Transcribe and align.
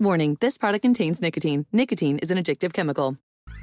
Warning, 0.00 0.36
this 0.40 0.58
product 0.58 0.82
contains 0.82 1.22
nicotine. 1.22 1.66
Nicotine 1.72 2.18
is 2.18 2.30
an 2.30 2.38
addictive 2.38 2.72
chemical. 2.72 3.16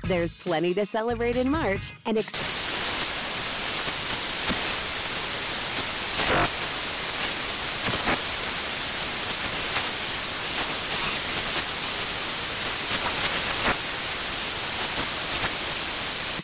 There's 0.08 0.34
plenty 0.34 0.74
to 0.76 0.86
celebrate 0.86 1.36
in 1.36 1.50
March 1.50 1.94
and 2.06 2.18
ex- 2.18 2.71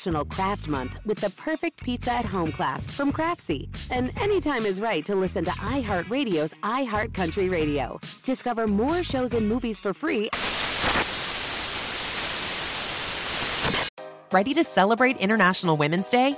National 0.08 0.26
Craft 0.26 0.70
Month 0.70 1.00
with 1.06 1.18
the 1.18 1.30
perfect 1.32 1.84
pizza 1.84 2.14
at 2.14 2.24
home 2.24 2.50
class 2.54 2.88
from 2.88 3.12
Craftsy. 3.12 3.68
And 3.92 4.18
anytime 4.18 4.66
is 4.66 4.80
right 4.80 5.06
to 5.06 5.16
listen 5.16 5.44
to 5.44 5.52
iHeartRadio's 5.52 6.54
iHeart 6.64 7.14
Country 7.14 7.50
Radio. 7.50 8.00
Discover 8.24 8.68
more 8.68 9.04
shows 9.04 9.34
and 9.34 9.50
movies 9.50 9.82
for 9.82 9.94
free. 9.94 10.30
Ready 14.32 14.54
to 14.54 14.64
celebrate 14.64 15.18
International 15.18 15.76
Women's 15.76 16.10
Day? 16.10 16.38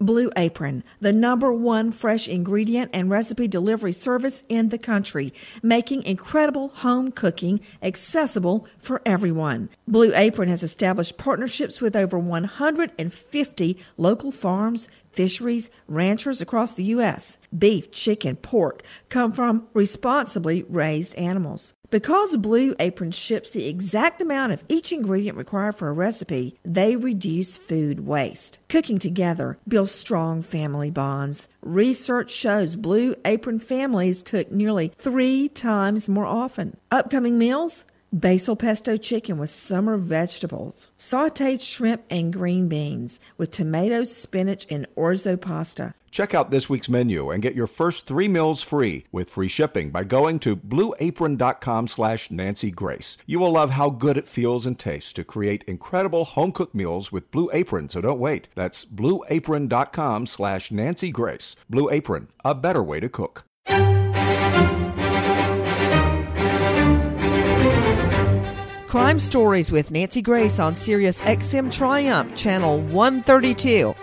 Blue 0.00 0.30
Apron, 0.36 0.84
the 1.00 1.12
number 1.12 1.50
one 1.52 1.90
fresh 1.90 2.28
ingredient 2.28 2.90
and 2.92 3.08
recipe 3.08 3.48
delivery 3.48 3.92
service 3.92 4.44
in 4.48 4.68
the 4.68 4.78
country, 4.78 5.32
making 5.62 6.02
incredible 6.02 6.68
home 6.68 7.10
cooking 7.10 7.60
accessible 7.82 8.66
for 8.78 9.00
everyone. 9.06 9.70
Blue 9.88 10.12
Apron 10.14 10.50
has 10.50 10.62
established 10.62 11.16
partnerships 11.16 11.80
with 11.80 11.96
over 11.96 12.18
150 12.18 13.78
local 13.96 14.30
farms, 14.30 14.88
fisheries, 15.12 15.70
ranchers 15.88 16.42
across 16.42 16.74
the 16.74 16.84
U.S. 16.84 17.38
Beef, 17.56 17.90
chicken, 17.90 18.36
pork 18.36 18.82
come 19.08 19.32
from 19.32 19.66
responsibly 19.72 20.64
raised 20.64 21.14
animals. 21.14 21.72
Because 21.90 22.36
Blue 22.36 22.74
Apron 22.80 23.12
ships 23.12 23.50
the 23.50 23.68
exact 23.68 24.20
amount 24.20 24.52
of 24.52 24.64
each 24.68 24.92
ingredient 24.92 25.38
required 25.38 25.76
for 25.76 25.88
a 25.88 25.92
recipe, 25.92 26.58
they 26.64 26.96
reduce 26.96 27.56
food 27.56 28.06
waste. 28.06 28.58
Cooking 28.68 28.98
together 28.98 29.58
builds 29.68 29.92
strong 29.92 30.42
family 30.42 30.90
bonds. 30.90 31.48
Research 31.62 32.32
shows 32.32 32.74
Blue 32.74 33.14
Apron 33.24 33.60
families 33.60 34.22
cook 34.22 34.50
nearly 34.50 34.92
three 34.98 35.48
times 35.48 36.08
more 36.08 36.26
often. 36.26 36.76
Upcoming 36.90 37.38
meals? 37.38 37.84
Basil 38.20 38.56
pesto 38.56 38.96
chicken 38.96 39.38
with 39.38 39.50
summer 39.50 39.96
vegetables, 39.96 40.90
sauteed 40.96 41.60
shrimp 41.60 42.02
and 42.10 42.32
green 42.32 42.68
beans 42.68 43.20
with 43.36 43.50
tomatoes, 43.50 44.14
spinach, 44.14 44.66
and 44.70 44.86
orzo 44.96 45.40
pasta. 45.40 45.94
Check 46.10 46.32
out 46.32 46.50
this 46.50 46.70
week's 46.70 46.88
menu 46.88 47.30
and 47.30 47.42
get 47.42 47.54
your 47.54 47.66
first 47.66 48.06
three 48.06 48.26
meals 48.26 48.62
free 48.62 49.04
with 49.12 49.28
free 49.28 49.48
shipping 49.48 49.90
by 49.90 50.02
going 50.02 50.38
to 50.38 50.56
blueapron.com 50.56 51.88
slash 51.88 52.30
Nancy 52.30 52.70
Grace. 52.70 53.18
You 53.26 53.38
will 53.38 53.52
love 53.52 53.68
how 53.68 53.90
good 53.90 54.16
it 54.16 54.26
feels 54.26 54.64
and 54.64 54.78
tastes 54.78 55.12
to 55.12 55.24
create 55.24 55.64
incredible 55.64 56.24
home-cooked 56.24 56.74
meals 56.74 57.12
with 57.12 57.30
Blue 57.30 57.50
Apron, 57.52 57.90
so 57.90 58.00
don't 58.00 58.18
wait. 58.18 58.48
That's 58.54 58.86
blueapron.com 58.86 60.26
slash 60.26 60.70
Nancy 60.70 61.10
Grace. 61.10 61.54
Blue 61.68 61.90
Apron, 61.90 62.28
a 62.46 62.54
better 62.54 62.82
way 62.82 62.98
to 62.98 63.10
cook. 63.10 63.44
Crime 68.96 69.18
Stories 69.18 69.70
with 69.70 69.90
Nancy 69.90 70.22
Grace 70.22 70.58
on 70.58 70.74
Sirius 70.74 71.20
XM 71.20 71.70
Triumph, 71.70 72.34
Channel 72.34 72.80
132. 72.80 73.94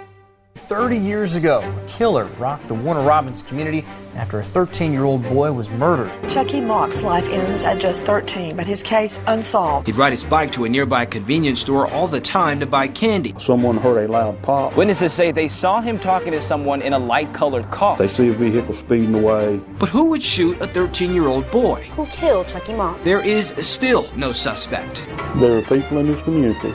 30 0.64 0.98
years 0.98 1.36
ago, 1.36 1.60
a 1.60 1.88
killer 1.90 2.26
rocked 2.40 2.70
the 2.70 2.74
Warner 2.74 3.02
Robins 3.02 3.44
community 3.44 3.84
after 4.16 4.40
a 4.40 4.44
13 4.44 4.94
year 4.94 5.04
old 5.04 5.22
boy 5.24 5.52
was 5.52 5.70
murdered. 5.72 6.10
Chucky 6.30 6.62
Mock's 6.62 7.04
life 7.04 7.28
ends 7.28 7.64
at 7.64 7.80
just 7.80 8.06
13, 8.06 8.56
but 8.56 8.66
his 8.66 8.82
case 8.82 9.20
unsolved. 9.28 9.88
He'd 9.88 9.98
ride 9.98 10.14
his 10.14 10.24
bike 10.24 10.54
to 10.54 10.64
a 10.64 10.70
nearby 10.70 11.06
convenience 11.06 11.60
store 11.60 11.92
all 11.92 12.08
the 12.08 12.22
time 12.22 12.62
to 12.62 12.66
buy 12.66 12.88
candy. 12.88 13.36
Someone 13.40 13.76
heard 13.76 14.06
a 14.06 14.12
loud 14.12 14.42
pop. 14.42 14.78
Witnesses 14.78 15.12
say 15.12 15.34
they 15.34 15.50
saw 15.50 15.82
him 15.82 16.00
talking 16.00 16.32
to 16.32 16.42
someone 16.42 16.82
in 16.82 16.94
a 16.94 17.00
light 17.00 17.34
colored 17.34 17.70
car. 17.70 17.98
They 17.98 18.08
see 18.08 18.30
a 18.30 18.34
vehicle 18.34 18.74
speeding 18.74 19.16
away. 19.16 19.60
But 19.80 19.90
who 19.90 20.12
would 20.12 20.24
shoot 20.24 20.62
a 20.62 20.68
13 20.68 21.14
year 21.14 21.28
old 21.28 21.52
boy? 21.52 21.84
Who 21.98 22.06
killed 22.06 22.48
Chucky 22.48 22.74
Mock? 22.74 23.04
There 23.04 23.20
is 23.20 23.54
still 23.58 24.10
no 24.16 24.32
suspect. 24.32 25.04
There 25.36 25.58
are 25.58 25.62
people 25.62 25.98
in 25.98 26.08
this 26.08 26.22
community 26.22 26.72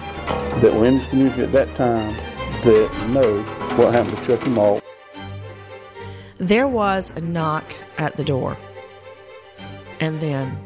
that 0.61 0.75
were 0.75 0.85
in 0.85 0.99
this 0.99 1.07
community 1.09 1.43
at 1.43 1.53
that 1.53 1.75
time 1.75 2.15
that 2.63 3.09
know 3.09 3.43
what 3.77 3.95
happened 3.95 4.17
to 4.17 4.25
Chucky 4.25 4.51
Mock. 4.51 4.83
There 6.39 6.69
was 6.69 7.11
a 7.17 7.21
knock 7.21 7.65
at 7.99 8.17
the 8.17 8.25
door, 8.25 8.57
and 10.01 10.21
then 10.21 10.57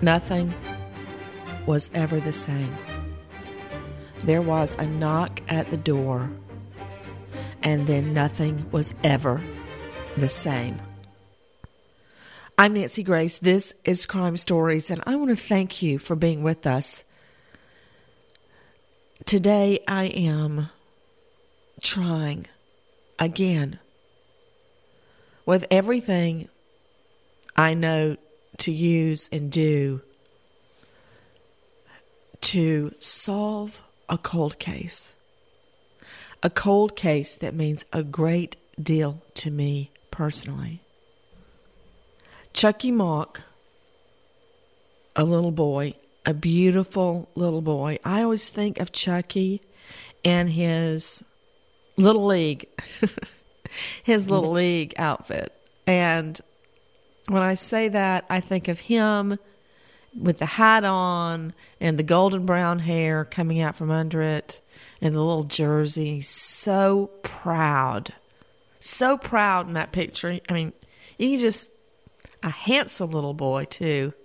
nothing 0.00 0.52
was 1.66 1.90
ever 1.94 2.20
the 2.20 2.32
same. 2.32 2.76
There 4.24 4.42
was 4.42 4.76
a 4.76 4.86
knock 4.86 5.40
at 5.48 5.70
the 5.70 5.76
door, 5.76 6.30
and 7.62 7.86
then 7.86 8.12
nothing 8.12 8.68
was 8.70 8.94
ever 9.04 9.40
the 10.16 10.28
same. 10.28 10.80
I'm 12.58 12.74
Nancy 12.74 13.02
Grace. 13.02 13.38
This 13.38 13.74
is 13.84 14.06
Crime 14.06 14.36
Stories, 14.36 14.90
and 14.90 15.02
I 15.06 15.16
want 15.16 15.30
to 15.30 15.36
thank 15.36 15.82
you 15.82 15.98
for 15.98 16.14
being 16.14 16.42
with 16.42 16.66
us. 16.66 17.04
Today, 19.24 19.80
I 19.88 20.04
am 20.06 20.68
trying 21.82 22.46
again 23.18 23.78
with 25.44 25.66
everything 25.70 26.48
I 27.56 27.74
know 27.74 28.16
to 28.58 28.72
use 28.72 29.28
and 29.32 29.50
do 29.50 30.00
to 32.40 32.94
solve 32.98 33.82
a 34.08 34.18
cold 34.18 34.58
case. 34.58 35.14
A 36.42 36.50
cold 36.50 36.96
case 36.96 37.36
that 37.36 37.54
means 37.54 37.84
a 37.92 38.02
great 38.02 38.56
deal 38.80 39.22
to 39.34 39.50
me 39.50 39.90
personally. 40.10 40.80
Chucky 42.52 42.90
Mock, 42.90 43.42
a 45.16 45.24
little 45.24 45.52
boy, 45.52 45.94
a 46.26 46.34
beautiful 46.34 47.28
little 47.34 47.62
boy. 47.62 47.98
I 48.04 48.22
always 48.22 48.48
think 48.48 48.78
of 48.78 48.92
Chucky 48.92 49.62
and 50.24 50.50
his 50.50 51.24
little 51.96 52.24
league, 52.26 52.66
his 54.02 54.30
little 54.30 54.46
Mm-hmm. 54.50 54.54
league 54.56 54.94
outfit. 54.98 55.52
And 55.86 56.40
when 57.28 57.42
I 57.42 57.54
say 57.54 57.88
that, 57.88 58.24
I 58.30 58.40
think 58.40 58.68
of 58.68 58.80
him 58.80 59.38
with 60.18 60.38
the 60.38 60.46
hat 60.46 60.84
on 60.84 61.54
and 61.80 61.98
the 61.98 62.02
golden 62.02 62.44
brown 62.44 62.80
hair 62.80 63.24
coming 63.24 63.60
out 63.60 63.74
from 63.76 63.90
under 63.90 64.20
it 64.20 64.60
and 65.00 65.14
the 65.14 65.20
little 65.22 65.44
jersey. 65.44 66.20
So 66.20 67.10
proud. 67.22 68.12
So 68.78 69.16
proud 69.16 69.68
in 69.68 69.74
that 69.74 69.92
picture. 69.92 70.38
I 70.48 70.52
mean, 70.52 70.72
you 71.18 71.30
can 71.30 71.38
just 71.38 71.72
a 72.42 72.50
handsome 72.50 73.10
little 73.12 73.34
boy 73.34 73.64
too. 73.64 74.12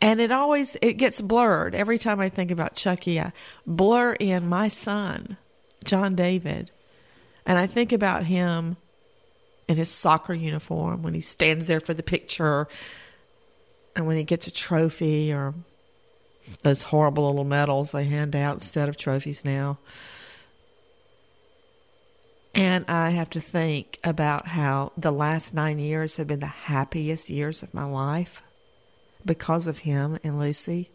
And 0.00 0.20
it 0.20 0.30
always 0.30 0.76
it 0.80 0.92
gets 0.94 1.20
blurred 1.20 1.74
every 1.74 1.98
time 1.98 2.20
I 2.20 2.28
think 2.28 2.52
about 2.52 2.76
Chucky. 2.76 3.18
I 3.18 3.32
blur 3.66 4.12
in 4.12 4.46
my 4.48 4.68
son, 4.68 5.36
John 5.84 6.14
David, 6.14 6.70
and 7.48 7.58
I 7.58 7.66
think 7.66 7.92
about 7.92 8.24
him 8.24 8.76
in 9.68 9.78
his 9.78 9.90
soccer 9.90 10.34
uniform 10.34 11.02
when 11.02 11.14
he 11.14 11.20
stands 11.20 11.66
there 11.66 11.80
for 11.80 11.94
the 11.94 12.02
picture 12.02 12.68
and 13.96 14.06
when 14.06 14.18
he 14.18 14.22
gets 14.22 14.46
a 14.46 14.52
trophy 14.52 15.32
or 15.32 15.54
those 16.62 16.82
horrible 16.82 17.26
little 17.30 17.44
medals 17.44 17.90
they 17.90 18.04
hand 18.04 18.36
out 18.36 18.54
instead 18.54 18.88
of 18.88 18.98
trophies 18.98 19.46
now. 19.46 19.78
And 22.54 22.84
I 22.86 23.10
have 23.10 23.30
to 23.30 23.40
think 23.40 23.98
about 24.04 24.48
how 24.48 24.92
the 24.98 25.10
last 25.10 25.54
nine 25.54 25.78
years 25.78 26.18
have 26.18 26.26
been 26.26 26.40
the 26.40 26.46
happiest 26.46 27.30
years 27.30 27.62
of 27.62 27.72
my 27.72 27.84
life 27.84 28.42
because 29.24 29.66
of 29.66 29.78
him 29.78 30.18
and 30.22 30.38
Lucy. 30.38 30.90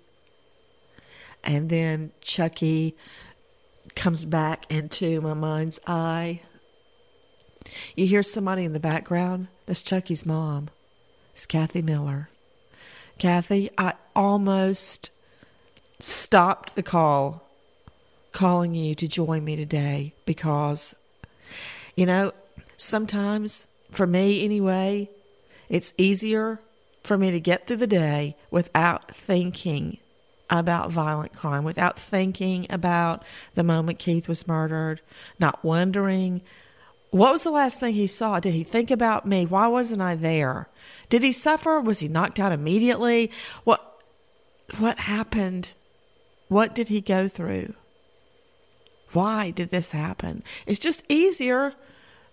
And 1.43 1.69
then 1.69 2.11
Chucky 2.21 2.95
comes 3.95 4.25
back 4.25 4.71
into 4.71 5.21
my 5.21 5.33
mind's 5.33 5.79
eye. 5.87 6.41
You 7.95 8.05
hear 8.05 8.23
somebody 8.23 8.63
in 8.63 8.73
the 8.73 8.79
background? 8.79 9.47
That's 9.65 9.81
Chucky's 9.81 10.25
mom. 10.25 10.69
It's 11.31 11.45
Kathy 11.45 11.81
Miller. 11.81 12.29
Kathy, 13.19 13.69
I 13.77 13.93
almost 14.15 15.11
stopped 15.99 16.75
the 16.75 16.83
call 16.83 17.47
calling 18.31 18.73
you 18.73 18.95
to 18.95 19.07
join 19.07 19.45
me 19.45 19.55
today 19.55 20.13
because, 20.25 20.95
you 21.95 22.05
know, 22.05 22.31
sometimes, 22.75 23.67
for 23.91 24.07
me 24.07 24.43
anyway, 24.43 25.09
it's 25.69 25.93
easier 25.97 26.59
for 27.03 27.17
me 27.17 27.31
to 27.31 27.39
get 27.39 27.67
through 27.67 27.77
the 27.77 27.87
day 27.87 28.35
without 28.49 29.09
thinking 29.09 29.97
about 30.59 30.91
violent 30.91 31.33
crime, 31.33 31.63
without 31.63 31.99
thinking 31.99 32.67
about 32.69 33.23
the 33.55 33.63
moment 33.63 33.99
Keith 33.99 34.27
was 34.27 34.47
murdered, 34.47 35.01
not 35.39 35.63
wondering 35.63 36.41
what 37.09 37.31
was 37.31 37.43
the 37.43 37.51
last 37.51 37.79
thing 37.79 37.93
he 37.93 38.07
saw? 38.07 38.39
Did 38.39 38.55
he 38.55 38.63
think 38.63 38.89
about 38.89 39.27
me? 39.27 39.45
Why 39.45 39.67
wasn't 39.67 40.01
I 40.01 40.15
there? 40.15 40.67
Did 41.09 41.21
he 41.21 41.31
suffer? 41.31 41.79
Was 41.79 41.99
he 41.99 42.07
knocked 42.07 42.39
out 42.39 42.51
immediately? 42.51 43.29
What 43.65 44.01
what 44.79 44.97
happened? 44.97 45.75
What 46.47 46.73
did 46.73 46.87
he 46.87 47.01
go 47.01 47.27
through? 47.27 47.75
Why 49.11 49.51
did 49.51 49.69
this 49.69 49.91
happen? 49.91 50.43
It's 50.65 50.79
just 50.79 51.03
easier 51.07 51.75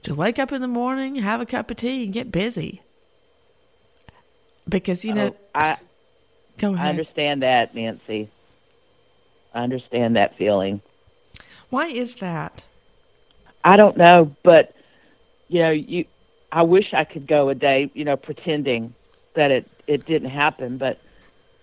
to 0.00 0.14
wake 0.14 0.38
up 0.38 0.50
in 0.50 0.62
the 0.62 0.68
morning, 0.68 1.16
have 1.16 1.42
a 1.42 1.46
cup 1.46 1.70
of 1.70 1.76
tea, 1.76 2.04
and 2.04 2.12
get 2.14 2.32
busy. 2.32 2.80
Because 4.66 5.04
you 5.04 5.12
oh, 5.12 5.14
know, 5.14 5.36
oh, 5.54 5.58
I 5.58 5.76
go 6.60 6.74
ahead. 6.74 6.86
I 6.86 6.90
understand 6.90 7.42
that, 7.42 7.74
Nancy. 7.74 8.28
I 9.54 9.62
understand 9.62 10.16
that 10.16 10.36
feeling. 10.36 10.80
Why 11.70 11.86
is 11.86 12.16
that? 12.16 12.64
I 13.64 13.76
don't 13.76 13.96
know, 13.96 14.34
but 14.42 14.74
you 15.48 15.60
know, 15.60 15.70
you. 15.70 16.04
I 16.52 16.62
wish 16.62 16.92
I 16.92 17.04
could 17.04 17.28
go 17.28 17.48
a 17.48 17.54
day, 17.54 17.90
you 17.94 18.04
know, 18.04 18.16
pretending 18.16 18.94
that 19.34 19.50
it 19.50 19.68
it 19.86 20.04
didn't 20.06 20.30
happen, 20.30 20.78
but 20.78 21.00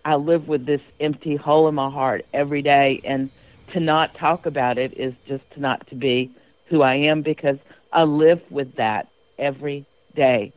I 0.06 0.16
live 0.16 0.48
with 0.48 0.66
this 0.66 0.82
empty 1.00 1.36
hole 1.36 1.68
in 1.68 1.76
my 1.76 1.90
heart 1.90 2.26
every 2.34 2.62
day, 2.62 3.02
and 3.04 3.30
to 3.70 3.80
not 3.80 4.14
talk 4.14 4.46
about 4.46 4.78
it 4.78 4.94
is 4.94 5.14
just 5.28 5.50
to 5.52 5.60
not 5.60 5.88
to 5.88 5.96
be 5.96 6.32
who 6.68 6.82
I 6.82 6.96
am 6.96 7.22
because 7.22 7.58
I 7.92 8.04
live 8.04 8.42
with 8.50 8.76
that 8.76 9.08
every 9.38 9.86
day. 10.16 10.54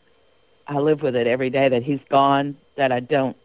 I 0.67 0.79
live 0.79 1.03
with 1.03 1.17
it 1.17 1.27
every 1.27 1.51
day 1.51 1.69
that 1.69 1.83
he's 1.83 2.01
gone, 2.09 2.57
that 2.77 2.93
I 2.93 3.01
don't. 3.01 3.37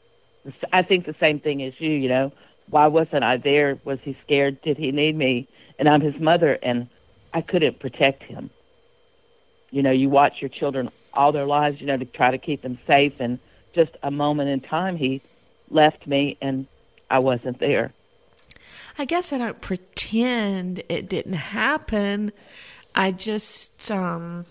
I 0.71 0.81
think 0.83 1.05
the 1.05 1.15
same 1.19 1.39
thing 1.39 1.63
as 1.63 1.73
you, 1.79 1.91
you 1.91 2.09
know. 2.09 2.31
Why 2.69 2.87
wasn't 2.87 3.23
I 3.23 3.37
there? 3.37 3.79
Was 3.83 3.99
he 4.01 4.17
scared? 4.23 4.61
Did 4.61 4.77
he 4.77 4.91
need 4.91 5.15
me? 5.15 5.47
And 5.77 5.87
I'm 5.87 6.01
his 6.01 6.19
mother, 6.19 6.57
and 6.63 6.87
I 7.33 7.41
couldn't 7.41 7.79
protect 7.79 8.23
him. 8.23 8.49
You 9.71 9.83
know, 9.83 9.91
you 9.91 10.09
watch 10.09 10.41
your 10.41 10.49
children 10.49 10.89
all 11.13 11.31
their 11.31 11.45
lives, 11.45 11.81
you 11.81 11.87
know, 11.87 11.97
to 11.97 12.05
try 12.05 12.31
to 12.31 12.37
keep 12.37 12.61
them 12.61 12.77
safe, 12.87 13.19
and 13.19 13.39
just 13.73 13.91
a 14.03 14.11
moment 14.11 14.49
in 14.49 14.61
time, 14.61 14.95
he 14.95 15.21
left 15.69 16.07
me, 16.07 16.37
and 16.41 16.65
I 17.09 17.19
wasn't 17.19 17.59
there. 17.59 17.93
I 18.97 19.05
guess 19.05 19.33
I 19.33 19.37
don't 19.37 19.61
pretend 19.61 20.81
it 20.87 21.09
didn't 21.09 21.33
happen. 21.33 22.31
I 22.95 23.11
just 23.11 23.91
um 23.91 24.45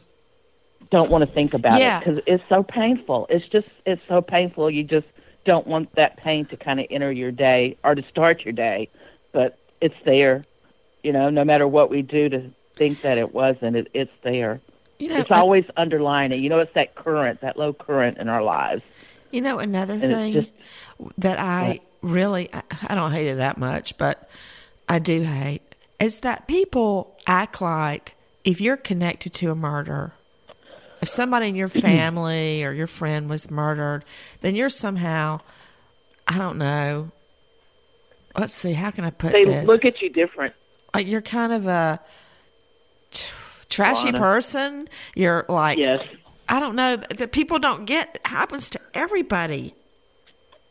don't 0.90 1.10
want 1.10 1.26
to 1.26 1.32
think 1.32 1.54
about 1.54 1.80
yeah. 1.80 1.98
it 1.98 2.04
because 2.04 2.20
it's 2.26 2.44
so 2.48 2.62
painful. 2.62 3.26
It's 3.30 3.46
just 3.48 3.68
it's 3.86 4.02
so 4.06 4.20
painful. 4.20 4.70
You 4.70 4.84
just 4.84 5.06
don't 5.44 5.66
want 5.66 5.92
that 5.92 6.16
pain 6.16 6.46
to 6.46 6.56
kind 6.56 6.80
of 6.80 6.86
enter 6.90 7.10
your 7.10 7.30
day 7.30 7.76
or 7.84 7.94
to 7.94 8.02
start 8.08 8.44
your 8.44 8.52
day, 8.52 8.88
but 9.32 9.58
it's 9.80 9.94
there. 10.04 10.44
You 11.02 11.12
know, 11.12 11.30
no 11.30 11.44
matter 11.44 11.68
what 11.68 11.90
we 11.90 12.02
do 12.02 12.28
to 12.28 12.50
think 12.74 13.02
that 13.02 13.18
it 13.18 13.34
wasn't, 13.34 13.76
it, 13.76 13.88
it's 13.94 14.12
there. 14.22 14.60
You 14.98 15.08
know, 15.08 15.18
it's 15.18 15.30
always 15.30 15.64
underlining. 15.76 16.42
You 16.42 16.48
know, 16.48 16.60
it's 16.60 16.72
that 16.74 16.94
current, 16.94 17.40
that 17.40 17.58
low 17.58 17.72
current 17.72 18.18
in 18.18 18.28
our 18.28 18.42
lives. 18.42 18.82
You 19.30 19.42
know, 19.42 19.58
another 19.58 19.94
And 19.94 20.02
thing 20.02 20.32
just, 20.32 20.50
that 21.18 21.38
I 21.38 21.80
really 22.00 22.52
I, 22.54 22.62
I 22.88 22.94
don't 22.94 23.12
hate 23.12 23.26
it 23.26 23.36
that 23.36 23.58
much, 23.58 23.98
but 23.98 24.28
I 24.88 24.98
do 24.98 25.22
hate 25.22 25.62
is 25.98 26.20
that 26.20 26.46
people 26.46 27.16
act 27.26 27.60
like 27.60 28.14
if 28.44 28.60
you're 28.60 28.76
connected 28.76 29.32
to 29.34 29.50
a 29.50 29.54
murder, 29.54 30.12
if 31.04 31.08
somebody 31.10 31.48
in 31.48 31.54
your 31.54 31.68
family 31.88 32.64
or 32.64 32.72
your 32.72 32.86
friend 32.86 33.28
was 33.28 33.50
murdered, 33.50 34.04
then 34.40 34.54
you're 34.54 34.68
somehow 34.70 35.40
I 36.26 36.38
don't 36.38 36.56
know. 36.58 37.10
Let's 38.36 38.54
see, 38.54 38.72
how 38.72 38.90
can 38.90 39.04
I 39.04 39.10
put 39.10 39.32
they 39.32 39.42
this? 39.42 39.66
look 39.68 39.84
at 39.84 40.00
you 40.02 40.08
different. 40.08 40.54
like 40.94 41.06
you're 41.06 41.20
kind 41.20 41.52
of 41.52 41.66
a 41.66 42.00
t- 43.10 43.32
trashy 43.68 44.06
Lana. 44.06 44.18
person. 44.18 44.88
You're 45.14 45.44
like 45.48 45.78
Yes. 45.78 46.00
I 46.48 46.58
don't 46.60 46.74
know 46.76 46.96
that 46.96 47.32
people 47.32 47.58
don't 47.58 47.84
get 47.84 48.16
it 48.16 48.26
happens 48.26 48.70
to 48.70 48.80
everybody. 48.94 49.74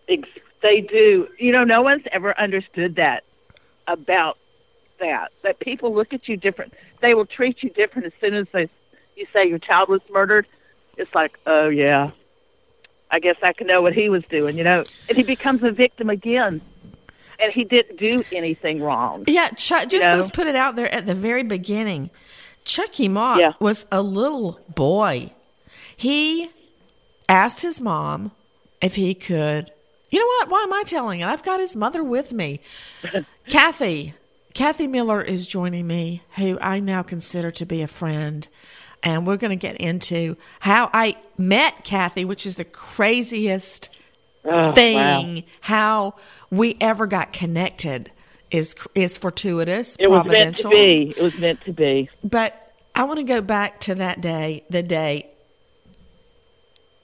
They 0.08 0.80
do. 0.82 1.28
You 1.38 1.52
know, 1.52 1.64
no 1.66 1.82
one's 1.82 2.04
ever 2.12 2.38
understood 2.40 2.96
that 2.96 3.24
about 3.88 4.38
that. 5.00 5.32
That 5.42 5.60
people 5.60 5.94
look 5.94 6.14
at 6.14 6.28
you 6.30 6.38
different. 6.38 6.74
They 7.02 7.14
will 7.14 7.26
treat 7.26 7.62
you 7.64 7.70
different 7.70 8.06
as 8.08 8.14
soon 8.22 8.34
as 8.34 8.48
they 8.54 8.70
you 9.16 9.28
say 9.34 9.48
your 9.48 9.60
child 9.60 9.90
was 9.90 10.02
murdered. 10.10 10.48
It's 10.98 11.14
like, 11.16 11.40
oh 11.46 11.70
yeah, 11.70 12.12
I 13.10 13.20
guess 13.20 13.38
I 13.42 13.54
can 13.54 13.68
know 13.68 13.82
what 13.82 13.94
he 13.94 14.10
was 14.10 14.24
doing. 14.26 14.58
You 14.58 14.64
know, 14.64 14.84
and 15.08 15.18
he 15.18 15.24
becomes 15.24 15.64
a 15.64 15.72
victim 15.72 16.10
again, 16.10 16.62
and 17.40 17.54
he 17.54 17.64
didn't 17.64 17.98
do 17.98 18.24
anything 18.32 18.82
wrong. 18.82 19.24
Yeah, 19.28 19.50
Chuck, 19.50 19.90
just 19.90 20.08
know? 20.08 20.16
let's 20.16 20.32
put 20.32 20.48
it 20.48 20.56
out 20.56 20.76
there 20.76 20.94
at 20.94 21.06
the 21.06 21.16
very 21.16 21.44
beginning. 21.44 22.10
Chucky 22.66 23.08
Mock 23.08 23.60
was 23.60 23.86
a 23.92 24.02
little 24.02 24.60
boy. 24.74 25.32
He 25.96 26.50
asked 27.28 27.62
his 27.62 27.82
mom 27.82 28.32
if 28.82 28.96
he 28.96 29.14
could. 29.14 29.72
You 30.10 30.20
know 30.20 30.28
what? 30.28 30.50
Why 30.50 30.64
am 30.64 30.74
I 30.74 30.84
telling 30.86 31.22
it? 31.22 31.26
I've 31.26 31.44
got 31.44 31.60
his 31.60 31.76
mother 31.76 32.04
with 32.04 32.34
me. 32.34 32.62
Kathy. 33.50 34.14
Kathy 34.54 34.86
Miller 34.86 35.20
is 35.20 35.48
joining 35.48 35.88
me, 35.88 36.22
who 36.36 36.60
I 36.62 36.80
now 36.80 37.02
consider 37.02 37.50
to 37.50 37.66
be 37.66 37.82
a 37.82 37.88
friend. 37.88 38.48
And 39.04 39.28
we're 39.28 39.38
going 39.38 39.58
to 39.58 39.62
get 39.62 39.78
into 39.78 40.38
how 40.62 40.90
I 40.94 41.18
met 41.38 41.84
Kathy, 41.84 42.24
which 42.26 42.46
is 42.46 42.56
the 42.56 42.66
craziest 42.66 43.90
Oh, 44.46 44.72
thing. 44.74 45.36
wow. 45.36 45.42
How 45.62 46.16
we 46.52 46.76
ever 46.82 47.08
got 47.08 47.32
connected 47.32 48.12
is 48.52 48.76
is 48.94 49.16
fortuitous, 49.18 49.96
It 50.00 50.10
was 50.10 50.26
meant 50.26 50.58
to 50.58 50.70
be. 50.70 51.14
It 51.16 51.22
was 51.22 51.40
meant 51.40 51.62
to 51.62 51.72
be. 51.74 52.10
But 52.24 52.74
I 52.94 53.04
want 53.06 53.20
to 53.20 53.24
go 53.24 53.40
back 53.42 53.80
to 53.82 53.96
that 53.96 54.20
day, 54.22 54.64
the 54.70 54.84
day, 54.84 55.30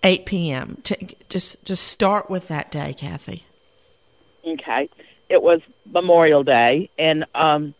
8 0.04 0.26
p.m. 0.26 0.78
To 0.84 0.98
just 1.30 1.64
just 1.66 1.88
start 1.88 2.30
with 2.30 2.48
that 2.50 2.72
day, 2.72 2.94
Kathy. 2.94 3.44
Okay. 4.46 4.90
It 5.30 5.42
was 5.42 5.62
Memorial 5.92 6.44
Day, 6.44 6.90
and 6.98 7.26
um, 7.36 7.74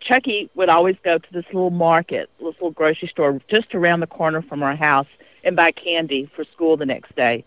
Chucky 0.00 0.50
would 0.54 0.68
always 0.68 0.96
go 1.04 1.18
to 1.18 1.32
this 1.32 1.44
little 1.46 1.70
market, 1.70 2.28
little 2.66 2.74
grocery 2.74 3.08
store 3.08 3.40
just 3.48 3.74
around 3.74 4.00
the 4.00 4.06
corner 4.06 4.42
from 4.42 4.62
our 4.62 4.74
house 4.74 5.06
and 5.44 5.54
buy 5.54 5.70
candy 5.70 6.26
for 6.26 6.44
school 6.44 6.76
the 6.76 6.86
next 6.86 7.14
day. 7.14 7.44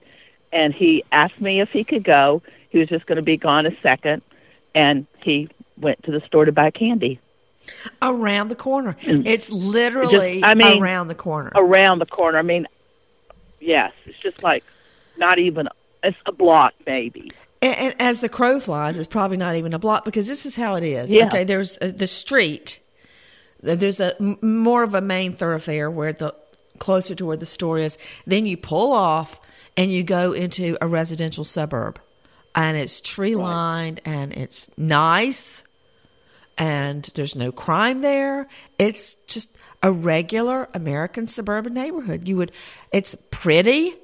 And 0.52 0.74
he 0.74 1.04
asked 1.12 1.40
me 1.40 1.60
if 1.60 1.72
he 1.72 1.84
could 1.84 2.04
go. 2.04 2.42
He 2.70 2.80
was 2.80 2.88
just 2.88 3.06
going 3.06 3.18
to 3.18 3.22
be 3.24 3.38
gone 3.38 3.66
a 3.66 3.76
second, 3.82 4.22
and 4.74 5.06
he 5.24 5.50
went 5.78 6.04
to 6.04 6.12
the 6.12 6.22
store 6.22 6.46
to 6.46 6.52
buy 6.52 6.72
candy. 6.72 7.20
Around 8.02 8.48
the 8.48 8.56
corner. 8.56 8.96
Mm. 9.02 9.28
It's 9.28 9.52
literally 9.52 10.40
Just- 10.40 10.46
I 10.46 10.56
mean, 10.56 10.82
around 10.82 11.08
the 11.08 11.16
corner. 11.16 11.52
Around 11.56 12.00
the 12.00 12.06
corner. 12.06 12.38
I 12.38 12.42
mean, 12.42 12.68
yes, 13.60 13.92
it's 14.06 14.18
just 14.20 14.44
like 14.44 14.64
not 15.18 15.40
even, 15.40 15.68
it's 16.04 16.18
a 16.26 16.32
block 16.32 16.74
maybe. 16.86 17.32
And, 17.62 17.78
and 17.78 17.96
as 18.00 18.22
the 18.22 18.30
crow 18.30 18.60
flies, 18.60 18.98
it's 18.98 19.08
probably 19.08 19.38
not 19.38 19.56
even 19.56 19.74
a 19.74 19.80
block 19.80 20.06
because 20.06 20.28
this 20.28 20.46
is 20.46 20.56
how 20.56 20.76
it 20.76 20.84
is. 20.84 21.12
Yeah. 21.12 21.28
Okay, 21.28 21.44
there's 21.44 21.78
a, 21.82 21.92
the 21.92 22.08
street. 22.08 22.80
There's 23.62 24.00
a 24.00 24.14
more 24.42 24.84
of 24.84 24.94
a 24.94 25.02
main 25.02 25.34
thoroughfare 25.34 25.92
where 25.92 26.14
the 26.14 26.34
closer 26.80 27.14
to 27.16 27.26
where 27.26 27.38
the 27.38 27.46
store 27.46 27.78
is. 27.78 27.98
Then 28.26 28.46
you 28.46 28.58
pull 28.58 28.94
off 28.94 29.40
and 29.78 29.92
you 29.92 30.04
go 30.04 30.32
into 30.32 30.78
a 30.82 30.88
residential 30.88 31.44
suburb, 31.44 32.00
and 32.56 32.78
it's 32.78 33.02
tree 33.02 33.36
lined 33.36 34.02
and 34.06 34.34
it's 34.34 34.70
nice, 34.78 35.64
and 36.58 37.04
there's 37.16 37.36
no 37.36 37.52
crime 37.52 38.00
there. 38.00 38.48
It's 38.78 39.16
just 39.28 39.58
a 39.82 39.92
regular 39.92 40.68
American 40.74 41.26
suburban 41.26 41.74
neighborhood. 41.74 42.28
You 42.28 42.38
would, 42.38 42.52
it's 42.92 43.16
pretty. 43.32 43.96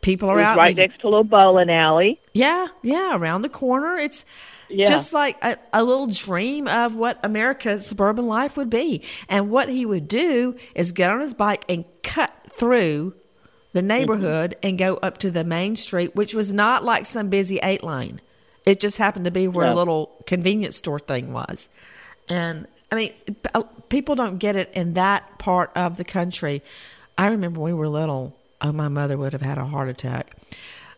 People 0.00 0.28
are 0.28 0.40
out. 0.40 0.56
right 0.56 0.76
next 0.76 1.00
to 1.00 1.06
a 1.06 1.10
little 1.10 1.24
bowling 1.24 1.70
alley. 1.70 2.20
Yeah, 2.32 2.68
yeah, 2.82 3.16
around 3.16 3.42
the 3.42 3.48
corner. 3.48 3.96
It's 3.96 4.24
Yeah. 4.72 4.86
just 4.86 5.12
like 5.12 5.42
a, 5.44 5.56
a 5.72 5.84
little 5.84 6.06
dream 6.06 6.66
of 6.66 6.94
what 6.94 7.18
America's 7.24 7.86
suburban 7.86 8.26
life 8.26 8.56
would 8.56 8.70
be. 8.70 9.02
And 9.28 9.50
what 9.50 9.68
he 9.68 9.84
would 9.86 10.08
do 10.08 10.56
is 10.74 10.92
get 10.92 11.10
on 11.10 11.20
his 11.20 11.34
bike 11.34 11.64
and 11.68 11.84
cut 12.02 12.32
through 12.48 13.14
the 13.72 13.80
mm-hmm. 13.80 13.88
neighborhood 13.88 14.56
and 14.62 14.78
go 14.78 14.96
up 14.96 15.18
to 15.18 15.30
the 15.30 15.44
main 15.44 15.76
street, 15.76 16.14
which 16.14 16.34
was 16.34 16.52
not 16.52 16.84
like 16.84 17.06
some 17.06 17.28
busy 17.28 17.58
eight 17.62 17.82
lane. 17.82 18.20
It 18.64 18.80
just 18.80 18.98
happened 18.98 19.24
to 19.24 19.30
be 19.30 19.48
where 19.48 19.66
a 19.66 19.74
little 19.74 20.12
convenience 20.26 20.76
store 20.76 21.00
thing 21.00 21.32
was. 21.32 21.68
And 22.28 22.66
I 22.92 22.94
mean, 22.94 23.12
people 23.88 24.14
don't 24.14 24.38
get 24.38 24.54
it 24.54 24.70
in 24.72 24.94
that 24.94 25.38
part 25.38 25.72
of 25.74 25.96
the 25.96 26.04
country. 26.04 26.62
I 27.18 27.28
remember 27.28 27.60
when 27.60 27.72
we 27.72 27.78
were 27.78 27.88
little, 27.88 28.36
oh, 28.60 28.70
my 28.70 28.88
mother 28.88 29.18
would 29.18 29.32
have 29.32 29.42
had 29.42 29.58
a 29.58 29.64
heart 29.64 29.88
attack 29.88 30.36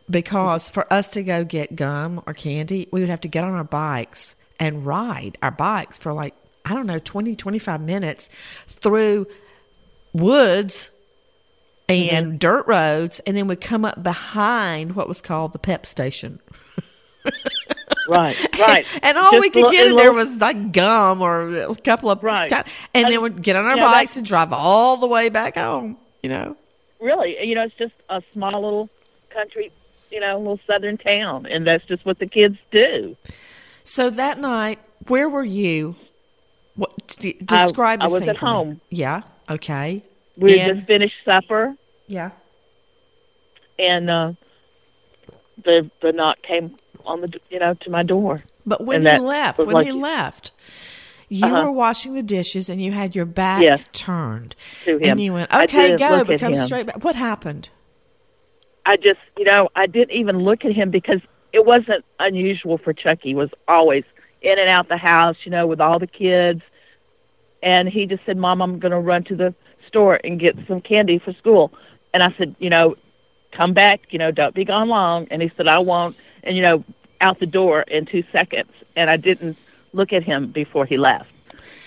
because 0.09 0.69
for 0.69 0.91
us 0.93 1.11
to 1.13 1.23
go 1.23 1.45
get 1.45 1.77
gum 1.77 2.23
or 2.27 2.35
candy, 2.35 2.89
we 2.93 3.01
would 3.01 3.09
have 3.09 3.21
to 3.23 3.29
get 3.29 3.45
on 3.45 3.55
our 3.55 3.65
bikes 3.65 4.37
and 4.61 4.85
ride 4.87 5.39
our 5.43 5.51
bikes 5.51 5.99
for 5.99 6.13
like, 6.13 6.35
I 6.65 6.75
don't 6.75 6.87
know, 6.87 6.99
20, 6.99 7.37
25 7.37 7.81
minutes 7.81 8.29
through 8.67 9.27
woods 10.13 10.91
mm-hmm. 11.89 12.15
and 12.15 12.39
dirt 12.39 12.67
roads, 12.67 13.21
and 13.21 13.37
then 13.37 13.47
we'd 13.47 13.61
come 13.61 13.85
up 13.85 14.03
behind 14.03 14.97
what 14.97 15.09
was 15.09 15.21
called 15.21 15.53
the 15.53 15.59
pep 15.59 15.87
station. 15.87 16.41
Right, 18.07 18.37
right. 18.59 18.87
And 19.03 19.17
all 19.17 19.31
Just 19.31 19.41
we 19.41 19.51
could 19.51 19.71
get 19.71 19.87
in 19.87 19.97
there 19.97 20.13
was 20.13 20.41
like 20.41 20.73
gum 20.73 21.23
or 21.23 21.71
a 21.71 21.75
couple 21.75 22.11
of 22.11 22.23
Right. 22.23 22.49
ti- 22.49 22.71
and 22.93 23.11
then 23.11 23.23
we'd 23.23 23.43
get 23.43 23.57
on 23.57 23.65
our 23.65 23.77
you 23.77 23.81
know, 23.81 23.87
bikes 23.87 24.17
and 24.17 24.27
drive 24.27 24.53
all 24.53 24.97
the 24.99 25.07
way 25.07 25.29
back 25.29 25.57
home. 25.57 25.97
You 26.23 26.31
know, 26.31 26.57
really, 27.01 27.37
you 27.47 27.55
know, 27.55 27.63
it's 27.63 27.75
just 27.77 27.95
a 28.09 28.23
small 28.31 28.61
little 28.63 28.89
country, 29.31 29.73
you 30.15 30.21
know, 30.21 30.37
a 30.37 30.39
little 30.39 30.61
southern 30.67 30.97
town, 30.97 31.47
and 31.47 31.67
that's 31.67 31.85
just 31.87 32.05
what 32.07 32.19
the 32.21 32.27
kids 32.27 32.57
do. 32.71 33.17
so 33.83 34.09
that 34.11 34.39
night, 34.39 34.79
where 35.09 35.29
were 35.29 35.45
you? 35.45 35.97
What 36.77 37.17
d- 37.21 37.37
I- 37.41 37.45
describe 37.45 38.01
I 38.03 38.07
the 38.07 38.13
was 38.13 38.21
scene 38.21 38.29
at 38.31 38.39
for 38.39 38.45
me. 38.47 38.51
home. 38.53 38.81
Yeah. 38.91 39.21
Okay. 39.51 40.03
We 40.37 40.59
had 40.59 40.71
And- 40.71 40.79
just 40.79 40.87
finished 40.89 41.15
supper, 41.25 41.75
Yeah. 42.07 42.31
and 43.79 44.09
uh, 44.11 44.33
the 45.65 45.91
the 46.03 46.13
knock 46.13 46.39
came 46.43 46.77
on 47.05 47.21
the 47.21 47.33
you 47.51 47.59
know 47.59 47.75
to 47.75 47.91
my 47.91 48.03
door. 48.03 48.43
But 48.67 48.81
when 48.85 49.03
he 49.05 49.19
left, 49.19 49.59
when 49.59 49.69
like- 49.71 49.87
he 49.87 49.93
left, 49.93 50.53
you 51.29 51.47
Uh-huh. 51.47 51.63
were 51.65 51.73
washing 51.73 52.15
the 52.15 52.23
dishes 52.23 52.69
and 52.71 52.81
you 52.83 52.93
had 52.93 53.15
your 53.15 53.27
back 53.27 53.63
Yes. 53.63 53.85
turned. 53.93 54.55
To 54.85 54.97
him. 54.99 55.05
And 55.11 55.21
you 55.21 55.33
went, 55.35 55.55
okay, 55.55 55.97
go, 55.97 56.25
but 56.25 56.41
come 56.41 56.55
him. 56.55 56.65
straight 56.65 56.87
back. 56.87 57.05
What 57.05 57.15
happened? 57.17 57.71
I 58.87 58.97
just, 58.97 59.21
you 59.37 59.45
know, 59.45 59.71
I 59.75 59.87
didn't 59.87 60.17
even 60.17 60.39
look 60.41 60.65
at 60.65 60.73
him 60.73 60.91
because 60.91 61.21
it 61.53 61.65
wasn't 61.65 62.05
unusual 62.19 62.79
for 62.79 62.93
Chucky. 62.93 63.31
He 63.31 63.35
was 63.35 63.51
always 63.67 64.05
in 64.43 64.59
and 64.59 64.69
out 64.69 64.89
the 64.89 64.97
house, 64.97 65.37
you 65.45 65.51
know, 65.51 65.67
with 65.67 65.81
all 65.81 65.99
the 65.99 66.07
kids. 66.07 66.63
And 67.63 67.89
he 67.89 68.07
just 68.07 68.25
said, 68.27 68.37
"Mom, 68.37 68.61
I'm 68.61 68.79
going 68.79 68.93
to 68.93 68.99
run 68.99 69.25
to 69.25 69.37
the 69.37 69.55
store 69.87 70.21
and 70.23 70.39
get 70.39 70.57
some 70.69 70.81
candy 70.81 71.19
for 71.19 71.33
school." 71.33 71.73
And 72.13 72.23
I 72.23 72.35
said, 72.37 72.55
"You 72.59 72.69
know, 72.69 72.97
come 73.53 73.73
back. 73.73 74.13
You 74.13 74.19
know, 74.19 74.31
don't 74.31 74.55
be 74.55 74.65
gone 74.65 74.89
long." 74.89 75.29
And 75.31 75.41
he 75.41 75.49
said, 75.49 75.67
"I 75.67 75.79
won't." 75.79 76.21
And 76.43 76.57
you 76.57 76.63
know, 76.63 76.85
out 77.21 77.39
the 77.39 77.47
door 77.47 77.83
in 77.83 78.05
two 78.05 78.25
seconds. 78.33 78.71
And 78.97 79.09
I 79.09 79.17
didn't 79.17 79.59
look 79.93 80.13
at 80.13 80.25
him 80.25 80.49
before 80.49 80.85
he 80.85 80.99
left. 80.99 81.31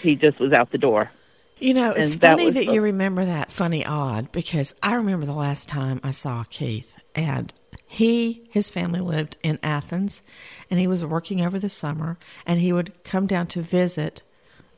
He 0.01 0.15
just 0.15 0.39
was 0.39 0.51
out 0.51 0.71
the 0.71 0.77
door. 0.77 1.11
You 1.59 1.73
know, 1.73 1.91
it's 1.91 2.13
And 2.13 2.21
funny 2.21 2.45
was 2.45 2.55
that 2.55 2.65
the- 2.67 2.73
you 2.73 2.81
remember 2.81 3.25
that 3.25 3.51
funny 3.51 3.85
odd 3.85 4.31
because 4.31 4.75
I 4.83 4.93
remember 4.95 5.25
the 5.25 5.33
last 5.33 5.67
time 5.67 5.99
I 6.03 6.11
saw 6.11 6.43
Keith 6.43 6.95
and 7.15 7.53
he 7.85 8.43
his 8.51 8.69
family 8.69 8.99
lived 8.99 9.37
in 9.43 9.57
Athens 9.63 10.21
and 10.69 10.79
he 10.79 10.87
was 10.87 11.05
working 11.05 11.43
over 11.43 11.57
the 11.57 11.69
summer 11.69 12.17
and 12.45 12.59
he 12.59 12.71
would 12.73 13.03
come 13.03 13.25
down 13.25 13.47
to 13.47 13.61
visit 13.61 14.23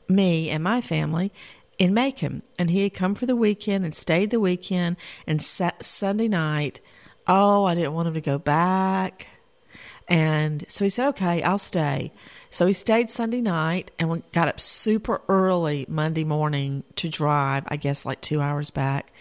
me 0.07 0.50
and 0.50 0.63
my 0.63 0.79
family 0.79 1.31
in 1.77 1.93
Macon 1.93 2.43
and 2.57 2.69
he 2.69 2.83
had 2.83 2.93
come 2.93 3.15
for 3.15 3.25
the 3.25 3.36
weekend 3.36 3.83
and 3.83 3.93
stayed 3.95 4.29
the 4.29 4.39
weekend 4.39 4.95
and 5.27 5.41
sat 5.41 5.83
Sunday 5.83 6.27
night 6.27 6.79
oh 7.27 7.65
I 7.65 7.75
didn't 7.75 7.93
want 7.93 8.07
him 8.07 8.13
to 8.13 8.21
go 8.21 8.38
back 8.38 9.27
and 10.07 10.63
so 10.67 10.86
he 10.86 10.89
said, 10.89 11.09
okay, 11.09 11.43
I'll 11.43 11.59
stay. 11.59 12.12
So 12.50 12.65
he 12.65 12.74
stayed 12.74 13.10
Sunday 13.12 13.41
night 13.41 13.91
and 14.00 14.24
got 14.32 14.48
up 14.48 14.60
super 14.60 15.22
early 15.27 15.86
Monday 15.88 16.24
morning 16.24 16.84
to 16.96 17.10
drive, 17.10 17.63
I 17.68 17.75
guess 17.75 18.06
like 18.06 18.22
two 18.22 18.41
hours 18.41 18.72
back. 18.72 19.12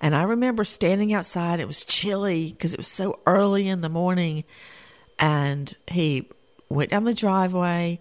And 0.00 0.14
I 0.14 0.24
remember 0.24 0.64
standing 0.64 1.12
outside. 1.12 1.60
It 1.60 1.66
was 1.66 1.84
chilly 1.84 2.50
because 2.50 2.74
it 2.74 2.78
was 2.78 2.88
so 2.88 3.20
early 3.26 3.68
in 3.68 3.80
the 3.80 3.88
morning. 3.88 4.44
And 5.18 5.74
he 5.86 6.28
went 6.68 6.90
down 6.90 7.04
the 7.04 7.14
driveway, 7.14 8.00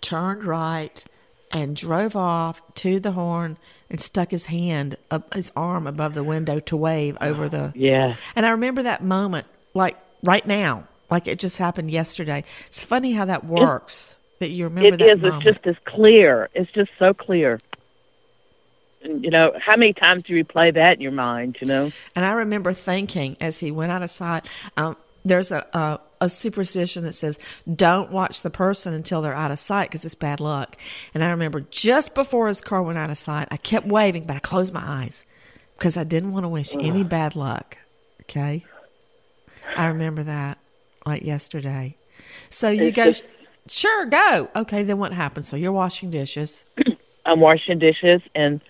turned 0.00 0.44
right, 0.44 1.04
and 1.52 1.76
drove 1.76 2.16
off 2.16 2.62
to 2.74 2.98
the 2.98 3.12
horn 3.12 3.58
and 3.90 4.00
stuck 4.00 4.30
his 4.30 4.46
hand 4.46 4.96
up 5.10 5.34
his 5.34 5.52
arm 5.54 5.86
above 5.86 6.14
the 6.14 6.24
window 6.24 6.58
to 6.60 6.76
wave 6.76 7.16
over 7.20 7.48
the 7.48 7.72
Yeah. 7.76 8.16
and 8.34 8.44
I 8.46 8.50
remember 8.50 8.82
that 8.82 9.04
moment 9.04 9.46
like 9.74 9.96
right 10.24 10.44
now, 10.44 10.88
like 11.10 11.26
it 11.28 11.38
just 11.38 11.58
happened 11.58 11.90
yesterday. 11.90 12.44
It's 12.66 12.84
funny 12.84 13.12
how 13.12 13.24
that 13.26 13.44
works. 13.44 14.18
that 14.40 14.50
you 14.50 14.64
remember 14.64 14.94
It 14.94 14.98
that 14.98 15.08
is. 15.10 15.20
moment. 15.22 15.46
It's 15.46 15.54
just 15.54 15.66
as 15.66 15.76
clear. 15.84 16.48
It's 16.54 16.70
just 16.72 16.90
so 16.98 17.14
clear. 17.14 17.60
And, 19.02 19.22
you 19.22 19.30
know, 19.30 19.52
how 19.60 19.76
many 19.76 19.92
times 19.92 20.24
do 20.24 20.34
you 20.34 20.44
replay 20.44 20.72
that 20.74 20.94
in 20.96 21.00
your 21.00 21.12
mind? 21.12 21.58
You 21.60 21.68
know. 21.68 21.90
And 22.16 22.24
I 22.24 22.32
remember 22.32 22.72
thinking 22.72 23.36
as 23.40 23.58
he 23.60 23.70
went 23.70 23.92
out 23.92 24.02
of 24.02 24.10
sight, 24.10 24.48
um, 24.76 24.96
there's 25.24 25.52
a, 25.52 25.66
a 25.72 26.00
a 26.20 26.28
superstition 26.28 27.04
that 27.04 27.12
says 27.12 27.38
don't 27.70 28.10
watch 28.10 28.40
the 28.42 28.48
person 28.50 28.94
until 28.94 29.20
they're 29.20 29.34
out 29.34 29.50
of 29.50 29.58
sight 29.58 29.88
because 29.90 30.04
it's 30.06 30.14
bad 30.14 30.40
luck. 30.40 30.76
And 31.12 31.22
I 31.22 31.30
remember 31.30 31.60
just 31.70 32.14
before 32.14 32.48
his 32.48 32.62
car 32.62 32.82
went 32.82 32.96
out 32.96 33.10
of 33.10 33.18
sight, 33.18 33.48
I 33.50 33.58
kept 33.58 33.86
waving, 33.86 34.24
but 34.24 34.36
I 34.36 34.38
closed 34.38 34.72
my 34.72 34.82
eyes 34.82 35.26
because 35.76 35.98
I 35.98 36.04
didn't 36.04 36.32
want 36.32 36.44
to 36.44 36.48
wish 36.48 36.74
any 36.76 37.04
bad 37.04 37.36
luck. 37.36 37.76
Okay, 38.22 38.64
I 39.76 39.86
remember 39.86 40.22
that 40.22 40.56
like 41.06 41.22
yesterday. 41.22 41.96
So 42.50 42.68
you 42.70 42.84
It's 42.84 42.96
go, 42.96 43.04
just- 43.06 43.24
sure, 43.68 44.06
go. 44.06 44.48
Okay, 44.56 44.82
then 44.82 44.98
what 44.98 45.12
happens? 45.12 45.48
So 45.48 45.56
you're 45.56 45.72
washing 45.72 46.10
dishes. 46.10 46.64
I'm 47.26 47.40
washing 47.40 47.78
dishes, 47.78 48.20
and 48.34 48.60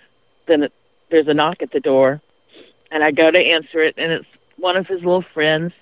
then 0.46 0.62
it, 0.64 0.72
there's 1.10 1.28
a 1.28 1.34
knock 1.34 1.62
at 1.62 1.72
the 1.72 1.80
door, 1.80 2.20
and 2.90 3.02
I 3.02 3.10
go 3.10 3.30
to 3.30 3.38
answer 3.38 3.82
it, 3.82 3.94
and 3.98 4.12
it's 4.12 4.26
one 4.56 4.76
of 4.76 4.86
his 4.86 5.00
little 5.00 5.22
friends 5.22 5.72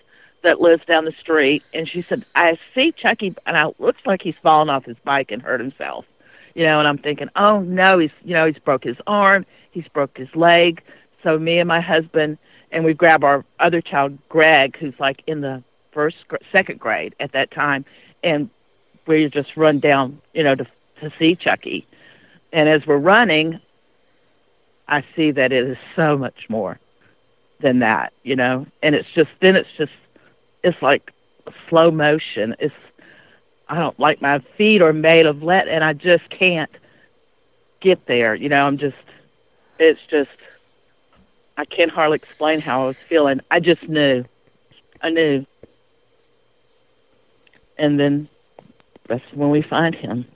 that 0.43 0.61
lives 0.61 0.85
down 0.85 1.05
the 1.05 1.13
street. 1.13 1.63
And 1.75 1.87
she 1.89 2.03
said, 2.03 2.25
"I 2.35 2.59
see 2.75 2.93
Chucky, 2.93 3.35
and 3.47 3.57
it 3.57 3.79
looks 3.81 4.01
like 4.07 4.23
he's 4.23 4.35
fallen 4.43 4.71
off 4.71 4.85
his 4.87 4.97
bike 5.05 5.31
and 5.31 5.43
hurt 5.43 5.61
himself." 5.61 6.07
You 6.55 6.65
know, 6.65 6.79
and 6.79 6.89
I'm 6.89 6.99
thinking, 6.99 7.29
"Oh 7.37 7.61
no, 7.61 7.99
he's 7.99 8.11
you 8.25 8.35
know 8.35 8.47
he's 8.47 8.59
broke 8.59 8.85
his 8.85 8.97
arm, 9.07 9.45
he's 9.71 9.87
broke 9.89 10.17
his 10.17 10.35
leg." 10.35 10.83
So 11.23 11.39
me 11.39 11.59
and 11.59 11.69
my 11.69 11.81
husband, 11.81 12.39
and 12.73 12.85
we 12.85 12.95
grab 12.95 13.23
our 13.23 13.45
other 13.61 13.81
child, 13.81 14.19
Greg, 14.29 14.77
who's 14.79 14.99
like 14.99 15.23
in 15.27 15.43
the 15.43 15.63
first, 15.93 16.17
second 16.51 16.81
grade 16.81 17.15
at 17.21 17.33
that 17.33 17.51
time, 17.51 17.85
and 18.23 18.51
we 19.07 19.29
just 19.29 19.57
run 19.57 19.79
down, 19.79 20.21
you 20.33 20.43
know, 20.43 20.55
to 20.55 20.67
to 21.01 21.13
see 21.19 21.35
Chucky. 21.35 21.87
And 22.53 22.69
as 22.69 22.87
we're 22.87 22.97
running, 22.99 23.61
I 24.89 25.05
see 25.17 25.31
that 25.33 25.53
it 25.53 25.69
is 25.69 25.77
so 25.97 26.17
much 26.17 26.49
more 26.49 26.79
than 27.61 27.81
that, 27.81 28.13
you 28.23 28.37
know. 28.37 28.67
And 28.83 28.95
it's 28.95 29.09
just 29.15 29.31
then 29.41 29.57
it's 29.57 29.69
just 29.77 29.93
it's 30.63 30.81
like 30.83 31.13
slow 31.69 31.91
motion. 31.91 32.55
It's 32.59 32.75
I 33.69 33.79
don't 33.79 33.99
like 33.99 34.21
my 34.21 34.41
feet 34.57 34.83
are 34.83 34.93
made 34.93 35.27
of 35.27 35.43
lead, 35.43 35.69
and 35.69 35.83
I 35.83 35.93
just 35.93 36.29
can't 36.31 36.71
get 37.81 38.07
there. 38.07 38.35
You 38.35 38.49
know, 38.49 38.67
I'm 38.67 38.79
just 38.79 38.97
it's 39.79 40.01
just 40.11 40.31
I 41.57 41.65
can't 41.65 41.91
hardly 41.91 42.17
explain 42.17 42.61
how 42.61 42.85
I 42.85 42.87
was 42.87 42.97
feeling. 42.97 43.41
I 43.51 43.61
just 43.61 43.89
knew, 43.89 44.25
I 45.01 45.11
knew. 45.11 45.47
And 47.79 47.99
then 47.99 48.29
that's 49.09 49.25
when 49.33 49.51
we 49.51 49.63
find 49.63 49.95
him 49.95 50.27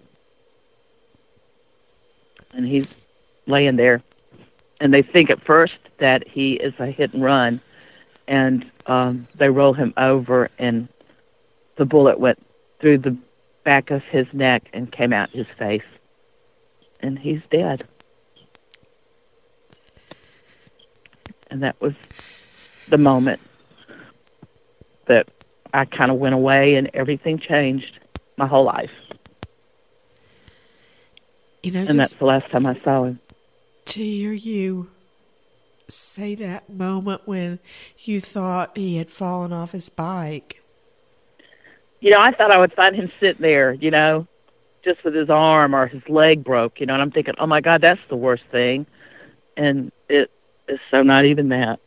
and 2.56 2.66
he's 2.66 3.06
laying 3.46 3.76
there. 3.76 4.02
And 4.80 4.92
they 4.92 5.02
think 5.02 5.30
at 5.30 5.44
first 5.44 5.78
that 5.98 6.26
he 6.26 6.54
is 6.54 6.74
a 6.78 6.86
hit 6.86 7.14
and 7.14 7.22
run, 7.22 7.60
and 8.26 8.68
um, 8.86 9.28
they 9.36 9.48
roll 9.48 9.72
him 9.72 9.94
over, 9.96 10.50
and 10.58 10.88
the 11.76 11.84
bullet 11.84 12.18
went 12.18 12.44
through 12.80 12.98
the 12.98 13.16
back 13.64 13.90
of 13.90 14.02
his 14.04 14.26
neck 14.32 14.68
and 14.72 14.90
came 14.90 15.12
out 15.12 15.30
his 15.30 15.46
face. 15.58 15.82
And 17.00 17.18
he's 17.18 17.40
dead. 17.50 17.86
And 21.50 21.62
that 21.62 21.80
was 21.80 21.92
the 22.88 22.98
moment 22.98 23.40
that 25.06 25.28
I 25.76 25.84
kind 25.84 26.10
of 26.10 26.16
went 26.16 26.34
away 26.34 26.76
and 26.76 26.90
everything 26.94 27.38
changed 27.38 27.98
my 28.38 28.46
whole 28.46 28.64
life. 28.64 28.90
You 31.62 31.72
know, 31.72 31.80
and 31.80 32.00
that's 32.00 32.16
the 32.16 32.24
last 32.24 32.50
time 32.50 32.66
I 32.66 32.80
saw 32.82 33.04
him. 33.04 33.20
To 33.86 34.02
hear 34.02 34.32
you 34.32 34.90
say 35.88 36.34
that 36.36 36.70
moment 36.70 37.22
when 37.26 37.58
you 37.98 38.20
thought 38.20 38.76
he 38.76 38.96
had 38.96 39.10
fallen 39.10 39.52
off 39.52 39.72
his 39.72 39.90
bike. 39.90 40.62
You 42.00 42.10
know, 42.10 42.20
I 42.20 42.32
thought 42.32 42.50
I 42.50 42.58
would 42.58 42.72
find 42.72 42.96
him 42.96 43.12
sitting 43.20 43.42
there, 43.42 43.72
you 43.72 43.90
know, 43.90 44.26
just 44.82 45.04
with 45.04 45.14
his 45.14 45.28
arm 45.28 45.74
or 45.74 45.88
his 45.88 46.08
leg 46.08 46.42
broke, 46.42 46.80
you 46.80 46.86
know, 46.86 46.94
and 46.94 47.02
I'm 47.02 47.10
thinking, 47.10 47.34
oh 47.38 47.46
my 47.46 47.60
God, 47.60 47.82
that's 47.82 48.04
the 48.08 48.16
worst 48.16 48.44
thing. 48.50 48.86
And 49.58 49.92
it 50.08 50.30
is 50.68 50.80
so 50.90 51.02
not 51.02 51.26
even 51.26 51.50
that. 51.50 51.80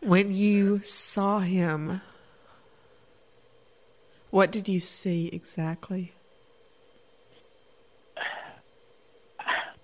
When 0.00 0.32
you 0.32 0.80
saw 0.82 1.40
him, 1.40 2.00
what 4.30 4.52
did 4.52 4.68
you 4.68 4.80
see 4.80 5.28
exactly? 5.32 6.12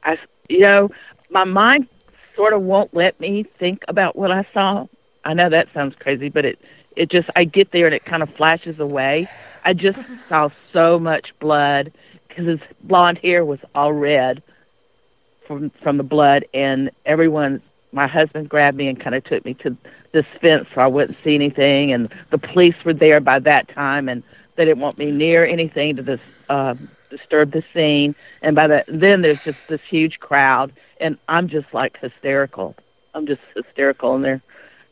I, 0.02 0.18
you 0.49 0.61
know, 0.61 0.90
my 1.30 1.44
mind 1.44 1.88
sort 2.37 2.52
of 2.52 2.62
won't 2.62 2.94
let 2.94 3.18
me 3.18 3.44
think 3.59 3.83
about 3.88 4.16
what 4.16 4.30
I 4.30 4.47
saw. 4.52 4.87
I 5.25 5.35
know 5.35 5.49
that 5.50 5.68
sounds 5.73 5.94
crazy, 5.99 6.28
but 6.28 6.44
it, 6.44 6.59
it 6.97 7.11
just, 7.11 7.28
I 7.35 7.44
get 7.44 7.73
there 7.73 7.87
and 7.87 7.94
it 7.94 8.04
kind 8.04 8.23
of 8.23 8.33
flashes 8.35 8.78
away. 8.78 9.28
I 9.64 9.73
just 9.73 9.99
saw 10.28 10.50
so 10.73 10.99
much 10.99 11.30
blood 11.40 11.92
because 12.28 12.47
his 12.47 12.61
blonde 12.83 13.18
hair 13.18 13.44
was 13.44 13.61
all 13.75 13.92
red 13.92 14.42
from 15.47 15.71
from 15.83 15.99
the 15.99 16.02
blood, 16.02 16.47
and 16.54 16.90
everyone, 17.04 17.61
my 17.94 18.06
husband 18.06 18.48
grabbed 18.48 18.76
me 18.76 18.88
and 18.88 19.00
kind 19.00 19.14
of 19.14 19.24
took 19.24 19.44
me 19.44 19.54
to 19.54 19.76
this 20.12 20.26
fence 20.40 20.66
so 20.74 20.80
I 20.80 20.86
wouldn't 20.86 21.16
see 21.16 21.34
anything, 21.34 21.92
and 21.92 22.12
the 22.30 22.38
police 22.38 22.74
were 22.84 22.92
there 22.92 23.20
by 23.20 23.38
that 23.40 23.68
time, 23.68 24.08
and 24.08 24.22
they 24.56 24.64
didn't 24.64 24.80
want 24.80 24.98
me 24.98 25.10
near 25.10 25.44
anything 25.44 25.96
to 25.96 26.02
this 26.02 26.20
uh, 26.48 26.74
disturb 27.10 27.52
the 27.52 27.62
scene. 27.72 28.14
And 28.42 28.54
by 28.54 28.66
that, 28.66 28.86
then 28.88 29.22
there's 29.22 29.42
just 29.42 29.58
this 29.68 29.80
huge 29.88 30.18
crowd, 30.18 30.72
and 31.00 31.18
I'm 31.28 31.48
just 31.48 31.72
like 31.72 31.98
hysterical. 31.98 32.74
I'm 33.14 33.26
just 33.26 33.42
hysterical, 33.54 34.14
and 34.16 34.24
they're 34.24 34.42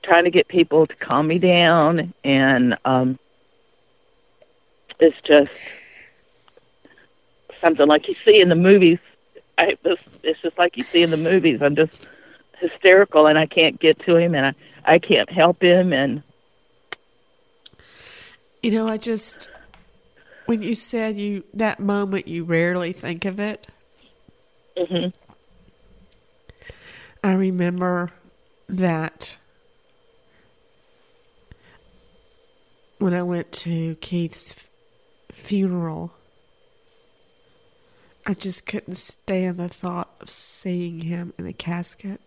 trying 0.02 0.24
to 0.24 0.30
get 0.30 0.48
people 0.48 0.86
to 0.86 0.94
calm 0.96 1.26
me 1.26 1.38
down, 1.38 2.14
and 2.24 2.76
um, 2.84 3.18
it's 5.00 5.20
just 5.26 5.52
something 7.60 7.86
like 7.86 8.08
you 8.08 8.14
see 8.24 8.40
in 8.40 8.48
the 8.48 8.54
movies. 8.54 8.98
I, 9.58 9.76
it's 10.22 10.40
just 10.40 10.58
like 10.58 10.76
you 10.76 10.84
see 10.84 11.02
in 11.02 11.10
the 11.10 11.16
movies. 11.16 11.62
I'm 11.62 11.76
just 11.76 12.08
hysterical, 12.62 13.26
and 13.26 13.38
I 13.38 13.46
can't 13.46 13.78
get 13.78 13.98
to 14.06 14.16
him, 14.16 14.34
and 14.34 14.46
I 14.46 14.54
I 14.94 14.98
can't 14.98 15.30
help 15.30 15.62
him, 15.62 15.92
and 15.92 16.22
you 18.62 18.70
know, 18.70 18.88
I 18.88 18.96
just 18.96 19.50
when 20.46 20.62
you 20.62 20.74
said 20.74 21.16
you 21.16 21.44
that 21.54 21.80
moment, 21.80 22.28
you 22.28 22.44
rarely 22.44 22.92
think 22.92 23.24
of 23.24 23.38
it. 23.40 23.66
hmm 24.76 25.08
I 27.24 27.34
remember 27.34 28.12
that 28.68 29.38
when 32.98 33.14
I 33.14 33.22
went 33.22 33.52
to 33.52 33.94
Keith's 33.96 34.70
funeral, 35.30 36.12
I 38.26 38.34
just 38.34 38.66
couldn't 38.66 38.96
stand 38.96 39.58
the 39.58 39.68
thought 39.68 40.10
of 40.20 40.30
seeing 40.30 41.00
him 41.00 41.32
in 41.38 41.46
a 41.46 41.52
casket. 41.52 42.20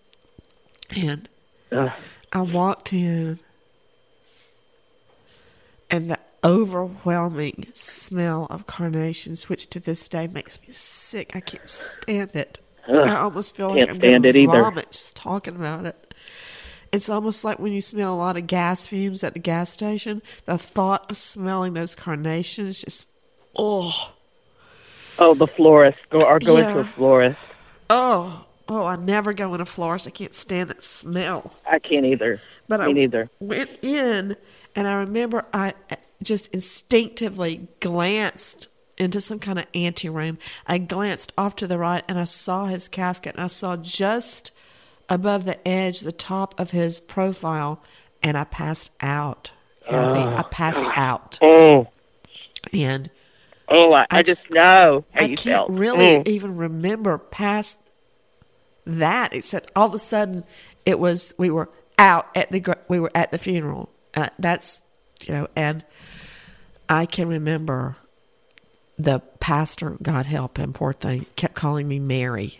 And 0.96 1.28
Ugh. 1.72 1.92
I 2.34 2.42
walked 2.42 2.94
in, 2.94 3.40
and 5.90 6.10
the 6.10 6.18
overwhelming 6.44 7.68
smell 7.74 8.48
of 8.50 8.68
carnations, 8.68 9.50
which 9.50 9.68
to 9.68 9.80
this 9.80 10.08
day 10.08 10.28
makes 10.28 10.62
me 10.62 10.68
sick. 10.70 11.36
I 11.36 11.40
can't 11.40 11.68
stand 11.70 12.36
it. 12.36 12.60
Ugh. 12.88 13.08
I 13.08 13.16
almost 13.18 13.56
feel 13.56 13.70
like 13.70 13.78
Can't 13.78 13.90
I'm 13.92 14.00
going 14.00 14.22
to 14.22 14.30
either. 14.30 14.62
vomit 14.62 14.92
just 14.92 15.16
talking 15.16 15.56
about 15.56 15.86
it. 15.86 16.14
It's 16.92 17.10
almost 17.10 17.44
like 17.44 17.60
when 17.60 17.72
you 17.74 17.82
smell 17.82 18.14
a 18.14 18.16
lot 18.16 18.38
of 18.38 18.46
gas 18.48 18.86
fumes 18.88 19.24
at 19.24 19.34
the 19.34 19.40
gas 19.40 19.70
station. 19.72 20.22
The 20.46 20.58
thought 20.58 21.10
of 21.10 21.18
smelling 21.18 21.74
those 21.74 21.96
carnations 21.96 22.82
just, 22.82 23.08
oh, 23.56 24.14
oh, 25.18 25.34
the 25.34 25.48
florist 25.48 25.98
go 26.10 26.20
or 26.22 26.40
go 26.40 26.58
into 26.58 26.70
Yeah. 26.70 26.80
a 26.82 26.84
florist. 26.86 27.40
oh, 27.90 28.45
oh! 28.68 28.86
I 28.86 28.96
never 28.96 29.34
go 29.34 29.54
in 29.54 29.62
a 29.62 29.66
florist. 29.66 30.08
I 30.08 30.12
can't 30.12 30.34
stand 30.34 30.70
that 30.70 30.82
smell. 30.82 31.54
I 31.70 31.80
can't 31.80 32.06
either. 32.06 32.40
But 32.68 32.80
me 32.82 32.86
I 32.86 32.92
neither. 32.92 33.30
went 33.40 33.70
in, 33.82 34.36
and 34.76 34.88
I 34.88 34.96
remember 35.00 35.46
I 35.54 35.74
just 36.24 36.54
instinctively 36.54 37.68
glanced 37.80 38.68
into 38.98 39.20
some 39.22 39.40
kind 39.40 39.60
of 39.60 39.66
anteroom. 39.76 40.38
I 40.66 40.78
glanced 40.78 41.34
off 41.38 41.56
to 41.58 41.68
the 41.68 41.78
right, 41.78 42.04
and 42.08 42.18
I 42.18 42.24
saw 42.24 42.66
his 42.66 42.88
casket, 42.88 43.36
and 43.36 43.44
I 43.44 43.48
saw 43.48 43.76
just 43.78 44.52
above 45.10 45.46
the 45.46 45.66
edge, 45.68 46.00
the 46.02 46.12
top 46.12 46.60
of 46.60 46.72
his 46.72 47.00
profile, 47.02 47.84
and 48.24 48.38
I 48.38 48.44
passed 48.46 48.92
out. 49.02 49.52
Kathy. 49.88 50.20
I 50.22 50.42
passed 50.50 50.88
out, 50.96 51.38
Oh, 51.44 51.88
and 52.74 53.12
oh, 53.70 53.94
I, 53.94 54.08
I, 54.10 54.24
just 54.24 54.42
know 54.50 55.06
how 55.14 55.20
I 55.22 55.28
you 55.28 55.38
can't 55.38 55.68
felt. 55.68 55.70
really 55.70 56.18
Mm. 56.18 56.28
even 56.28 56.56
remember 56.58 57.20
past 57.20 57.85
that, 58.86 59.34
except 59.34 59.72
all 59.76 59.88
of 59.88 59.94
a 59.94 60.00
sudden 60.00 60.44
it 60.86 61.00
was 61.00 61.34
we 61.38 61.50
were 61.50 61.70
out 61.98 62.28
at 62.36 62.52
the 62.52 62.78
we 62.88 63.00
were 63.00 63.12
at 63.16 63.32
the 63.32 63.38
funeral. 63.38 63.90
Uh, 64.16 64.30
that's 64.40 64.82
you 65.26 65.34
know, 65.34 65.48
and 65.56 65.84
I 66.88 67.06
can 67.06 67.28
remember 67.28 67.96
the 68.98 69.20
pastor, 69.40 69.98
God 70.02 70.26
help 70.26 70.58
him, 70.58 70.72
poor 70.74 70.94
thing, 70.94 71.26
kept 71.36 71.54
calling 71.56 71.88
me 71.88 72.00
Mary, 72.00 72.60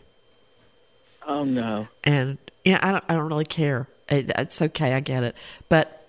Oh 1.26 1.44
no. 1.44 1.88
and 2.04 2.38
yeah, 2.64 2.80
I 2.82 2.92
don't 2.92 3.04
I 3.08 3.14
don't 3.16 3.28
really 3.30 3.46
care. 3.46 3.88
It, 4.10 4.32
it's 4.38 4.62
okay, 4.62 4.94
I 4.94 5.00
get 5.00 5.24
it, 5.24 5.36
but 5.70 6.02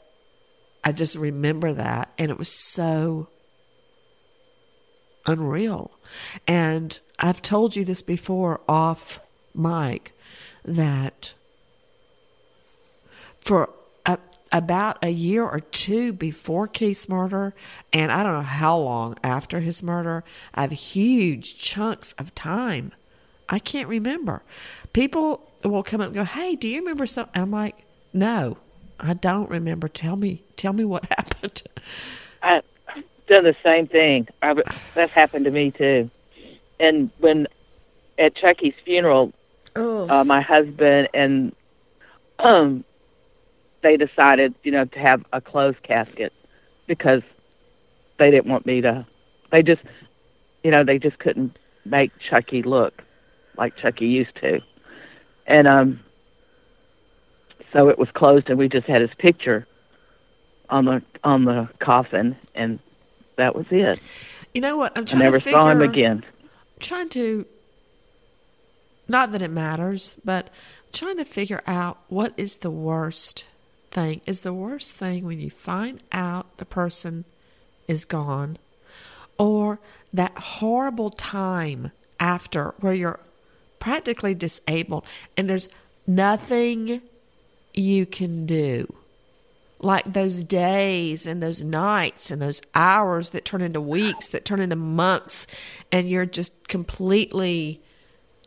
I 0.85 0.93
just 0.93 1.17
remember 1.17 1.73
that, 1.75 2.13
and 2.19 2.31
it 2.31 2.39
was 2.39 2.49
so 2.49 3.29
unreal. 5.27 5.99
And 6.47 6.99
I've 7.19 7.43
told 7.43 7.77
you 7.77 7.85
this 7.85 8.03
before 8.03 8.61
off 8.69 9.21
mic 9.57 10.13
that 10.65 11.35
for 13.41 13.71
a, 14.05 14.19
about 14.53 14.99
a 15.03 15.11
year 15.11 15.45
or 15.45 15.61
two 15.61 16.13
before 16.13 16.67
Keith's 16.67 17.09
murder, 17.09 17.55
and 17.93 18.11
I 18.11 18.23
don't 18.23 18.33
know 18.35 18.41
how 18.43 18.77
long 18.77 19.17
after 19.23 19.61
his 19.61 19.83
murder, 19.83 20.25
I 20.55 20.63
have 20.63 20.73
huge 20.73 21.59
chunks 21.59 22.13
of 22.15 22.35
time. 22.35 22.93
I 23.49 23.59
can't 23.61 23.89
remember. 23.89 24.43
People 24.93 25.49
will 25.65 25.85
come 25.85 26.01
up 26.01 26.09
and 26.09 26.15
go, 26.17 26.25
"Hey, 26.25 26.57
do 26.57 26.67
you 26.69 26.81
remember 26.81 27.07
something?" 27.07 27.33
And 27.35 27.43
I'm 27.45 27.51
like, 27.53 27.77
"No, 28.13 28.59
I 28.99 29.15
don't 29.15 29.49
remember. 29.49 29.89
Tell 29.89 30.17
me, 30.17 30.43
tell 30.57 30.73
me 30.73 30.85
what 30.85 31.05
happened." 31.17 31.63
I 32.43 32.63
done 33.29 33.45
the 33.45 33.57
same 33.63 33.87
thing. 33.87 34.29
I, 34.43 34.55
that's 34.95 35.13
happened 35.13 35.45
to 35.45 35.51
me 35.51 35.71
too. 35.71 36.11
And 36.79 37.11
when 37.19 37.47
at 38.19 38.35
Chucky's 38.37 38.75
funeral, 38.85 39.33
Oh. 39.77 40.09
uh, 40.09 40.25
my 40.25 40.41
husband 40.41 41.09
and 41.15 41.55
um, 42.39 42.85
they 43.83 43.97
decided, 43.97 44.55
you 44.63 44.73
know, 44.73 44.85
to 44.85 44.99
have 44.99 45.25
a 45.33 45.41
closed 45.41 45.83
casket 45.83 46.33
because 46.87 47.23
they 48.19 48.31
didn't 48.31 48.47
want 48.47 48.67
me 48.67 48.81
to. 48.81 49.07
They 49.53 49.63
just, 49.63 49.83
you 50.63 50.71
know, 50.71 50.85
they 50.85 50.99
just 50.99 51.19
couldn't 51.19 51.59
make 51.85 52.11
Chucky 52.19 52.63
look 52.63 53.03
like 53.57 53.77
Chucky 53.77 54.07
used 54.07 54.35
to, 54.37 54.61
and 55.47 55.67
um, 55.69 56.01
so 57.73 57.89
it 57.89 57.99
was 57.99 58.09
closed, 58.11 58.51
and 58.51 58.59
we 58.59 58.69
just 58.69 58.87
had 58.87 59.01
his 59.01 59.15
picture 59.19 59.67
on 60.69 60.85
the 60.85 61.03
on 61.25 61.45
the 61.45 61.69
coffin, 61.79 62.37
and 62.55 62.79
that 63.37 63.55
was 63.55 63.67
it. 63.71 64.01
You 64.53 64.61
know 64.61 64.77
what? 64.77 64.97
I'm 64.97 65.05
I 65.05 65.07
trying 65.07 65.23
never 65.23 65.39
to 65.39 65.45
figure, 65.45 65.61
saw 65.61 65.71
him 65.71 65.81
again. 65.81 66.25
trying 66.81 67.09
to 67.11 67.47
not 69.09 69.33
that 69.33 69.43
it 69.43 69.51
matters, 69.51 70.17
but 70.25 70.51
trying 70.93 71.17
to 71.19 71.25
figure 71.25 71.63
out 71.67 71.99
what 72.09 72.33
is 72.37 72.59
the 72.59 72.71
worst 72.71 73.49
thing. 73.91 74.21
Is 74.27 74.43
the 74.43 74.53
worst 74.53 74.97
thing 74.97 75.25
when 75.25 75.41
you 75.41 75.51
find 75.51 76.03
out 76.13 76.57
the 76.57 76.65
person 76.65 77.25
is 77.87 78.05
gone 78.05 78.59
or 79.39 79.79
that 80.13 80.37
horrible 80.39 81.11
time 81.11 81.93
after 82.19 82.75
where 82.81 82.95
you're 82.95 83.21
practically 83.79 84.35
disabled 84.35 85.05
and 85.37 85.49
there's 85.49 85.69
nothing 86.07 87.03
you 87.75 88.07
can 88.07 88.47
do 88.47 88.93
like 89.79 90.05
those 90.05 90.43
days 90.43 91.27
and 91.27 91.43
those 91.43 91.63
nights 91.63 92.31
and 92.31 92.41
those 92.41 92.63
hours 92.75 93.31
that 93.31 93.45
turn 93.45 93.61
into 93.61 93.81
weeks, 93.81 94.31
that 94.31 94.45
turn 94.45 94.61
into 94.61 94.77
months, 94.77 95.47
and 95.93 96.09
you're 96.09 96.27
just 96.27 96.69
completely 96.69 97.81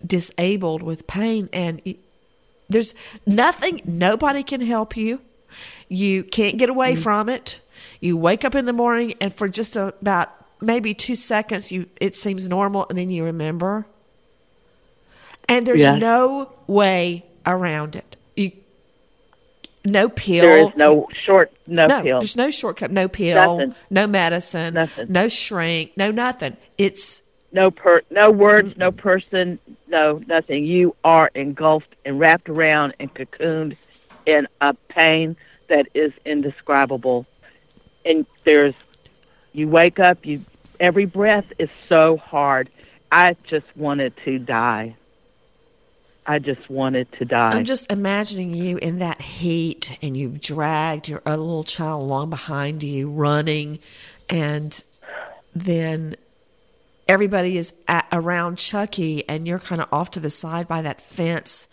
disabled 0.05 0.83
with 0.83 1.07
pain. 1.07 1.49
And 1.53 1.81
there's 2.69 2.93
nothing, 3.25 3.81
nobody 3.85 4.43
can 4.43 4.61
help 4.61 4.95
you. 4.95 5.21
You 5.87 6.23
can't 6.23 6.57
get 6.57 6.69
away 6.69 6.93
mm-hmm. 6.93 7.01
from 7.01 7.29
it. 7.29 7.61
You 7.99 8.17
wake 8.17 8.45
up 8.45 8.55
in 8.55 8.65
the 8.65 8.73
morning, 8.73 9.15
and 9.19 9.33
for 9.33 9.49
just 9.49 9.75
about 9.75 10.29
maybe 10.61 10.93
two 10.93 11.15
seconds, 11.15 11.71
you 11.71 11.87
it 11.99 12.15
seems 12.15 12.47
normal, 12.47 12.85
and 12.89 12.97
then 12.97 13.09
you 13.09 13.25
remember. 13.25 13.85
And 15.47 15.65
there's 15.65 15.81
yeah. 15.81 15.97
no 15.97 16.51
way 16.67 17.25
around 17.45 17.95
it. 17.95 18.15
You 18.35 18.51
no 19.83 20.07
pill. 20.09 20.43
There 20.43 20.69
is 20.69 20.75
no 20.75 21.07
short 21.25 21.51
no, 21.67 21.87
no 21.87 22.01
pill. 22.01 22.19
There's 22.19 22.37
no 22.37 22.51
shortcut. 22.51 22.91
No 22.91 23.07
pill. 23.07 23.57
Nothing. 23.57 23.75
No 23.89 24.07
medicine. 24.07 24.73
Nothing. 24.75 25.11
No 25.11 25.27
shrink. 25.27 25.97
No 25.97 26.11
nothing. 26.11 26.55
It's 26.77 27.21
no 27.51 27.71
per 27.71 28.01
no 28.09 28.31
words, 28.31 28.77
no 28.77 28.91
person, 28.91 29.59
no 29.87 30.19
nothing. 30.27 30.65
You 30.65 30.95
are 31.03 31.31
engulfed 31.33 31.95
and 32.05 32.19
wrapped 32.19 32.49
around 32.49 32.93
and 32.99 33.13
cocooned 33.13 33.77
in 34.25 34.47
a 34.61 34.73
pain 34.89 35.35
that 35.67 35.87
is 35.93 36.11
indescribable. 36.25 37.25
And 38.05 38.25
there's 38.43 38.75
you 39.53 39.67
wake 39.67 39.99
up, 39.99 40.25
you 40.25 40.45
every 40.79 41.05
breath 41.05 41.51
is 41.57 41.69
so 41.87 42.17
hard. 42.17 42.69
I 43.11 43.35
just 43.47 43.65
wanted 43.75 44.13
to 44.25 44.37
die. 44.37 44.95
I 46.25 46.37
just 46.37 46.69
wanted 46.69 47.11
to 47.13 47.25
die. 47.25 47.49
I'm 47.53 47.65
just 47.65 47.91
imagining 47.91 48.53
you 48.53 48.77
in 48.77 48.99
that 48.99 49.19
heat 49.19 49.97
and 50.03 50.15
you've 50.15 50.39
dragged 50.39 51.09
your 51.09 51.23
little 51.25 51.63
child 51.63 52.03
along 52.03 52.29
behind 52.29 52.83
you 52.83 53.09
running 53.09 53.79
and 54.29 54.83
then 55.55 56.15
everybody 57.09 57.57
is 57.57 57.73
at, 57.87 58.07
around 58.13 58.59
Chucky 58.59 59.27
and 59.27 59.45
you're 59.47 59.59
kind 59.59 59.81
of 59.81 59.91
off 59.91 60.11
to 60.11 60.19
the 60.19 60.29
side 60.29 60.67
by 60.67 60.81
that 60.83 61.01
fence. 61.01 61.67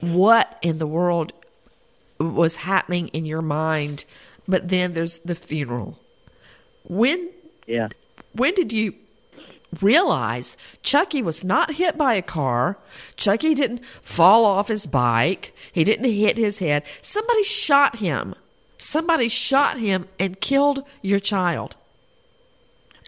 What 0.00 0.58
in 0.62 0.78
the 0.78 0.86
world 0.86 1.32
was 2.20 2.56
happening 2.56 3.08
in 3.08 3.24
your 3.24 3.42
mind? 3.42 4.04
But 4.46 4.68
then 4.68 4.92
there's 4.92 5.20
the 5.20 5.34
funeral. 5.34 5.98
When 6.84 7.30
yeah. 7.66 7.88
When 8.32 8.54
did 8.54 8.72
you 8.72 8.94
realize 9.82 10.56
Chucky 10.82 11.22
was 11.22 11.44
not 11.44 11.74
hit 11.74 11.98
by 11.98 12.14
a 12.14 12.22
car. 12.22 12.78
Chucky 13.16 13.54
didn't 13.54 13.84
fall 13.84 14.44
off 14.44 14.68
his 14.68 14.86
bike. 14.86 15.52
He 15.72 15.82
didn't 15.82 16.04
hit 16.04 16.36
his 16.36 16.60
head. 16.60 16.84
Somebody 17.02 17.42
shot 17.42 17.96
him. 17.96 18.34
Somebody 18.78 19.28
shot 19.28 19.78
him 19.78 20.06
and 20.20 20.40
killed 20.40 20.84
your 21.02 21.18
child. 21.18 21.74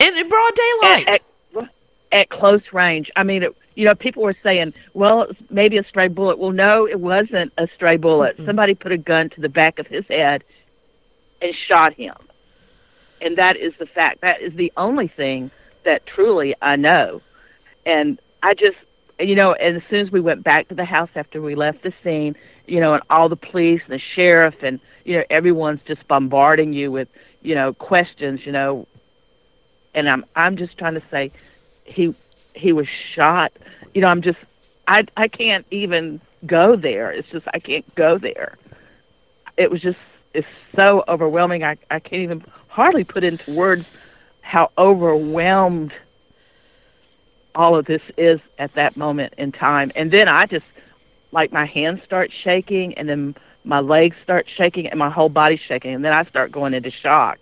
And 0.01 0.17
in 0.17 0.29
broad 0.29 0.53
daylight. 0.55 1.09
At, 1.09 1.13
at, 1.15 1.69
at 2.13 2.29
close 2.31 2.63
range. 2.73 3.11
I 3.17 3.23
mean, 3.23 3.43
it, 3.43 3.57
you 3.75 3.85
know, 3.85 3.95
people 3.95 4.23
were 4.23 4.37
saying, 4.43 4.73
well, 4.95 5.27
maybe 5.51 5.77
a 5.77 5.85
stray 5.85 6.09
bullet. 6.09 6.39
Well, 6.39 6.53
no, 6.53 6.87
it 6.87 7.01
wasn't 7.01 7.53
a 7.59 7.69
stray 7.75 7.97
bullet. 7.97 8.37
Mm-hmm. 8.37 8.47
Somebody 8.47 8.75
put 8.75 8.93
a 8.93 8.99
gun 8.99 9.31
to 9.31 9.41
the 9.41 9.49
back 9.49 9.79
of 9.79 9.87
his 9.87 10.05
head 10.09 10.43
and 11.43 11.55
shot 11.69 11.95
him. 11.95 12.15
And 13.21 13.37
that 13.37 13.57
is 13.57 13.75
the 13.79 13.87
fact. 13.87 14.21
That 14.23 14.41
is 14.41 14.55
the 14.55 14.73
only 14.77 15.09
thing 15.09 15.51
that 15.85 16.07
truly 16.07 16.55
I 16.63 16.77
know. 16.77 17.23
And 17.85 18.21
I 18.43 18.55
just, 18.55 18.77
you 19.19 19.35
know, 19.35 19.55
and 19.55 19.77
as 19.77 19.83
soon 19.89 20.01
as 20.07 20.13
we 20.13 20.21
went 20.21 20.43
back 20.43 20.69
to 20.69 20.75
the 20.75 20.85
house 20.85 21.11
after 21.15 21.41
we 21.41 21.55
left 21.55 21.83
the 21.83 21.93
scene, 22.03 22.35
you 22.67 22.81
know, 22.81 22.95
and 22.95 23.03
all 23.09 23.29
the 23.29 23.37
police 23.37 23.81
and 23.85 23.95
the 23.95 24.03
sheriff 24.15 24.55
and, 24.63 24.81
you 25.05 25.17
know, 25.17 25.25
everyone's 25.31 25.81
just 25.87 26.07
bombarding 26.09 26.73
you 26.73 26.91
with, 26.91 27.09
you 27.43 27.55
know, 27.55 27.73
questions, 27.75 28.41
you 28.45 28.53
know, 28.53 28.87
and 29.97 30.09
I'm, 30.09 30.25
I'm 30.37 30.57
just 30.57 30.79
trying 30.79 30.95
to 30.95 31.03
say 31.11 31.33
he, 31.85 32.15
he 32.55 32.73
was 32.73 32.87
shot. 33.15 33.53
You 33.95 34.03
know, 34.03 34.09
I'm 34.09 34.23
just, 34.23 34.39
I, 34.87 35.07
I 35.17 35.27
can't 35.27 35.67
even 35.73 36.21
go 36.45 36.77
there. 36.77 37.11
It's 37.11 37.29
just, 37.31 37.47
I 37.53 37.59
can't 37.59 37.93
go 37.97 38.19
there. 38.19 38.57
It 39.57 39.71
was 39.71 39.81
just, 39.81 39.99
it's 40.35 40.47
so 40.77 41.03
overwhelming. 41.09 41.65
I, 41.65 41.79
I 41.91 41.99
can't 41.99 42.23
even 42.23 42.45
hardly 42.69 43.05
put 43.05 43.25
into 43.25 43.51
words 43.53 43.87
how 44.43 44.71
overwhelmed 44.77 45.93
all 47.55 47.75
of 47.75 47.87
this 47.87 48.03
is 48.19 48.39
at 48.59 48.75
that 48.75 48.99
moment 48.99 49.33
in 49.39 49.51
time. 49.51 49.91
And 49.97 50.11
then 50.11 50.29
I 50.29 50.45
just, 50.45 50.67
like, 51.33 51.53
my 51.53 51.65
hands 51.65 52.03
start 52.05 52.31
shaking, 52.45 52.95
and 52.95 53.09
then 53.09 53.35
my 53.65 53.81
legs 53.81 54.15
start 54.23 54.47
shaking, 54.55 54.87
and 54.87 54.99
my 54.99 55.09
whole 55.09 55.31
body's 55.31 55.61
shaking. 55.67 55.95
And 55.95 56.05
then 56.05 56.13
I 56.13 56.25
start 56.25 56.53
going 56.53 56.75
into 56.75 56.91
shock. 56.91 57.39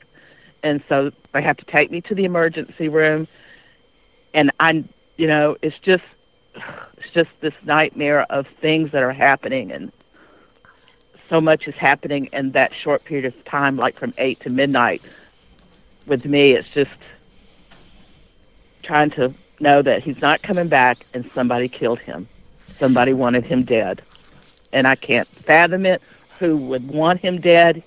And 0.64 0.82
so 0.88 1.12
they 1.32 1.42
have 1.42 1.58
to 1.58 1.64
take 1.66 1.90
me 1.92 2.00
to 2.00 2.14
the 2.14 2.24
emergency 2.24 2.88
room. 2.88 3.28
And 4.32 4.50
I, 4.58 4.82
you 5.16 5.28
know, 5.28 5.56
it's 5.62 5.78
just, 5.78 6.02
it's 6.96 7.12
just 7.12 7.30
this 7.40 7.54
nightmare 7.62 8.22
of 8.30 8.48
things 8.60 8.90
that 8.92 9.02
are 9.02 9.12
happening. 9.12 9.70
And 9.70 9.92
so 11.28 11.40
much 11.40 11.68
is 11.68 11.74
happening 11.74 12.30
in 12.32 12.52
that 12.52 12.74
short 12.74 13.04
period 13.04 13.26
of 13.26 13.44
time, 13.44 13.76
like 13.76 13.98
from 13.98 14.14
8 14.18 14.40
to 14.40 14.50
midnight 14.50 15.02
with 16.06 16.24
me, 16.24 16.52
it's 16.52 16.68
just 16.68 16.90
trying 18.82 19.10
to 19.10 19.32
know 19.60 19.82
that 19.82 20.02
he's 20.02 20.20
not 20.20 20.42
coming 20.42 20.68
back 20.68 21.04
and 21.14 21.30
somebody 21.32 21.68
killed 21.68 21.98
him. 21.98 22.28
Somebody 22.68 23.12
wanted 23.12 23.44
him 23.44 23.64
dead. 23.64 24.02
And 24.72 24.86
I 24.86 24.96
can't 24.96 25.28
fathom 25.28 25.86
it. 25.86 26.02
Who 26.38 26.56
would 26.68 26.88
want 26.88 27.20
him 27.20 27.40
dead? 27.40 27.82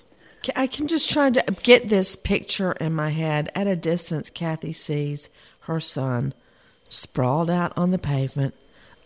I 0.56 0.66
can 0.66 0.88
just 0.88 1.10
try 1.10 1.30
to 1.30 1.44
get 1.62 1.88
this 1.88 2.16
picture 2.16 2.72
in 2.72 2.94
my 2.94 3.10
head. 3.10 3.50
At 3.54 3.66
a 3.66 3.76
distance, 3.76 4.30
Kathy 4.30 4.72
sees 4.72 5.30
her 5.60 5.80
son 5.80 6.32
sprawled 6.88 7.50
out 7.50 7.76
on 7.76 7.90
the 7.90 7.98
pavement 7.98 8.54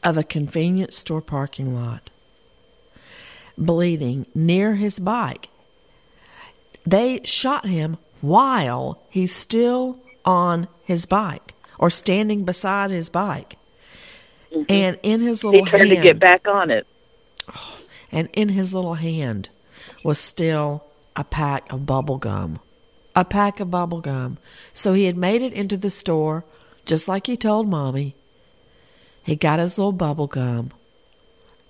of 0.03 0.17
a 0.17 0.23
convenience 0.23 0.97
store 0.97 1.23
parking 1.23 1.75
lot, 1.75 2.11
bleeding 3.57 4.27
near 4.35 4.75
his 4.75 4.99
bike. 4.99 5.49
They 6.85 7.21
shot 7.25 7.67
him 7.67 7.99
while 8.21 9.03
he's 9.09 9.35
still 9.35 9.99
on 10.25 10.69
his 10.83 11.07
bike 11.07 11.55
or 11.79 11.91
standing 11.91 12.45
beside 12.45 12.91
his 12.91 13.09
bike. 13.09 13.57
Mm-hmm. 14.53 14.65
And 14.69 14.99
in 15.03 15.21
his 15.21 15.45
little 15.45 15.65
he 15.65 15.71
tried 15.71 15.87
hand, 15.87 15.91
to 15.91 16.03
get 16.03 16.19
back 16.19 16.47
on 16.47 16.71
it. 16.71 16.87
And 18.15 18.29
in 18.35 18.51
his 18.51 18.75
little 18.75 18.97
hand 18.97 19.49
was 20.05 20.19
still 20.19 20.85
a 21.17 21.25
pack 21.25 21.71
of 21.73 21.87
bubble 21.87 22.19
gum. 22.19 22.61
A 23.15 23.25
pack 23.25 23.61
of 23.61 23.71
bubble 23.71 24.01
gum. 24.01 24.39
So 24.73 24.93
he 24.93 25.05
had 25.05 25.17
made 25.17 25.43
it 25.43 25.53
into 25.53 25.77
the 25.77 25.91
store 25.91 26.45
just 26.85 27.09
like 27.09 27.27
he 27.27 27.37
told 27.37 27.69
mommy. 27.69 28.15
He 29.23 29.37
got 29.37 29.59
his 29.59 29.79
little 29.79 29.93
bubble 29.93 30.27
gum. 30.27 30.71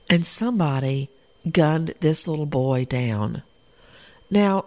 And 0.08 0.24
somebody 0.24 1.10
gunned 1.50 1.94
this 2.00 2.28
little 2.28 2.46
boy 2.46 2.84
down. 2.84 3.42
Now, 4.30 4.66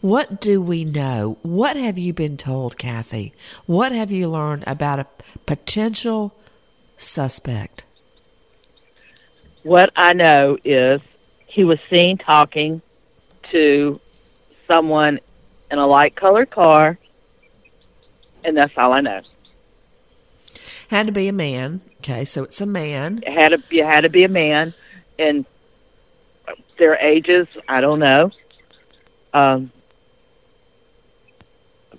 what 0.00 0.40
do 0.40 0.62
we 0.62 0.84
know? 0.84 1.38
What 1.42 1.76
have 1.76 1.98
you 1.98 2.12
been 2.12 2.36
told, 2.36 2.78
Kathy? 2.78 3.32
What 3.66 3.92
have 3.92 4.12
you 4.12 4.28
learned 4.28 4.64
about 4.66 5.00
a 5.00 5.06
potential 5.46 6.34
suspect? 6.96 7.84
What 9.64 9.90
I 9.96 10.12
know 10.12 10.56
is 10.64 11.00
he 11.46 11.64
was 11.64 11.78
seen 11.90 12.18
talking 12.18 12.80
to 13.50 14.00
someone 14.66 15.20
in 15.70 15.78
a 15.78 15.86
light 15.86 16.16
colored 16.16 16.50
car, 16.50 16.98
and 18.44 18.56
that's 18.56 18.72
all 18.76 18.92
I 18.92 19.00
know. 19.00 19.20
Had 20.88 21.06
to 21.06 21.12
be 21.12 21.28
a 21.28 21.32
man. 21.32 21.82
Okay, 22.00 22.24
so 22.24 22.44
it's 22.44 22.60
a 22.60 22.66
man. 22.66 23.22
It 23.26 23.32
had 23.32 23.50
to 23.50 23.58
be, 23.58 23.80
it 23.80 23.86
had 23.86 24.00
to 24.00 24.08
be 24.08 24.24
a 24.24 24.28
man, 24.28 24.72
and 25.18 25.44
their 26.78 26.96
ages 26.96 27.46
I 27.68 27.80
don't 27.80 27.98
know. 27.98 28.30
Um, 29.34 29.70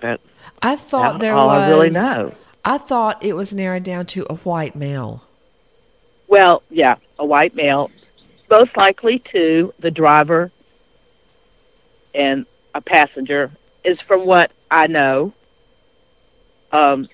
that 0.02 0.20
I 0.62 0.76
thought 0.76 1.20
there 1.20 1.36
all 1.36 1.48
was. 1.48 1.64
I 1.64 1.70
really 1.70 1.90
know. 1.92 2.36
I 2.66 2.78
thought 2.78 3.24
it 3.24 3.34
was 3.34 3.54
narrowed 3.54 3.84
down 3.84 4.06
to 4.08 4.26
a 4.30 4.36
white 4.36 4.76
male. 4.76 5.24
Well, 6.28 6.64
yeah, 6.70 6.96
a 7.18 7.26
white 7.26 7.56
male, 7.56 7.92
most 8.50 8.76
likely 8.78 9.22
to 9.32 9.74
the 9.80 9.92
driver 9.92 10.52
and 12.20 12.46
a 12.76 12.82
passenger 12.82 13.50
is 13.84 13.98
from 14.02 14.26
what 14.26 14.52
I 14.70 14.88
know. 14.88 15.34
Um, 16.72 17.08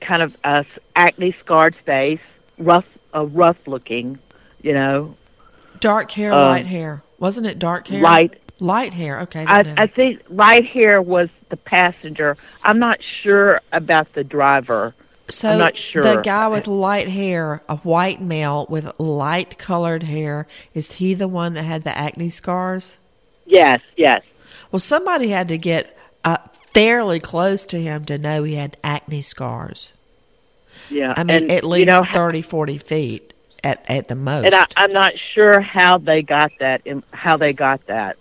kind 0.00 0.22
of 0.22 0.36
a 0.44 0.64
acne 0.96 1.34
scarred 1.40 1.76
face, 1.84 2.20
rough, 2.58 2.86
uh, 3.14 3.26
rough 3.26 3.58
looking, 3.66 4.18
you 4.62 4.72
know. 4.72 5.16
Dark 5.80 6.12
hair, 6.12 6.32
um, 6.32 6.44
light 6.44 6.66
hair. 6.66 7.02
Wasn't 7.18 7.46
it 7.46 7.58
dark 7.58 7.88
hair? 7.88 8.00
Light, 8.00 8.38
Light 8.60 8.94
hair, 8.94 9.20
okay. 9.22 9.44
I, 9.44 9.74
I 9.76 9.86
think 9.88 10.22
light 10.28 10.64
hair 10.64 11.02
was 11.02 11.28
the 11.48 11.56
passenger. 11.56 12.36
I'm 12.62 12.78
not 12.78 13.00
sure 13.22 13.60
about 13.72 14.12
the 14.12 14.22
driver. 14.22 14.94
So 15.32 15.70
sure. 15.74 16.02
the 16.02 16.20
guy 16.22 16.48
with 16.48 16.66
light 16.66 17.08
hair, 17.08 17.62
a 17.68 17.76
white 17.76 18.20
male 18.20 18.66
with 18.68 18.92
light 18.98 19.56
colored 19.58 20.02
hair, 20.02 20.46
is 20.74 20.96
he 20.96 21.14
the 21.14 21.28
one 21.28 21.54
that 21.54 21.62
had 21.62 21.84
the 21.84 21.96
acne 21.96 22.28
scars? 22.28 22.98
Yes, 23.46 23.80
yes. 23.96 24.22
Well, 24.70 24.80
somebody 24.80 25.28
had 25.28 25.48
to 25.48 25.58
get 25.58 25.96
uh, 26.22 26.36
fairly 26.52 27.18
close 27.18 27.64
to 27.66 27.80
him 27.80 28.04
to 28.04 28.18
know 28.18 28.42
he 28.42 28.56
had 28.56 28.76
acne 28.84 29.22
scars. 29.22 29.92
Yeah, 30.90 31.14
I 31.16 31.24
mean, 31.24 31.44
and, 31.44 31.52
at 31.52 31.62
you 31.62 31.68
least 31.68 31.86
know, 31.86 32.04
thirty, 32.04 32.42
forty 32.42 32.76
30, 32.76 32.78
40 32.78 32.78
feet 32.78 33.34
at, 33.64 33.84
at 33.88 34.08
the 34.08 34.14
most. 34.14 34.46
And 34.46 34.54
I, 34.54 34.66
I'm 34.76 34.92
not 34.92 35.12
sure 35.32 35.60
how 35.60 35.98
they 35.98 36.22
got 36.22 36.52
that. 36.60 36.82
How 37.12 37.36
they 37.36 37.52
got 37.52 37.86
that, 37.86 38.16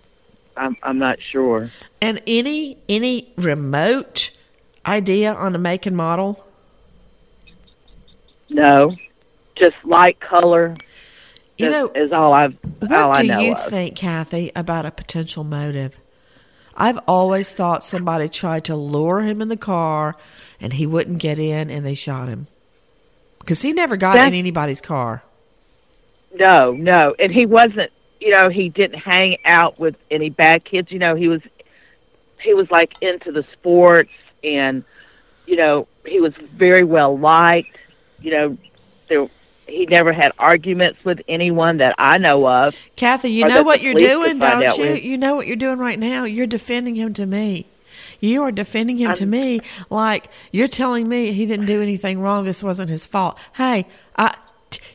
I'm 0.55 0.77
I'm 0.81 0.97
not 0.97 1.21
sure. 1.21 1.69
and 2.01 2.21
any 2.25 2.77
any 2.87 3.33
remote 3.35 4.31
idea 4.85 5.33
on 5.33 5.55
a 5.55 5.57
make 5.57 5.85
and 5.85 5.97
model? 5.97 6.47
No, 8.51 8.95
just 9.55 9.75
light 9.85 10.19
color. 10.19 10.75
You 11.57 11.67
is, 11.67 11.71
know, 11.71 11.91
is 11.95 12.11
all 12.11 12.33
I've 12.33 12.55
What 12.79 12.91
all 12.91 13.11
I 13.15 13.21
do 13.21 13.27
you 13.27 13.53
of. 13.53 13.63
think, 13.63 13.95
Kathy, 13.95 14.51
about 14.55 14.85
a 14.85 14.91
potential 14.91 15.43
motive? 15.43 15.97
I've 16.75 16.99
always 17.07 17.53
thought 17.53 17.83
somebody 17.83 18.27
tried 18.27 18.65
to 18.65 18.75
lure 18.75 19.21
him 19.21 19.41
in 19.41 19.47
the 19.49 19.57
car 19.57 20.15
and 20.59 20.73
he 20.73 20.85
wouldn't 20.85 21.19
get 21.19 21.39
in 21.39 21.69
and 21.69 21.85
they 21.85 21.95
shot 21.95 22.27
him. 22.27 22.47
Because 23.39 23.61
he 23.61 23.73
never 23.73 23.97
got 23.97 24.17
in 24.17 24.33
anybody's 24.33 24.81
car. 24.81 25.23
No, 26.33 26.71
no, 26.73 27.15
and 27.19 27.31
he 27.31 27.45
wasn't. 27.45 27.91
You 28.19 28.31
know, 28.31 28.49
he 28.49 28.69
didn't 28.69 28.99
hang 28.99 29.37
out 29.45 29.79
with 29.79 29.97
any 30.11 30.29
bad 30.29 30.63
kids. 30.63 30.91
You 30.91 30.99
know, 30.99 31.15
he 31.15 31.27
was 31.27 31.41
he 32.41 32.53
was 32.53 32.69
like 32.69 33.01
into 33.01 33.31
the 33.31 33.43
sports, 33.53 34.11
and 34.43 34.83
you 35.47 35.55
know, 35.55 35.87
he 36.05 36.19
was 36.19 36.33
very 36.53 36.83
well 36.83 37.17
liked. 37.17 37.75
You 38.21 38.31
know, 38.31 38.57
there 39.07 39.27
he 39.71 39.85
never 39.85 40.11
had 40.11 40.31
arguments 40.37 41.03
with 41.03 41.21
anyone 41.27 41.77
that 41.77 41.95
I 41.97 42.17
know 42.17 42.47
of. 42.47 42.75
Kathy, 42.95 43.31
you 43.31 43.47
know 43.47 43.63
what 43.63 43.81
you're 43.81 43.93
doing, 43.93 44.39
don't 44.39 44.77
you? 44.77 44.83
with. 44.83 45.03
You 45.03 45.17
know 45.17 45.35
what 45.35 45.47
you're 45.47 45.55
doing 45.55 45.79
right 45.79 45.97
now? 45.97 46.25
You're 46.25 46.47
defending 46.47 46.95
him 46.95 47.13
to 47.13 47.25
me. 47.25 47.67
You 48.19 48.43
are 48.43 48.51
defending 48.51 48.97
him 48.97 49.13
to 49.15 49.25
me 49.25 49.61
like 49.89 50.29
you're 50.51 50.67
telling 50.67 51.07
me 51.07 51.31
he 51.31 51.45
didn't 51.45 51.65
do 51.65 51.81
anything 51.81 52.19
wrong. 52.19 52.43
This 52.43 52.63
wasn't 52.63 52.89
his 52.89 53.07
fault. 53.07 53.39
Hey, 53.55 53.87
I, 54.15 54.37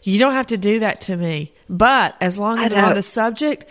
you 0.03 0.19
don't 0.19 0.33
have 0.33 0.47
to 0.47 0.59
do 0.59 0.79
that 0.81 1.01
to 1.03 1.17
me. 1.17 1.53
But 1.69 2.17
as 2.21 2.39
long 2.39 2.61
as 2.61 2.73
we're 2.73 2.83
on 2.83 2.95
the 2.95 3.03
subject, 3.03 3.67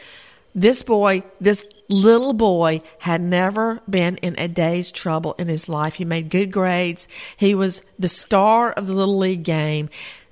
this 0.54 0.84
boy, 0.84 1.24
this 1.40 1.66
little 1.88 2.34
boy, 2.34 2.82
had 3.00 3.22
never 3.22 3.82
been 3.90 4.18
in 4.18 4.36
a 4.40 4.48
day's 4.48 4.92
trouble 4.92 5.34
in 5.38 5.48
his 5.48 5.70
life. 5.70 5.96
He 5.96 6.06
made 6.06 6.30
good 6.30 6.52
grades. 6.52 7.08
He 7.38 7.54
was 7.56 7.84
the 8.00 8.08
star 8.08 8.72
of 8.72 8.88
the 8.88 8.94
little 8.94 9.18
league 9.18 9.44
game 9.44 9.90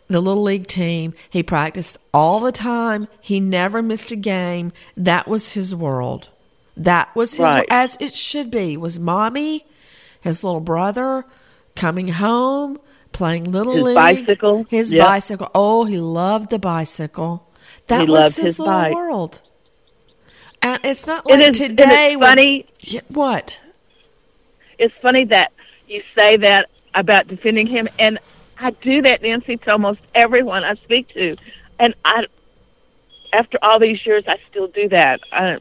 the 0.09 0.19
little 0.21 0.43
league 0.43 0.67
team. 0.67 1.13
He 1.29 1.41
practiced 1.41 1.97
all 2.13 2.39
the 2.39 2.51
time. 2.51 3.07
He 3.21 3.39
never 3.39 3.81
missed 3.81 4.11
a 4.11 4.15
game. 4.15 4.71
That 4.95 5.27
was 5.27 5.53
his 5.53 5.73
world. 5.73 6.29
That 6.77 7.15
was 7.15 7.31
his 7.31 7.39
Right. 7.39 7.65
as 7.71 7.97
it 7.99 8.13
should 8.13 8.51
be. 8.51 8.77
Was 8.77 8.99
mommy, 8.99 9.65
his 10.21 10.43
little 10.43 10.59
brother, 10.59 11.25
coming 11.75 12.09
home, 12.09 12.77
playing 13.11 13.51
little 13.51 13.73
His 13.75 13.83
league, 13.85 13.95
bicycle. 13.95 14.65
his 14.69 14.91
Yep. 14.91 15.07
bicycle. 15.07 15.49
Oh, 15.55 15.85
he 15.85 15.97
loved 15.97 16.49
the 16.49 16.59
bicycle. 16.59 17.47
That 17.87 18.01
He 18.01 18.11
was 18.11 18.35
his, 18.35 18.45
his 18.45 18.59
little 18.59 18.73
bike. 18.73 18.93
world. 18.93 19.41
And 20.63 20.79
it's 20.83 21.05
not 21.05 21.25
It 21.29 21.33
like 21.33 21.49
is- 21.49 21.59
and 21.59 21.77
today. 21.77 22.15
when- 22.15 22.29
funny. 22.29 22.65
What? 23.09 23.59
It's 24.79 24.93
funny 25.01 25.25
that 25.25 25.51
you 25.87 26.01
say 26.15 26.37
that 26.37 26.69
about 26.95 27.27
defending 27.27 27.67
him, 27.67 27.87
and 27.99 28.17
I 28.57 28.71
do 28.71 29.01
that, 29.03 29.21
Nancy, 29.21 29.57
to 29.57 29.71
almost 29.71 29.99
everyone 30.15 30.63
I 30.63 30.75
speak 30.75 31.09
to, 31.09 31.35
and 31.79 31.93
I, 32.05 32.25
after 33.33 33.57
all 33.61 33.79
these 33.79 34.05
years, 34.05 34.23
I 34.27 34.37
still 34.49 34.67
do 34.67 34.87
that. 34.89 35.19
I, 35.31 35.55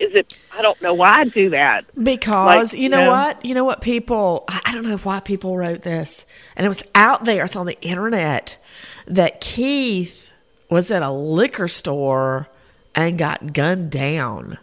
is 0.00 0.14
it? 0.14 0.36
I 0.56 0.62
don't 0.62 0.80
know 0.82 0.94
why 0.94 1.20
I 1.20 1.24
do 1.24 1.50
that. 1.50 1.84
Because 2.00 2.72
Like, 2.72 2.80
you 2.82 2.88
know 2.88 2.98
you 3.00 3.04
know- 3.06 3.10
what? 3.10 3.44
You 3.44 3.54
know 3.54 3.64
what 3.64 3.80
people 3.80 4.44
I 4.48 4.72
don't 4.72 4.86
know 4.86 4.96
why 4.98 5.20
people 5.20 5.56
wrote 5.56 5.82
this. 5.82 6.26
And 6.56 6.64
it 6.64 6.68
was 6.68 6.82
out 6.94 7.24
there, 7.24 7.44
it's 7.44 7.56
on 7.56 7.66
the 7.66 7.80
internet 7.80 8.58
that 9.06 9.40
Keith 9.40 10.32
was 10.70 10.90
at 10.90 11.02
a 11.02 11.10
liquor 11.10 11.68
store 11.68 12.48
and 13.06 13.18
got 13.18 13.52
gunned 13.52 13.90
down. 13.90 14.58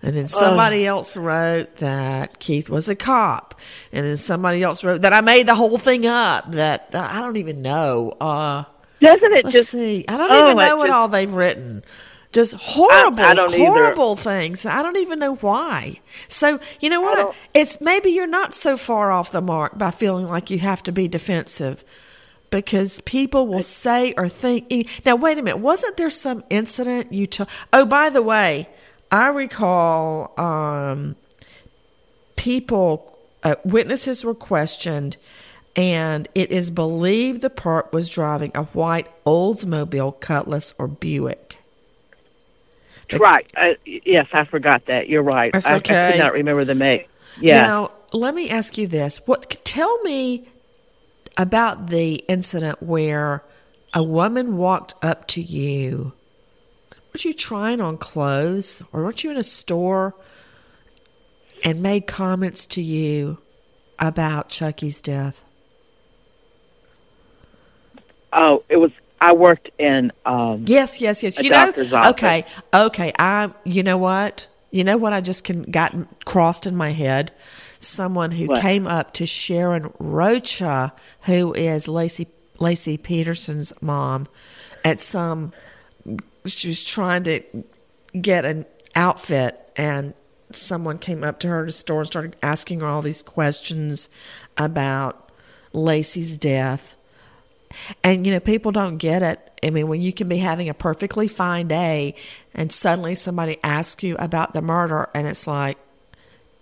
And 0.00 0.14
then 0.14 0.28
somebody 0.28 0.86
else 0.86 1.16
wrote 1.16 1.76
that 1.76 2.38
Keith 2.38 2.70
was 2.70 2.88
a 2.88 2.94
cop. 2.94 3.60
And 3.92 4.06
then 4.06 4.16
somebody 4.16 4.62
else 4.62 4.84
wrote 4.84 5.02
that 5.02 5.12
I 5.12 5.20
made 5.20 5.46
the 5.46 5.56
whole 5.56 5.76
thing 5.76 6.06
up. 6.06 6.52
That 6.52 6.90
I 6.94 7.20
don't 7.20 7.36
even 7.36 7.62
know. 7.62 8.14
Uh 8.20 8.64
Doesn't 9.00 9.32
it 9.32 9.44
let's 9.44 9.56
just? 9.56 9.70
see. 9.70 10.04
I 10.08 10.16
don't 10.16 10.30
oh, 10.30 10.44
even 10.46 10.58
know 10.58 10.76
what 10.76 10.86
just- 10.86 10.96
all 10.96 11.08
they've 11.08 11.32
written. 11.32 11.82
Just 12.30 12.54
horrible, 12.54 13.22
I 13.24 13.32
either. 13.32 13.56
horrible 13.56 14.14
things. 14.14 14.66
I 14.66 14.82
don't 14.82 14.98
even 14.98 15.18
know 15.18 15.36
why. 15.36 15.98
So 16.28 16.60
you 16.78 16.90
know 16.90 17.00
what? 17.00 17.34
It's 17.54 17.80
maybe 17.80 18.10
you're 18.10 18.26
not 18.26 18.52
so 18.52 18.76
far 18.76 19.10
off 19.10 19.32
the 19.32 19.40
mark 19.40 19.78
by 19.78 19.90
feeling 19.90 20.26
like 20.26 20.50
you 20.50 20.58
have 20.58 20.82
to 20.84 20.92
be 20.92 21.08
defensive, 21.08 21.84
because 22.50 23.00
people 23.02 23.46
will 23.46 23.62
say 23.62 24.14
or 24.16 24.28
think. 24.28 24.72
Now 25.04 25.16
wait 25.16 25.38
a 25.38 25.42
minute. 25.42 25.58
Wasn't 25.58 25.96
there 25.96 26.10
some 26.10 26.44
incident 26.50 27.12
you 27.12 27.26
took? 27.26 27.48
Oh, 27.72 27.84
by 27.84 28.10
the 28.10 28.22
way, 28.22 28.68
I 29.10 29.28
recall 29.28 30.38
um, 30.38 31.16
people 32.36 33.18
uh, 33.42 33.56
witnesses 33.64 34.24
were 34.24 34.34
questioned. 34.34 35.16
And 35.76 36.26
it 36.34 36.50
is 36.50 36.72
believed 36.72 37.40
the 37.40 37.50
part 37.50 37.92
was 37.92 38.10
driving 38.10 38.50
a 38.56 38.64
white 38.64 39.06
Oldsmobile 39.24 40.18
Cutlass 40.18 40.74
or 40.76 40.88
Buick. 40.88 41.58
Right. 43.16 43.50
Uh, 43.56 43.74
yes, 43.84 44.26
I 44.32 44.44
forgot 44.44 44.86
that. 44.86 45.08
You're 45.08 45.22
right. 45.22 45.52
That's 45.52 45.66
I, 45.66 45.74
I 45.74 45.76
okay. 45.76 46.10
could 46.12 46.18
not 46.18 46.32
remember 46.32 46.64
the 46.64 46.74
make. 46.74 47.08
Yeah. 47.40 47.62
Now, 47.62 47.92
let 48.12 48.34
me 48.34 48.50
ask 48.50 48.76
you 48.76 48.86
this: 48.86 49.26
What? 49.26 49.64
Tell 49.64 50.02
me 50.02 50.44
about 51.38 51.86
the 51.88 52.16
incident 52.28 52.82
where 52.82 53.44
a 53.94 54.02
woman 54.02 54.56
walked 54.56 54.94
up 55.02 55.26
to 55.28 55.40
you. 55.40 56.12
Were 56.90 57.20
you 57.20 57.32
trying 57.32 57.80
on 57.80 57.96
clothes, 57.96 58.82
or 58.92 59.02
weren't 59.02 59.24
you 59.24 59.30
in 59.30 59.38
a 59.38 59.42
store 59.42 60.14
and 61.64 61.82
made 61.82 62.06
comments 62.06 62.66
to 62.66 62.82
you 62.82 63.38
about 63.98 64.50
Chucky's 64.50 65.00
death? 65.00 65.44
oh, 68.32 68.64
it 68.68 68.76
was. 68.76 68.92
I 69.20 69.32
worked 69.32 69.70
in. 69.78 70.12
Um, 70.24 70.62
Yes, 70.64 71.00
yes, 71.00 71.22
yes. 71.22 71.42
You 71.42 71.50
know, 71.50 71.72
okay, 72.10 72.44
okay. 72.72 73.12
I, 73.18 73.50
you 73.64 73.82
know 73.82 73.98
what? 73.98 74.46
You 74.70 74.84
know 74.84 74.96
what? 74.96 75.12
I 75.12 75.20
just 75.20 75.44
can 75.44 75.62
got 75.64 76.24
crossed 76.24 76.66
in 76.66 76.76
my 76.76 76.90
head. 76.90 77.32
Someone 77.78 78.32
who 78.32 78.46
What? 78.46 78.60
came 78.60 78.86
up 78.86 79.12
to 79.14 79.26
Sharon 79.26 79.92
Rocha, 79.98 80.92
who 81.22 81.52
is 81.54 81.86
Laci 81.86 82.26
Laci 82.58 83.00
Peterson's 83.00 83.72
mom, 83.80 84.26
at 84.84 85.00
some. 85.00 85.52
She 86.44 86.68
was 86.68 86.82
trying 86.84 87.22
to 87.24 87.40
get 88.20 88.44
an 88.44 88.66
outfit, 88.96 89.58
and 89.76 90.14
someone 90.52 90.98
came 90.98 91.22
up 91.22 91.38
to 91.40 91.48
her 91.48 91.60
at 91.60 91.66
the 91.66 91.72
store 91.72 91.98
and 92.00 92.06
started 92.06 92.36
asking 92.42 92.80
her 92.80 92.86
all 92.86 93.02
these 93.02 93.22
questions 93.22 94.08
about 94.56 95.30
Laci's 95.72 96.36
death. 96.38 96.96
And 98.02 98.26
you 98.26 98.32
know, 98.32 98.40
people 98.40 98.72
don't 98.72 98.96
get 98.96 99.22
it. 99.22 99.38
I 99.62 99.70
mean, 99.70 99.88
when 99.88 100.00
you 100.00 100.12
can 100.12 100.26
be 100.28 100.38
having 100.38 100.68
a 100.68 100.74
perfectly 100.74 101.28
fine 101.28 101.68
day 101.68 102.14
and 102.54 102.72
suddenly 102.72 103.14
somebody 103.14 103.58
asks 103.62 104.02
you 104.02 104.16
about 104.18 104.54
the 104.54 104.62
murder 104.62 105.10
and 105.14 105.26
it's 105.26 105.46
like 105.46 105.76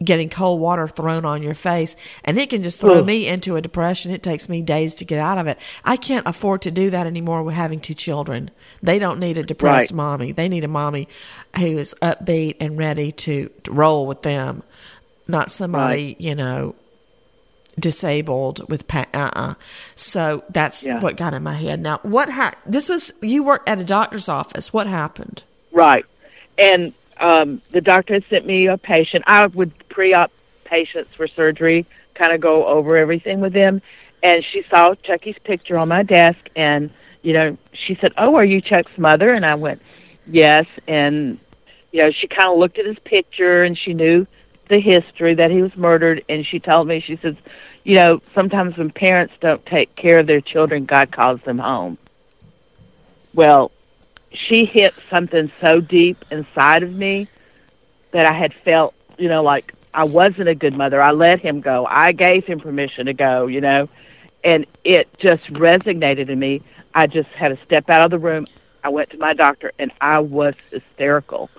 getting 0.05 0.29
cold 0.29 0.61
water 0.61 0.87
thrown 0.87 1.25
on 1.25 1.43
your 1.43 1.55
face 1.55 1.97
and 2.23 2.39
it 2.39 2.51
can 2.51 2.63
just 2.63 2.81
throw 2.81 2.99
Ugh. 2.99 3.07
me 3.07 3.27
into 3.27 3.57
a 3.57 3.63
depression. 3.63 4.13
It 4.13 4.23
takes 4.23 4.47
me 4.49 4.61
days 4.61 4.95
to 4.97 5.05
get 5.07 5.19
out 5.19 5.39
of 5.39 5.47
it. 5.47 5.59
I 5.85 5.97
can't 5.97 6.27
afford 6.29 6.61
to 6.63 6.71
do 6.71 6.91
that 6.91 7.07
anymore 7.07 7.43
with 7.43 7.55
having 7.55 7.81
two 7.81 7.95
children. 7.95 8.51
They 8.83 8.99
don't 8.99 9.19
need 9.19 9.39
a 9.39 9.43
depressed 9.43 9.93
Right. 9.93 9.97
mommy. 9.97 10.33
They 10.33 10.49
need 10.51 10.65
a 10.65 10.69
mommy 10.69 11.09
who 11.59 11.79
is 11.79 11.95
upbeat 12.03 12.57
and 12.61 12.77
ready 12.77 13.11
to, 13.13 13.49
to 13.65 13.73
roll 13.73 14.07
with 14.07 14.21
them, 14.23 14.63
not 15.27 15.51
somebody, 15.51 16.15
you 16.19 16.35
know, 16.35 16.75
disabled 17.79 18.69
with 18.71 18.89
pa- 18.89 19.07
uh-uh. 19.13 19.55
So 19.95 20.45
that's 20.51 20.87
Yeah. 20.87 21.01
what 21.01 21.17
got 21.17 21.35
in 21.35 21.43
my 21.43 21.55
head. 21.55 21.81
Now, 21.81 22.01
what 22.03 22.31
ha- 22.31 22.53
this 22.65 22.89
was 22.89 23.13
you 23.23 23.43
worked 23.43 23.69
at 23.69 23.81
a 23.81 23.85
doctor's 23.85 24.29
office. 24.29 24.73
What 24.73 24.87
happened? 24.87 25.43
Right. 25.73 26.05
And 26.59 26.95
um, 27.19 27.63
the 27.71 27.81
doctor 27.81 28.15
had 28.15 28.25
sent 28.29 28.47
me 28.47 28.67
a 28.67 28.79
patient. 28.79 29.25
I 29.27 29.47
would 29.47 29.73
pre 29.89 30.15
op 30.15 30.31
patients 30.65 31.15
for 31.15 31.27
surgery, 31.27 31.87
kind 32.15 32.33
of 32.33 32.41
go 32.41 32.67
over 32.67 32.97
everything 32.97 33.41
with 33.41 33.53
them. 33.53 33.83
And 34.23 34.45
she 34.45 34.65
saw 34.71 34.95
Chucky's 34.95 35.39
picture 35.45 35.79
on 35.79 35.89
my 35.89 36.03
desk. 36.03 36.39
And, 36.57 36.91
you 37.23 37.33
know, 37.33 37.57
she 37.73 37.97
said, 38.01 38.13
Oh, 38.19 38.35
are 38.37 38.45
you 38.45 38.61
Chuck's 38.61 38.97
mother? 38.99 39.33
And 39.33 39.45
I 39.45 39.55
went, 39.55 39.81
Yes. 40.27 40.67
And, 40.89 41.39
you 41.93 42.03
know, 42.03 42.11
she 42.11 42.27
kind 42.27 42.51
of 42.51 42.59
looked 42.59 42.79
at 42.79 42.87
his 42.87 42.99
picture 43.01 43.63
and 43.63 43.79
she 43.79 43.95
knew 43.95 44.27
the 44.69 44.81
history 44.81 45.35
that 45.35 45.51
he 45.51 45.63
was 45.63 45.77
murdered. 45.77 46.25
And 46.29 46.45
she 46.47 46.59
told 46.59 46.89
me, 46.89 47.01
she 47.01 47.17
says, 47.17 47.37
you 47.85 47.97
know, 47.97 48.21
sometimes 48.35 48.77
when 48.77 48.91
parents 48.91 49.35
don't 49.41 49.65
take 49.65 49.95
care 49.95 50.19
of 50.19 50.27
their 50.27 50.41
children, 50.41 50.87
God 50.87 51.13
calls 51.13 51.41
them 51.43 51.59
home. 51.59 51.99
Well, 53.33 53.71
she 54.33 54.65
hit 54.65 54.95
something 55.11 55.51
so 55.61 55.81
deep 55.81 56.19
inside 56.31 56.83
of 56.83 56.95
me 56.95 57.27
that 58.13 58.27
I 58.27 58.33
had 58.33 58.53
felt, 58.65 58.95
you 59.19 59.29
know, 59.29 59.43
like 59.43 59.75
I 59.95 60.05
wasn't 60.05 60.49
a 60.49 60.55
good 60.55 60.77
mother. 60.77 61.03
I 61.03 61.13
let 61.13 61.41
him 61.41 61.61
go. 61.61 61.87
I 61.89 62.13
gave 62.13 62.45
him 62.45 62.61
permission 62.61 63.07
to 63.07 63.15
go, 63.15 63.47
you 63.47 63.61
know, 63.61 63.89
and 64.45 64.67
it 64.85 65.09
just 65.19 65.45
resonated 65.53 66.29
in 66.29 66.39
me. 66.39 66.63
I 66.95 67.07
just 67.07 67.29
had 67.31 67.49
to 67.49 67.59
step 67.65 67.91
out 67.91 68.05
of 68.05 68.11
the 68.11 68.19
room. 68.19 68.47
I 68.83 68.89
went 68.89 69.11
to 69.11 69.19
my 69.19 69.35
doctor 69.35 69.73
and 69.79 69.91
I 70.01 70.21
was 70.21 70.55
hysterical. 70.71 71.51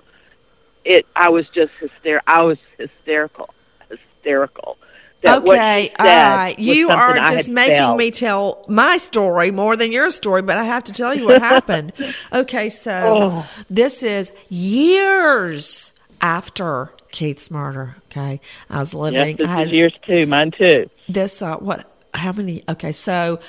It 0.84 1.06
I 1.14 1.30
was 1.30 1.46
just 1.48 1.72
hysterical. 1.80 2.24
I 2.26 2.42
was 2.42 2.58
hysterical. 2.78 3.54
Hysterical. 3.88 4.78
That 5.22 5.42
okay, 5.42 5.92
all 5.98 6.06
right. 6.06 6.54
You 6.58 6.90
are 6.90 7.16
just 7.26 7.50
making 7.50 7.74
felt. 7.76 7.98
me 7.98 8.10
tell 8.12 8.64
my 8.68 8.98
story 8.98 9.50
more 9.50 9.76
than 9.76 9.90
your 9.90 10.10
story, 10.10 10.42
but 10.42 10.58
I 10.58 10.64
have 10.64 10.84
to 10.84 10.92
tell 10.92 11.12
you 11.14 11.24
what 11.24 11.42
happened. 11.42 11.92
Okay, 12.32 12.68
so 12.68 12.92
Oh. 12.92 13.50
this 13.68 14.02
is 14.04 14.32
years 14.48 15.92
after 16.20 16.92
Keith's 17.10 17.50
murder. 17.50 17.96
Okay, 18.06 18.40
I 18.70 18.78
was 18.78 18.94
living. 18.94 19.30
Yes, 19.30 19.38
this 19.38 19.48
I 19.48 19.62
is 19.62 19.72
years 19.72 19.94
too. 20.08 20.26
Mine 20.26 20.50
too. 20.52 20.88
this. 21.08 21.42
Uh, 21.42 21.56
what? 21.56 21.90
How 22.14 22.32
many? 22.32 22.62
Okay, 22.68 22.92
so 22.92 23.40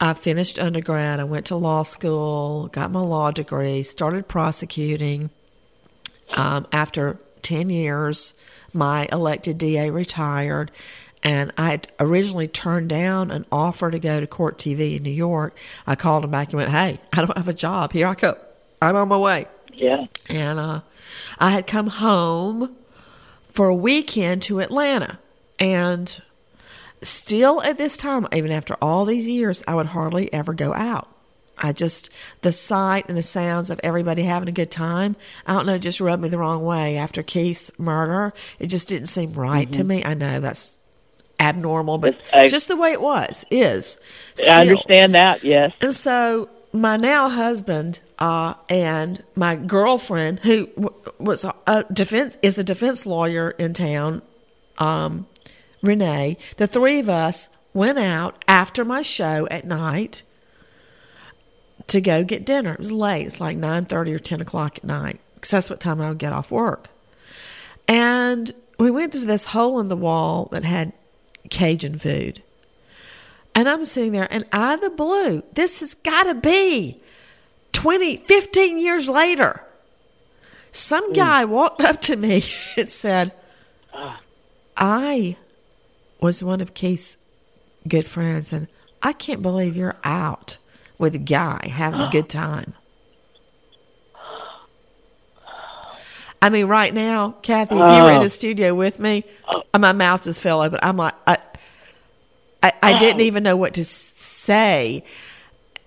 I 0.00 0.14
finished 0.14 0.58
undergrad. 0.58 1.20
I 1.20 1.24
went 1.24 1.46
to 1.46 1.56
law 1.56 1.82
school, 1.82 2.68
got 2.68 2.90
my 2.90 3.00
law 3.00 3.30
degree, 3.30 3.82
started 3.82 4.28
prosecuting. 4.28 5.30
Um, 6.34 6.66
after 6.72 7.18
10 7.42 7.68
years, 7.68 8.32
my 8.74 9.08
elected 9.12 9.58
DA 9.58 9.90
retired, 9.90 10.70
and 11.22 11.52
I 11.56 11.70
had 11.70 11.88
originally 12.00 12.48
turned 12.48 12.88
down 12.88 13.30
an 13.30 13.46
offer 13.52 13.90
to 13.90 13.98
go 13.98 14.20
to 14.20 14.26
Court 14.26 14.58
TV 14.58 14.96
in 14.96 15.02
New 15.02 15.10
York. 15.10 15.56
I 15.86 15.94
called 15.94 16.24
him 16.24 16.30
back 16.30 16.48
and 16.48 16.56
went, 16.56 16.70
Hey, 16.70 16.98
I 17.12 17.16
don't 17.18 17.36
have 17.36 17.48
a 17.48 17.54
job. 17.54 17.92
Here 17.92 18.06
I 18.06 18.14
go. 18.14 18.36
I'm 18.80 18.96
on 18.96 19.08
my 19.08 19.16
way. 19.16 19.46
Yeah. 19.72 20.04
And 20.28 20.58
uh, 20.58 20.80
I 21.38 21.50
had 21.50 21.66
come 21.66 21.86
home 21.86 22.74
for 23.52 23.68
a 23.68 23.74
weekend 23.74 24.42
to 24.42 24.60
Atlanta. 24.60 25.18
And 25.58 26.20
still 27.02 27.62
at 27.62 27.78
this 27.78 27.96
time, 27.96 28.26
even 28.32 28.50
after 28.50 28.76
all 28.82 29.04
these 29.04 29.28
years, 29.28 29.62
I 29.68 29.74
would 29.74 29.86
hardly 29.86 30.32
ever 30.32 30.54
go 30.54 30.74
out. 30.74 31.08
I 31.58 31.72
just, 31.72 32.10
the 32.40 32.52
sight 32.52 33.06
and 33.08 33.16
the 33.16 33.22
sounds 33.22 33.70
of 33.70 33.80
everybody 33.82 34.22
having 34.22 34.48
a 34.48 34.52
good 34.52 34.70
time, 34.70 35.16
I 35.46 35.54
don't 35.54 35.66
know, 35.66 35.78
just 35.78 36.00
rubbed 36.00 36.22
me 36.22 36.28
the 36.28 36.38
wrong 36.38 36.64
way. 36.64 36.96
After 36.96 37.22
Keith's 37.22 37.76
murder, 37.78 38.32
it 38.58 38.66
just 38.66 38.88
didn't 38.88 39.06
seem 39.06 39.32
right 39.34 39.70
to 39.72 39.84
me. 39.84 40.04
I 40.04 40.14
know 40.14 40.40
that's 40.40 40.78
abnormal, 41.38 41.98
but 41.98 42.20
I- 42.32 42.48
just 42.48 42.68
the 42.68 42.76
way 42.76 42.92
it 42.92 43.00
was, 43.00 43.44
is. 43.50 43.98
I 44.48 44.62
understand 44.62 45.14
that. 45.14 45.44
Yes. 45.44 45.72
And 45.80 45.92
so 45.92 46.48
my 46.72 46.96
now 46.96 47.28
husband 47.28 48.00
uh, 48.18 48.54
and 48.68 49.22
my 49.34 49.56
girlfriend, 49.56 50.40
who 50.40 50.68
was 51.18 51.44
a 51.66 51.84
defense 51.92 52.38
is 52.42 52.58
a 52.58 52.64
defense 52.64 53.06
lawyer 53.06 53.50
in 53.50 53.74
town, 53.74 54.22
um, 54.78 55.26
Renee. 55.82 56.38
The 56.56 56.66
three 56.66 57.00
of 57.00 57.08
us 57.08 57.50
went 57.74 57.98
out 57.98 58.42
after 58.48 58.84
my 58.84 59.02
show 59.02 59.46
at 59.50 59.64
night 59.64 60.22
to 61.88 62.00
go 62.00 62.24
get 62.24 62.44
dinner. 62.44 62.72
It 62.72 62.78
was 62.78 62.92
late. 62.92 63.26
It's 63.26 63.40
like 63.40 63.56
nine 63.56 63.84
thirty 63.84 64.12
or 64.12 64.18
ten 64.18 64.40
o'clock 64.40 64.78
at 64.78 64.84
night 64.84 65.20
because 65.34 65.50
that's 65.50 65.70
what 65.70 65.80
time 65.80 66.00
I 66.00 66.08
would 66.08 66.18
get 66.18 66.32
off 66.32 66.50
work. 66.50 66.88
And 67.88 68.52
we 68.78 68.90
went 68.90 69.12
to 69.12 69.20
this 69.20 69.46
hole 69.46 69.80
in 69.80 69.88
the 69.88 69.96
wall 69.96 70.48
that 70.52 70.64
had 70.64 70.92
Cajun 71.50 71.98
food. 71.98 72.42
And 73.54 73.68
I'm 73.68 73.84
sitting 73.84 74.12
there, 74.12 74.28
and 74.30 74.46
out 74.52 74.76
of 74.76 74.80
the 74.80 74.90
blue, 74.90 75.42
this 75.52 75.80
has 75.80 75.94
got 75.94 76.24
to 76.24 76.34
be 76.34 77.00
20, 77.72 78.16
15 78.16 78.78
years 78.78 79.08
later. 79.08 79.64
Some 80.70 81.08
hmm. 81.08 81.12
guy 81.12 81.44
walked 81.44 81.82
up 81.82 82.00
to 82.02 82.16
me 82.16 82.42
and 82.76 82.88
said, 82.88 83.32
I 84.76 85.36
was 86.20 86.42
one 86.42 86.60
of 86.60 86.72
Keith's 86.72 87.18
good 87.86 88.06
friends, 88.06 88.52
and 88.52 88.68
I 89.02 89.12
can't 89.12 89.42
believe 89.42 89.76
you're 89.76 89.98
out 90.02 90.56
with 91.02 91.14
a 91.16 91.18
guy 91.18 91.66
having 91.68 92.00
a 92.00 92.08
good 92.08 92.28
time. 92.28 92.74
I 96.40 96.48
mean, 96.48 96.66
right 96.66 96.94
now, 96.94 97.32
Kathy, 97.42 97.74
if 97.74 97.80
you 97.96 98.02
were 98.04 98.10
in 98.10 98.16
Oh. 98.18 98.22
the 98.22 98.28
studio 98.28 98.72
with 98.74 98.98
me, 99.00 99.24
uh, 99.74 99.78
my 99.78 99.92
mouth 99.92 100.24
just 100.24 100.40
fell 100.42 100.62
open. 100.62 100.78
I'm 100.82 100.96
like, 100.96 101.14
I, 101.26 101.36
I, 102.62 102.72
I 102.82 102.98
didn't 102.98 103.20
even 103.22 103.42
know 103.42 103.56
what 103.56 103.74
to 103.74 103.84
say. 103.84 105.02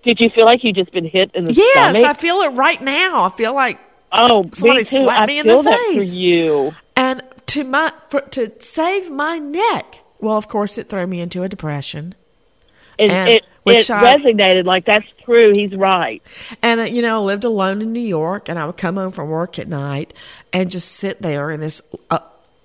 Did 0.04 0.20
you 0.20 0.28
feel 0.30 0.44
like 0.44 0.62
you 0.62 0.72
just 0.72 0.92
been 0.92 1.06
hit 1.08 1.30
in 1.34 1.44
the 1.44 1.52
Yes, 1.52 1.96
stomach? 1.96 2.10
I 2.10 2.12
feel 2.20 2.36
it 2.42 2.54
right 2.56 2.80
now. 2.80 3.24
I 3.24 3.30
feel 3.30 3.54
like 3.54 3.78
oh, 4.12 4.48
somebody 4.52 4.80
me 4.80 4.84
slapped 4.84 5.22
I 5.22 5.26
me 5.26 5.38
in 5.40 5.46
the 5.46 5.62
face. 5.62 6.14
for 6.14 6.20
you. 6.20 6.74
And 6.94 7.22
to 7.46 7.64
my 7.64 7.92
for, 8.08 8.20
to 8.20 8.52
save 8.62 9.10
my 9.10 9.38
neck, 9.38 10.02
well, 10.20 10.36
of 10.36 10.48
course, 10.48 10.78
it 10.78 10.88
threw 10.88 11.06
me 11.06 11.20
into 11.20 11.42
a 11.42 11.48
depression. 11.48 12.14
And, 12.98 13.10
And 13.10 13.30
it, 13.30 13.44
which 13.66 13.90
it 13.90 13.90
I- 13.90 14.14
resonated 14.14 14.64
like 14.64 14.84
that's 14.86 15.06
true. 15.24 15.52
He's 15.54 15.74
right. 15.74 16.22
And 16.62 16.80
uh, 16.80 16.84
you 16.84 17.02
know, 17.02 17.16
I 17.16 17.24
lived 17.24 17.44
alone 17.44 17.82
in 17.82 17.92
New 17.92 18.00
York, 18.00 18.48
and 18.48 18.58
I 18.58 18.66
would 18.66 18.76
come 18.76 18.96
home 18.96 19.10
from 19.10 19.28
work 19.28 19.58
at 19.58 19.68
night 19.68 20.14
and 20.52 20.70
just 20.70 20.92
sit 20.92 21.22
there 21.22 21.50
in 21.50 21.60
this 21.60 21.82
uh, 22.10 22.18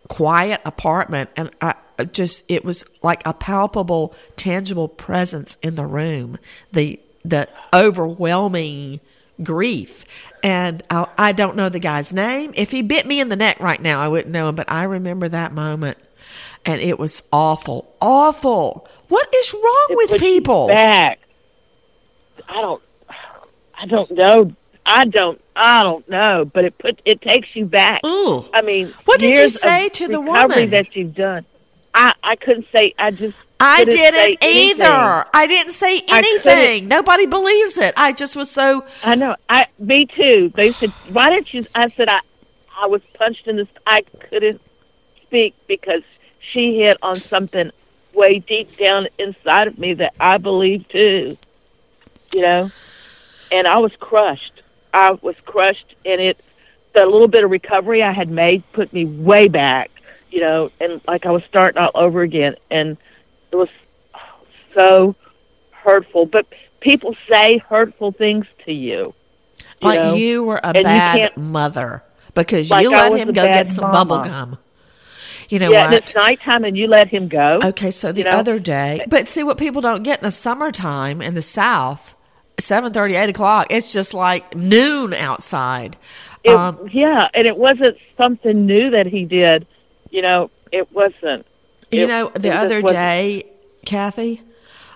quiet 0.08 0.62
apartment, 0.66 1.30
and 1.36 1.52
I 1.62 1.76
I 2.00 2.06
just 2.06 2.50
it 2.50 2.66
was 2.66 2.86
like 3.04 3.22
a 3.28 3.34
palpable, 3.34 4.16
tangible 4.36 4.88
presence 4.88 5.58
in 5.62 5.76
the 5.76 5.86
room. 5.86 6.38
The 6.72 7.00
the 7.24 7.48
overwhelming 7.74 9.00
grief, 9.44 10.28
and 10.44 10.82
I, 10.90 11.08
I 11.18 11.32
don't 11.32 11.56
know 11.56 11.70
the 11.70 11.80
guy's 11.80 12.14
name. 12.14 12.52
If 12.56 12.72
he 12.72 12.82
bit 12.82 13.06
me 13.06 13.20
in 13.20 13.30
the 13.30 13.36
neck 13.36 13.60
right 13.60 13.82
now, 13.82 14.00
I 14.00 14.08
wouldn't 14.08 14.34
know 14.34 14.50
him, 14.50 14.56
but 14.56 14.72
I 14.72 14.84
remember 14.84 15.28
that 15.30 15.52
moment, 15.54 15.98
and 16.66 16.82
it 16.82 16.98
was 16.98 17.24
awful, 17.32 17.96
awful. 18.02 18.88
What 19.12 19.28
is 19.36 19.54
wrong 19.54 19.88
It 19.90 19.98
with 20.12 20.20
people? 20.22 20.68
back. 20.68 21.20
I 22.48 22.62
don't. 22.62 22.82
I 23.78 23.86
don't 23.86 24.10
know. 24.12 24.54
I 24.86 25.04
don't. 25.06 25.42
I 25.54 25.84
don't 25.84 26.08
know. 26.08 26.46
But 26.46 26.64
it 26.64 26.78
put 26.78 27.02
it 27.04 27.22
takes 27.22 27.50
you 27.54 27.66
back. 27.66 28.00
Ooh. 28.06 28.46
I 28.54 28.62
mean, 28.62 28.88
What 29.04 29.20
did 29.20 29.38
you 29.38 29.50
say 29.50 29.90
to 29.90 30.08
the 30.08 30.22
woman? 30.22 30.70
that 30.70 30.96
you've 30.96 31.14
done? 31.14 31.46
I 31.94 32.14
I 32.24 32.38
couldn't 32.38 32.68
say. 32.72 32.94
I 32.98 33.12
just. 33.12 33.36
I 33.60 33.84
didn't 33.84 34.38
anything. 34.42 34.80
either. 34.86 35.26
I 35.34 35.46
didn't 35.46 35.74
say 35.74 36.02
anything. 36.10 36.88
Nobody 36.88 37.26
believes 37.26 37.78
it. 37.78 37.94
I 37.98 38.14
just 38.14 38.38
was 38.38 38.50
so. 38.50 38.86
I 39.04 39.16
know. 39.16 39.36
I 39.50 39.68
me 39.78 40.06
too. 40.06 40.52
They 40.56 40.72
said, 40.72 40.92
"Why 41.12 41.30
didn't 41.32 41.54
you?" 41.54 41.64
I 41.76 41.90
said, 41.90 42.08
"I 42.08 42.22
I 42.80 42.88
was 42.88 43.02
punched 43.16 43.46
in 43.48 43.58
the. 43.58 43.68
I 43.86 44.04
couldn't 44.30 44.62
speak 45.24 45.54
because 45.68 46.02
she 46.52 46.78
hit 46.80 46.98
on 47.04 47.16
something 47.16 47.72
way 48.14 48.40
deep 48.40 48.78
down 48.78 49.08
inside 49.18 49.68
of 49.68 49.78
me 49.78 49.94
that 49.96 50.14
I 50.20 50.38
believe 50.38 50.88
too. 50.90 51.38
You 52.34 52.42
know, 52.42 52.72
and 53.52 53.68
I 53.68 53.78
was 53.78 53.92
crushed. 54.00 54.62
I 54.94 55.12
was 55.22 55.36
crushed, 55.46 55.96
and 56.06 56.22
it 56.22 56.40
the 56.94 57.06
little 57.06 57.28
bit 57.28 57.44
of 57.44 57.52
recovery 57.52 58.04
I 58.04 58.12
had 58.12 58.30
made 58.30 58.64
put 58.74 58.92
me 58.94 59.06
way 59.06 59.48
back. 59.48 59.92
You 60.30 60.42
know, 60.42 60.70
and 60.80 61.02
like 61.08 61.26
I 61.26 61.32
was 61.32 61.44
starting 61.44 61.78
all 61.82 61.92
over 61.94 62.22
again, 62.22 62.56
and 62.70 62.98
it 63.52 63.56
was 63.56 63.70
so 64.74 65.16
hurtful. 65.72 66.26
But 66.26 66.46
people 66.80 67.16
say 67.30 67.58
hurtful 67.58 68.12
things 68.14 68.46
to 68.66 68.72
you. 68.74 69.14
you 69.82 69.88
like 69.88 70.00
know? 70.00 70.16
you 70.16 70.44
were 70.44 70.58
a 70.64 70.68
And 70.76 70.84
bad 70.84 71.36
mother 71.38 72.04
because 72.34 72.72
Like 72.72 72.84
you 72.84 72.92
let 72.92 73.18
him 73.18 73.34
go 73.34 73.46
get 73.48 73.68
some 73.68 73.92
mama. 73.92 74.06
bubble 74.06 74.24
gum. 74.24 74.58
You 75.52 75.60
know 75.60 75.70
yeah, 75.70 75.92
what? 75.92 75.94
it's 75.96 76.16
nighttime, 76.16 76.64
and 76.64 76.78
you 76.78 76.88
let 76.88 77.10
him 77.10 77.28
go. 77.28 77.60
Okay, 77.62 77.92
so 77.92 78.14
the 78.14 78.20
you 78.20 78.30
know? 78.30 78.38
other 78.38 78.58
day, 78.58 79.02
but 79.08 79.28
see 79.28 79.44
what 79.44 79.58
people 79.58 79.82
don't 79.82 80.02
get 80.02 80.20
in 80.20 80.24
the 80.24 80.32
summertime 80.32 81.22
in 81.22 81.34
the 81.34 81.42
South, 81.42 82.16
seven 82.58 82.94
thirty, 82.94 83.16
eight 83.16 83.30
o'clock. 83.30 83.68
It's 83.70 83.92
just 83.92 84.14
like 84.14 84.56
noon 84.56 85.14
outside. 85.14 85.98
It, 86.46 86.52
um, 86.56 86.88
yeah, 86.94 87.28
and 87.34 87.46
it 87.46 87.58
wasn't 87.58 87.98
something 88.16 88.66
new 88.66 88.92
that 88.92 89.08
he 89.08 89.26
did. 89.26 89.68
You 90.10 90.22
know, 90.22 90.52
it 90.72 90.90
wasn't. 90.94 91.46
You 91.92 92.04
It- 92.04 92.08
know, 92.08 92.32
the 92.34 92.54
other 92.54 92.82
day, 92.82 93.44
Kathy, 93.86 94.42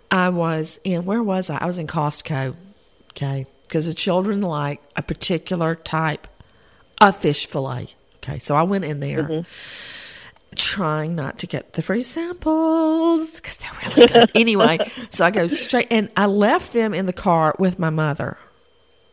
I 0.10 0.30
was 0.30 0.80
in, 0.86 1.04
where 1.04 1.22
was 1.22 1.50
I? 1.50 1.58
I 1.58 1.66
was 1.66 1.80
in 1.80 1.88
Costco, 1.88 2.56
okay, 3.12 3.46
because 3.64 3.88
the 3.88 3.94
children 3.94 4.42
like 4.42 4.82
a 4.96 5.02
particular 5.02 5.76
type 5.76 6.28
of 7.02 7.18
fish 7.18 7.46
fillet. 7.46 7.88
Okay, 8.24 8.40
so 8.40 8.56
I 8.56 8.64
went 8.64 8.86
in 8.86 9.02
there 9.02 9.24
Mm-hmm. 9.24 9.95
Trying 10.56 11.16
not 11.16 11.40
to 11.40 11.48
get 11.48 11.74
the 11.74 11.82
free 11.82 12.02
samples 12.02 13.40
because 13.40 13.58
they're 13.58 13.96
really 13.96 14.08
good. 14.08 14.32
anyway, 14.36 14.80
so 15.10 15.26
I 15.26 15.32
go 15.32 15.48
straight, 15.50 15.88
and 15.92 16.10
I 16.18 16.26
left 16.26 16.74
them 16.74 16.94
in 16.94 17.06
the 17.06 17.14
car 17.14 17.56
with 17.60 17.80
my 17.80 17.90
mother. 17.90 18.38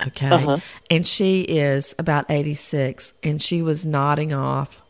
Okay. 0.07 0.31
Uh-huh. 0.31 0.57
And 0.91 1.07
she 1.07 1.43
is 1.43 1.95
about 1.99 2.31
86, 2.31 3.15
and 3.23 3.41
she 3.41 3.63
was 3.63 3.87
nodding 3.87 4.33
off 4.33 4.85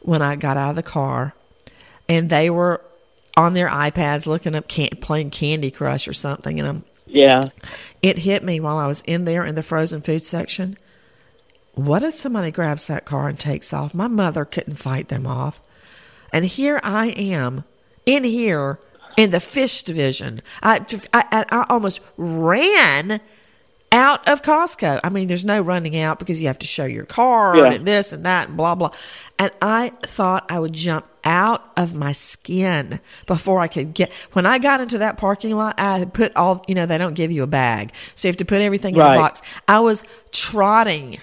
when 0.00 0.20
I 0.22 0.36
got 0.36 0.56
out 0.56 0.70
of 0.70 0.76
the 0.76 0.82
car. 0.82 1.34
And 2.08 2.28
they 2.28 2.50
were 2.50 2.82
on 3.36 3.54
their 3.54 3.68
iPads 3.68 4.26
looking 4.26 4.54
up 4.54 4.68
can- 4.68 4.96
playing 5.00 5.30
Candy 5.30 5.70
Crush 5.70 6.06
or 6.06 6.12
something, 6.12 6.58
and 6.58 6.68
I'm 6.68 6.84
yeah. 7.06 7.40
It 8.00 8.18
hit 8.18 8.42
me 8.42 8.58
while 8.58 8.78
I 8.78 8.86
was 8.86 9.02
in 9.02 9.24
there 9.26 9.44
in 9.44 9.54
the 9.54 9.62
frozen 9.62 10.00
food 10.00 10.24
section. 10.24 10.76
What 11.74 12.02
if 12.02 12.12
somebody 12.12 12.50
grabs 12.50 12.86
that 12.86 13.04
car 13.04 13.28
and 13.28 13.38
takes 13.38 13.72
off? 13.72 13.94
My 13.94 14.06
mother 14.08 14.44
couldn't 14.44 14.74
fight 14.76 15.08
them 15.08 15.26
off, 15.26 15.60
and 16.32 16.44
here 16.44 16.80
I 16.82 17.08
am 17.08 17.64
in 18.04 18.24
here 18.24 18.78
in 19.16 19.30
the 19.30 19.40
fish 19.40 19.82
division. 19.82 20.42
I 20.62 20.84
I, 21.14 21.44
I 21.50 21.66
almost 21.70 22.00
ran 22.16 23.20
out 23.90 24.26
of 24.28 24.42
Costco. 24.42 25.00
I 25.04 25.08
mean, 25.08 25.28
there's 25.28 25.44
no 25.44 25.60
running 25.60 25.96
out 25.98 26.18
because 26.18 26.40
you 26.40 26.46
have 26.48 26.58
to 26.60 26.66
show 26.66 26.84
your 26.84 27.04
card 27.06 27.58
Yeah. 27.58 27.72
and 27.72 27.86
this 27.86 28.12
and 28.12 28.24
that 28.26 28.48
and 28.48 28.56
blah 28.56 28.74
blah. 28.74 28.90
And 29.38 29.50
I 29.62 29.92
thought 30.02 30.44
I 30.50 30.58
would 30.60 30.72
jump 30.74 31.06
out 31.24 31.72
of 31.76 31.94
my 31.94 32.12
skin 32.12 33.00
before 33.26 33.60
I 33.60 33.68
could 33.68 33.94
get. 33.94 34.12
When 34.32 34.44
I 34.44 34.58
got 34.58 34.80
into 34.80 34.98
that 34.98 35.16
parking 35.16 35.54
lot, 35.56 35.74
I 35.78 35.98
had 35.98 36.12
put 36.12 36.34
all. 36.36 36.64
You 36.68 36.74
know, 36.74 36.84
they 36.84 36.98
don't 36.98 37.14
give 37.14 37.32
you 37.32 37.42
a 37.42 37.46
bag, 37.46 37.94
so 38.14 38.28
you 38.28 38.30
have 38.30 38.36
to 38.38 38.44
put 38.44 38.60
everything 38.60 38.94
in 38.94 39.00
a 39.00 39.14
box. 39.14 39.40
I 39.66 39.80
was 39.80 40.04
trotting. 40.32 41.18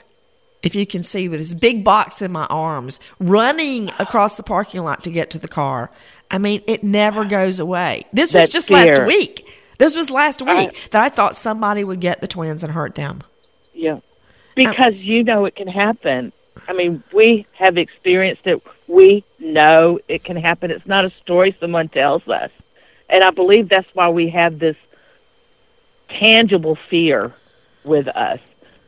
If 0.62 0.76
you 0.76 0.86
can 0.86 1.03
see, 1.03 1.30
with 1.30 1.39
this 1.39 1.55
big 1.55 1.84
box 1.86 2.22
in 2.22 2.32
my 2.32 2.45
arms, 2.49 2.99
running 3.20 3.89
across 3.99 4.36
the 4.36 4.43
parking 4.43 4.82
lot 4.82 5.03
to 5.03 5.12
get 5.12 5.30
to 5.32 5.39
the 5.39 5.47
car. 5.47 5.89
I 6.30 6.38
mean, 6.38 6.62
it 6.68 6.84
never 6.84 7.26
goes 7.26 7.60
away. 7.60 8.05
This 8.12 8.34
was 8.34 8.45
That 8.47 8.51
just 8.51 8.70
last 8.70 9.05
week. 9.05 9.49
This 9.80 9.95
was 9.95 10.12
last 10.12 10.41
I- 10.43 10.57
week 10.66 10.89
that 10.91 11.01
I 11.01 11.10
thought 11.10 11.36
somebody 11.36 11.84
would 11.84 12.01
get 12.01 12.22
the 12.22 12.28
twins 12.28 12.64
and 12.64 12.74
hurt 12.74 12.95
them. 12.95 13.22
Yeah. 13.74 13.93
Um, 13.93 14.01
because 14.55 14.95
you 14.95 15.24
know 15.24 15.45
it 15.45 15.55
can 15.55 15.70
happen. 15.70 16.34
I 16.68 16.74
mean, 16.74 17.01
we 17.14 17.45
have 17.53 17.78
experienced 17.78 18.45
it. 18.45 18.62
We 18.88 19.24
know 19.39 19.99
it 20.10 20.26
can 20.26 20.36
happen. 20.36 20.70
It's 20.72 20.86
not 20.86 21.05
a 21.05 21.12
story 21.22 21.55
someone 21.62 21.88
tells 21.88 22.28
us. 22.28 22.51
And 23.07 23.24
I 23.24 23.32
believe 23.32 23.70
that's 23.70 23.88
why 23.93 24.10
we 24.10 24.30
have 24.30 24.60
this 24.60 24.76
tangible 26.10 26.78
fear 26.89 27.34
with 27.86 28.07
us 28.10 28.39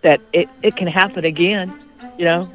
that 0.04 0.22
it, 0.34 0.50
it 0.64 0.76
can 0.76 0.88
happen 0.88 1.26
again. 1.26 1.74
You 2.18 2.26
know, 2.26 2.52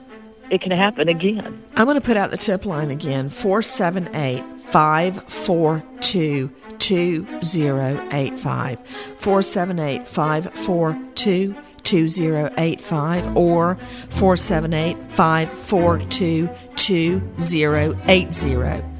it 0.50 0.60
can 0.60 0.72
happen 0.72 1.08
again. 1.08 1.62
I'm 1.76 1.86
going 1.86 1.98
to 1.98 2.04
put 2.04 2.16
out 2.16 2.30
the 2.30 2.36
tip 2.36 2.66
line 2.66 2.90
again 2.90 3.28
478 3.28 4.42
542 4.60 6.50
2085. 6.78 8.86
478 8.86 10.08
542 10.08 11.56
2085 11.82 13.36
or 13.36 13.76
478 13.76 14.96
542 15.12 16.50
2080. 16.76 18.95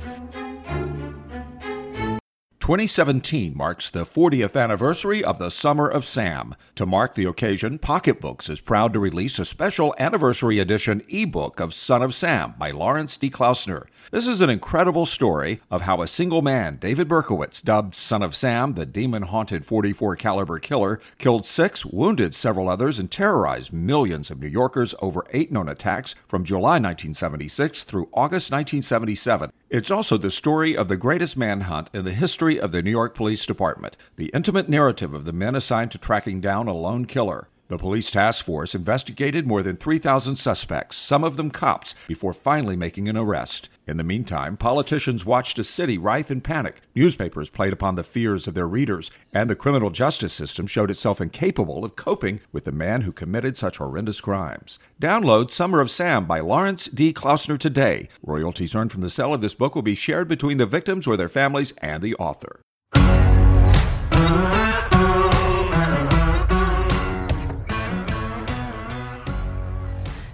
2017 2.66 3.56
marks 3.56 3.88
the 3.88 4.04
40th 4.04 4.60
anniversary 4.60 5.22
of 5.22 5.38
the 5.38 5.50
Summer 5.50 5.86
of 5.86 6.04
Sam. 6.04 6.52
To 6.74 6.84
mark 6.84 7.14
the 7.14 7.24
occasion, 7.24 7.78
Pocketbooks 7.78 8.48
is 8.48 8.58
proud 8.58 8.92
to 8.92 8.98
release 8.98 9.38
a 9.38 9.44
special 9.44 9.94
anniversary 10.00 10.58
edition 10.58 11.04
ebook 11.08 11.60
of 11.60 11.72
Son 11.72 12.02
of 12.02 12.12
Sam 12.12 12.54
by 12.58 12.72
Lawrence 12.72 13.16
D. 13.18 13.30
Klausner. 13.30 13.86
This 14.10 14.26
is 14.26 14.40
an 14.40 14.50
incredible 14.50 15.06
story 15.06 15.60
of 15.70 15.82
how 15.82 16.02
a 16.02 16.08
single 16.08 16.42
man, 16.42 16.78
David 16.80 17.08
Berkowitz, 17.08 17.62
dubbed 17.62 17.94
Son 17.94 18.20
of 18.20 18.34
Sam, 18.34 18.74
the 18.74 18.84
demon-haunted 18.84 19.64
44 19.64 20.16
caliber 20.16 20.58
killer, 20.58 21.00
killed 21.18 21.46
6, 21.46 21.86
wounded 21.86 22.34
several 22.34 22.68
others 22.68 22.98
and 22.98 23.12
terrorized 23.12 23.72
millions 23.72 24.28
of 24.28 24.40
New 24.40 24.48
Yorkers 24.48 24.92
over 25.00 25.24
8 25.32 25.52
known 25.52 25.68
attacks 25.68 26.16
from 26.26 26.42
July 26.42 26.80
1976 26.80 27.84
through 27.84 28.08
August 28.12 28.50
1977. 28.50 29.52
It's 29.68 29.90
also 29.90 30.16
the 30.16 30.30
story 30.30 30.76
of 30.76 30.86
the 30.86 30.96
greatest 30.96 31.36
manhunt 31.36 31.90
in 31.92 32.04
the 32.04 32.12
history 32.12 32.60
of 32.60 32.70
the 32.70 32.82
New 32.82 32.90
York 32.92 33.16
Police 33.16 33.44
Department, 33.44 33.96
the 34.14 34.30
intimate 34.32 34.68
narrative 34.68 35.12
of 35.12 35.24
the 35.24 35.32
men 35.32 35.56
assigned 35.56 35.90
to 35.90 35.98
tracking 35.98 36.40
down 36.40 36.68
a 36.68 36.72
lone 36.72 37.04
killer. 37.04 37.48
The 37.66 37.76
police 37.76 38.08
task 38.08 38.44
force 38.44 38.76
investigated 38.76 39.44
more 39.44 39.64
than 39.64 39.76
3,000 39.76 40.36
suspects, 40.36 40.96
some 40.96 41.24
of 41.24 41.36
them 41.36 41.50
cops, 41.50 41.96
before 42.06 42.32
finally 42.32 42.76
making 42.76 43.08
an 43.08 43.16
arrest. 43.16 43.68
In 43.89 43.99
the 43.99 44.03
meantime, 44.03 44.57
politicians 44.57 45.24
watched 45.24 45.61
a 45.61 45.64
city 45.64 45.97
writhe 45.97 46.28
in 46.28 46.41
panic. 46.41 46.80
Newspapers 46.97 47.51
played 47.51 47.72
upon 47.72 47.95
the 47.95 48.03
fears 48.03 48.49
of 48.49 48.55
their 48.55 48.66
readers, 48.66 49.12
and 49.32 49.49
the 49.49 49.55
criminal 49.55 49.91
justice 49.91 50.32
system 50.32 50.66
showed 50.66 50.91
itself 50.91 51.20
incapable 51.20 51.84
of 51.84 51.95
coping 51.95 52.41
with 52.51 52.64
the 52.64 52.72
man 52.72 53.03
who 53.03 53.12
committed 53.12 53.57
such 53.57 53.76
horrendous 53.76 54.20
crimes. 54.20 54.80
Download 55.01 55.53
Summer 55.53 55.80
of 55.80 55.89
Sam 55.89 56.24
by 56.26 56.41
Lawrence 56.41 56.87
D. 56.87 57.12
Klausner 57.12 57.57
today. 57.57 58.09
Royalties 58.24 58.74
earned 58.74 58.91
from 58.91 59.03
the 59.03 59.11
sale 59.11 59.32
of 59.32 59.41
this 59.41 59.55
book 59.55 59.76
will 59.76 59.82
be 59.82 59.95
shared 59.95 60.26
between 60.26 60.59
the 60.59 60.66
victims 60.66 61.07
or 61.07 61.16
their 61.16 61.28
families 61.28 61.72
and 61.78 62.03
the 62.03 62.16
author. 62.16 62.61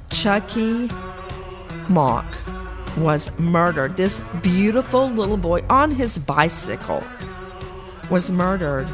Chucky 0.09 0.89
Mock 1.91 2.35
was 2.97 3.37
murdered. 3.39 3.97
This 3.97 4.21
beautiful 4.43 5.09
little 5.11 5.37
boy 5.37 5.61
on 5.71 5.91
his 5.91 6.19
bicycle 6.19 7.03
was 8.11 8.31
murdered 8.31 8.89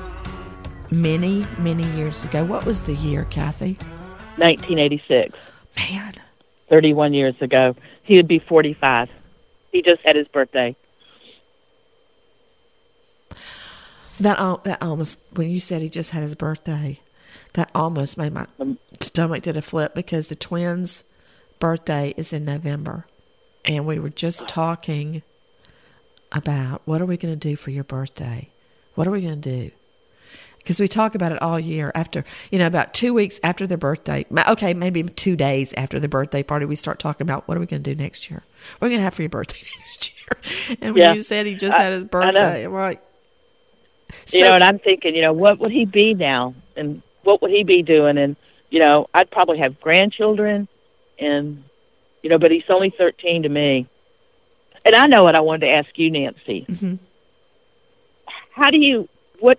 many, 0.90 1.46
many 1.58 1.84
years 1.96 2.24
ago. 2.24 2.44
What 2.44 2.64
was 2.64 2.82
the 2.82 2.94
year, 2.94 3.24
Kathy? 3.24 3.74
1986. 4.36 5.34
Man. 5.90 6.12
31 6.68 7.14
years 7.14 7.34
ago. 7.40 7.74
He 8.02 8.16
would 8.16 8.28
be 8.28 8.38
45. 8.38 9.08
He 9.72 9.82
just 9.82 10.02
had 10.02 10.16
his 10.16 10.28
birthday. 10.28 10.76
That 14.20 14.64
that 14.64 14.82
almost 14.82 15.20
when 15.34 15.50
you 15.50 15.60
said 15.60 15.80
he 15.80 15.88
just 15.88 16.10
had 16.10 16.22
his 16.22 16.34
birthday, 16.34 17.00
that 17.52 17.70
almost 17.74 18.18
made 18.18 18.32
my 18.32 18.46
um, 18.58 18.78
stomach 19.00 19.42
did 19.42 19.56
a 19.56 19.62
flip 19.62 19.94
because 19.94 20.28
the 20.28 20.34
twins' 20.34 21.04
birthday 21.60 22.14
is 22.16 22.32
in 22.32 22.44
November, 22.44 23.06
and 23.64 23.86
we 23.86 23.98
were 23.98 24.08
just 24.10 24.48
talking 24.48 25.22
about 26.32 26.82
what 26.84 27.00
are 27.00 27.06
we 27.06 27.16
going 27.16 27.32
to 27.38 27.48
do 27.48 27.56
for 27.56 27.70
your 27.70 27.84
birthday? 27.84 28.50
What 28.94 29.06
are 29.06 29.10
we 29.10 29.22
going 29.22 29.40
to 29.40 29.50
do? 29.68 29.70
Because 30.58 30.80
we 30.80 30.88
talk 30.88 31.14
about 31.14 31.32
it 31.32 31.40
all 31.40 31.58
year. 31.58 31.90
After 31.94 32.24
you 32.50 32.58
know, 32.58 32.66
about 32.66 32.92
two 32.92 33.14
weeks 33.14 33.40
after 33.42 33.66
their 33.66 33.78
birthday, 33.78 34.26
okay, 34.50 34.74
maybe 34.74 35.02
two 35.02 35.34
days 35.36 35.72
after 35.74 35.98
the 35.98 36.08
birthday 36.08 36.42
party, 36.42 36.66
we 36.66 36.74
start 36.76 36.98
talking 36.98 37.24
about 37.24 37.48
what 37.48 37.56
are 37.56 37.60
we 37.60 37.66
going 37.66 37.82
to 37.82 37.94
do 37.94 38.00
next 38.00 38.30
year? 38.30 38.42
What 38.78 38.86
are 38.86 38.88
we 38.88 38.94
going 38.94 38.98
to 39.00 39.04
have 39.04 39.14
for 39.14 39.22
your 39.22 39.30
birthday 39.30 39.60
next 39.78 40.12
year? 40.12 40.76
And 40.82 40.94
when 40.94 41.02
Yeah. 41.02 41.14
you 41.14 41.22
said 41.22 41.46
he 41.46 41.54
just 41.54 41.78
I- 41.78 41.84
had 41.84 41.92
his 41.94 42.04
birthday, 42.04 42.64
I'm 42.66 42.72
like, 42.74 43.00
you 44.32 44.42
know, 44.42 44.54
and 44.54 44.64
I'm 44.64 44.78
thinking, 44.78 45.14
you 45.14 45.22
know, 45.22 45.32
what 45.32 45.58
would 45.58 45.70
he 45.70 45.84
be 45.84 46.14
now, 46.14 46.54
and 46.76 47.02
what 47.22 47.40
would 47.42 47.50
he 47.50 47.62
be 47.64 47.82
doing? 47.82 48.18
And 48.18 48.36
you 48.70 48.78
know, 48.78 49.08
I'd 49.14 49.30
probably 49.30 49.58
have 49.58 49.80
grandchildren, 49.80 50.68
and 51.18 51.64
you 52.28 52.34
know, 52.34 52.38
but 52.38 52.50
he's 52.50 52.68
only 52.68 52.90
13 52.90 53.44
to 53.44 53.48
me. 53.48 53.86
And 54.84 54.94
I 54.94 55.06
know 55.06 55.24
what 55.24 55.34
I 55.34 55.40
wanted 55.40 55.64
to 55.66 55.72
ask 55.72 55.88
you, 55.98 56.10
Nancy. 56.10 56.66
Mm-hmm. 56.68 56.96
How 58.50 58.70
do 58.70 58.76
you 58.76 59.08
what? 59.40 59.58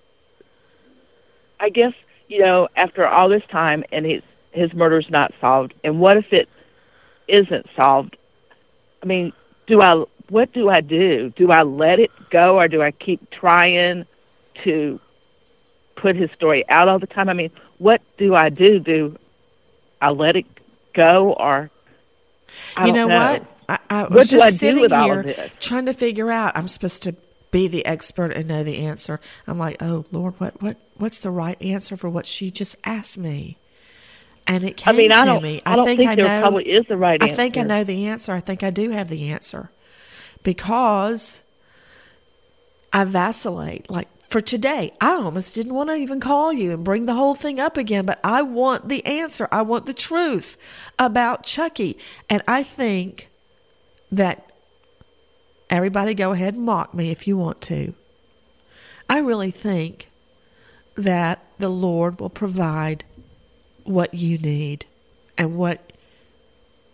I 1.59 1.69
guess 1.69 1.93
you 2.27 2.41
know, 2.41 2.67
after 2.75 3.07
all 3.07 3.27
this 3.27 3.41
time, 3.49 3.83
and 3.91 4.05
his 4.05 4.21
his 4.51 4.71
murder's 4.75 5.09
not 5.09 5.33
solved, 5.41 5.73
and 5.83 5.99
what 5.99 6.17
if 6.17 6.31
it 6.31 6.47
isn't 7.27 7.65
solved? 7.75 8.17
I 9.01 9.07
mean, 9.07 9.33
do 9.65 9.81
I? 9.81 10.05
What 10.29 10.53
do 10.53 10.69
I 10.69 10.81
do? 10.81 11.33
Do 11.35 11.51
I 11.51 11.63
let 11.63 11.99
it 11.99 12.11
go, 12.29 12.59
or 12.59 12.67
do 12.67 12.83
I 12.83 12.91
keep 12.91 13.31
trying 13.31 14.05
to 14.63 14.99
put 15.95 16.15
his 16.15 16.29
story 16.35 16.69
out 16.69 16.87
all 16.87 16.99
the 16.99 17.07
time? 17.07 17.29
I 17.29 17.33
mean, 17.33 17.49
what 17.79 18.01
do 18.19 18.35
I 18.35 18.49
do? 18.49 18.79
Do 18.79 19.17
I 20.01 20.11
let 20.11 20.35
it 20.35 20.45
go, 20.93 21.33
or 21.33 21.71
I 22.77 22.87
you 22.87 22.93
don't 22.93 23.09
know, 23.09 23.15
what? 23.15 23.45
I, 23.67 23.79
I 23.89 24.01
What 24.03 24.11
was 24.11 24.29
just 24.29 24.45
I 24.45 24.49
sitting 24.49 24.89
here 24.89 25.35
trying 25.59 25.85
to 25.85 25.93
figure 25.93 26.31
out. 26.31 26.57
I'm 26.57 26.67
supposed 26.67 27.03
to 27.03 27.15
be 27.51 27.67
the 27.67 27.85
expert 27.85 28.31
and 28.33 28.47
know 28.47 28.63
the 28.63 28.85
answer. 28.85 29.19
I'm 29.47 29.57
like, 29.57 29.81
oh 29.81 30.05
Lord, 30.11 30.35
what 30.39 30.61
what 30.61 30.77
what's 30.97 31.19
the 31.19 31.31
right 31.31 31.59
answer 31.61 31.95
for 31.97 32.09
what 32.09 32.25
she 32.25 32.51
just 32.51 32.75
asked 32.85 33.17
me? 33.17 33.57
And 34.47 34.63
it 34.63 34.87
I 34.87 34.91
came 34.91 34.97
mean, 34.97 35.11
I 35.11 35.19
to 35.21 35.25
don't- 35.25 35.43
me. 35.43 35.61
I 35.65 35.75
don't 35.75 35.85
think, 35.85 35.99
think 35.99 36.09
I 36.11 36.15
there 36.15 36.25
know. 36.25 36.41
probably 36.41 36.65
is 36.71 36.85
the 36.87 36.97
right 36.97 37.21
answer. 37.21 37.33
I 37.33 37.35
think 37.35 37.57
I 37.57 37.61
know 37.63 37.83
the 37.83 38.07
answer. 38.07 38.33
I 38.33 38.39
think 38.39 38.63
I 38.63 38.69
do 38.71 38.89
have 38.89 39.09
the 39.09 39.29
answer 39.29 39.69
because 40.43 41.43
I 42.91 43.03
vacillate. 43.03 43.89
Like 43.89 44.07
for 44.29 44.41
today, 44.41 44.91
I 45.01 45.13
almost 45.13 45.55
didn't 45.55 45.73
want 45.73 45.89
to 45.89 45.95
even 45.95 46.19
call 46.19 46.53
you 46.53 46.71
and 46.71 46.83
bring 46.83 47.07
the 47.07 47.15
whole 47.15 47.33
thing 47.33 47.59
up 47.59 47.77
again, 47.77 48.05
but 48.05 48.19
I 48.23 48.43
want 48.43 48.87
the 48.87 49.03
answer. 49.03 49.47
I 49.51 49.63
want 49.63 49.87
the 49.87 49.93
truth 49.93 50.55
about 50.99 51.47
Chucky. 51.47 51.97
And 52.29 52.43
I 52.47 52.61
think 52.61 53.29
that 54.11 54.51
everybody 55.67 56.13
go 56.13 56.31
ahead 56.31 56.53
and 56.53 56.63
mock 56.63 56.93
me 56.93 57.09
if 57.09 57.27
you 57.27 57.37
want 57.37 57.59
to. 57.61 57.95
I 59.09 59.17
really 59.17 59.49
think 59.49 60.11
that 60.93 61.43
the 61.57 61.69
Lord 61.69 62.19
will 62.19 62.29
provide 62.29 63.05
what 63.83 64.13
you 64.13 64.37
need 64.37 64.85
and 65.39 65.57
what 65.57 65.91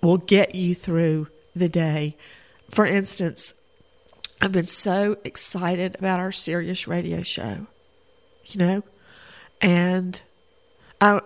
will 0.02 0.18
get 0.18 0.56
you 0.56 0.74
through 0.74 1.28
the 1.54 1.68
day. 1.68 2.16
For 2.70 2.86
instance, 2.86 3.56
I've 4.42 4.52
been 4.52 4.66
so 4.66 5.18
excited 5.24 5.96
about 5.98 6.20
our 6.20 6.32
Sirius 6.32 6.88
radio 6.88 7.24
show, 7.24 7.68
you 8.46 8.60
know, 8.60 8.84
and 9.62 10.22
I 11.00 11.22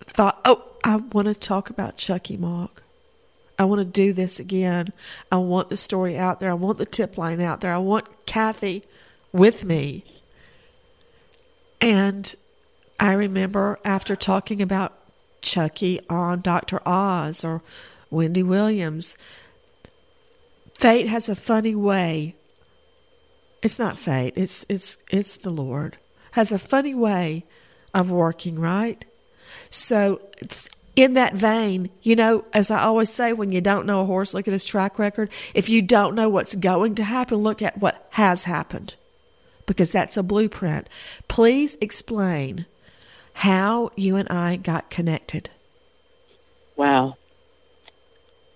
thought, 0.00 0.40
oh, 0.44 0.64
I 0.82 0.96
want 0.96 1.28
to 1.28 1.34
talk 1.34 1.70
about 1.70 1.96
Chucky 1.96 2.36
Mock. 2.36 2.82
I 3.58 3.64
want 3.64 3.80
to 3.80 3.84
do 3.84 4.12
this 4.12 4.40
again. 4.40 4.92
I 5.30 5.36
want 5.36 5.68
the 5.68 5.76
story 5.76 6.18
out 6.18 6.40
there. 6.40 6.50
I 6.50 6.54
want 6.54 6.78
the 6.78 6.86
tip 6.86 7.16
line 7.16 7.40
out 7.40 7.60
there. 7.60 7.72
I 7.72 7.78
want 7.78 8.26
Kathy 8.26 8.82
with 9.32 9.64
me. 9.64 10.04
And 11.80 12.34
I 12.98 13.12
remember 13.12 13.78
after 13.84 14.16
talking 14.16 14.60
about 14.62 14.92
Chucky 15.40 16.00
on 16.08 16.40
Dr. 16.40 16.80
Oz 16.86 17.44
or 17.44 17.62
Wendy 18.10 18.42
Williams, 18.42 19.18
fate 20.78 21.08
has 21.08 21.28
a 21.28 21.36
funny 21.36 21.74
way. 21.74 22.34
It's 23.64 23.78
not 23.78 23.98
fate, 23.98 24.34
it's 24.36 24.64
it's 24.68 25.02
it's 25.10 25.38
the 25.38 25.50
Lord. 25.50 25.96
Has 26.32 26.52
a 26.52 26.58
funny 26.58 26.94
way 26.94 27.44
of 27.94 28.10
working, 28.10 28.60
right? 28.60 29.04
So 29.70 30.20
it's 30.38 30.68
in 30.96 31.14
that 31.14 31.34
vein, 31.34 31.90
you 32.02 32.14
know, 32.14 32.44
as 32.52 32.70
I 32.70 32.80
always 32.80 33.10
say, 33.10 33.32
when 33.32 33.50
you 33.50 33.60
don't 33.60 33.86
know 33.86 34.00
a 34.00 34.04
horse, 34.04 34.34
look 34.34 34.46
at 34.46 34.52
his 34.52 34.64
track 34.64 34.98
record. 34.98 35.30
If 35.54 35.68
you 35.68 35.82
don't 35.82 36.14
know 36.14 36.28
what's 36.28 36.54
going 36.54 36.94
to 36.96 37.04
happen, 37.04 37.38
look 37.38 37.62
at 37.62 37.78
what 37.78 38.06
has 38.10 38.44
happened 38.44 38.96
because 39.66 39.92
that's 39.92 40.16
a 40.16 40.22
blueprint. 40.22 40.88
Please 41.26 41.76
explain 41.80 42.66
how 43.34 43.90
you 43.96 44.16
and 44.16 44.28
I 44.28 44.56
got 44.56 44.90
connected. 44.90 45.50
Wow. 46.76 47.16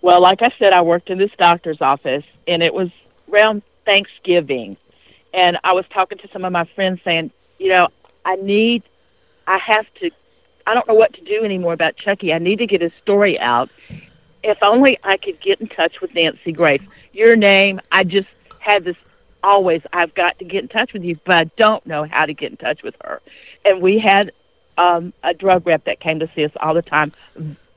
Well, 0.03 0.21
like 0.21 0.43
I 0.43 0.53
said, 0.59 0.73
I 0.73 0.83
worked 0.83 1.11
in 1.11 1.19
this 1.19 1.33
doctor's 1.39 1.81
office, 1.81 2.25
and 2.47 2.63
it 2.63 2.73
was 2.73 2.91
around 3.33 3.63
Thanksgiving. 3.85 4.77
And 5.33 5.59
I 5.65 5.73
was 5.73 5.85
talking 5.91 6.19
to 6.19 6.29
some 6.29 6.45
of 6.45 6.53
my 6.53 6.65
friends 6.65 7.01
saying, 7.05 7.31
you 7.59 7.69
know, 7.69 7.89
I 8.25 8.37
need, 8.37 8.83
I 9.47 9.59
have 9.59 9.87
to, 10.01 10.11
I 10.67 10.75
don't 10.75 10.87
know 10.89 10.95
what 10.95 11.13
to 11.15 11.21
do 11.23 11.45
anymore 11.45 11.73
about 11.73 11.97
Chucky. 11.97 12.33
I 12.33 12.39
need 12.39 12.59
to 12.59 12.67
get 12.67 12.81
his 12.81 12.93
story 13.03 13.39
out. 13.39 13.71
If 14.43 14.59
only 14.63 14.99
I 15.03 15.17
could 15.17 15.41
get 15.41 15.61
in 15.61 15.69
touch 15.69 16.01
with 16.01 16.15
Nancy 16.15 16.53
Grace. 16.53 16.83
Your 17.13 17.37
name, 17.37 17.81
I 17.91 18.05
just 18.05 18.29
had 18.59 18.85
this 18.85 18.97
always, 19.43 19.83
I've 19.93 20.15
got 20.15 20.39
to 20.39 20.45
get 20.45 20.63
in 20.63 20.69
touch 20.69 20.93
with 20.93 21.05
you, 21.05 21.19
but 21.25 21.37
I 21.37 21.45
don't 21.57 21.85
know 21.87 22.05
how 22.05 22.27
to 22.27 22.35
get 22.35 22.51
in 22.51 22.57
touch 22.57 22.83
with 22.83 22.95
her. 23.03 23.21
And 23.65 23.81
we 23.81 23.99
had 23.99 24.33
um, 24.77 25.13
a 25.23 25.35
drug 25.35 25.67
rep 25.67 25.85
that 25.85 26.01
came 26.01 26.21
to 26.21 26.31
see 26.35 26.45
us 26.45 26.53
all 26.61 26.75
the 26.75 26.83
time. 26.83 27.13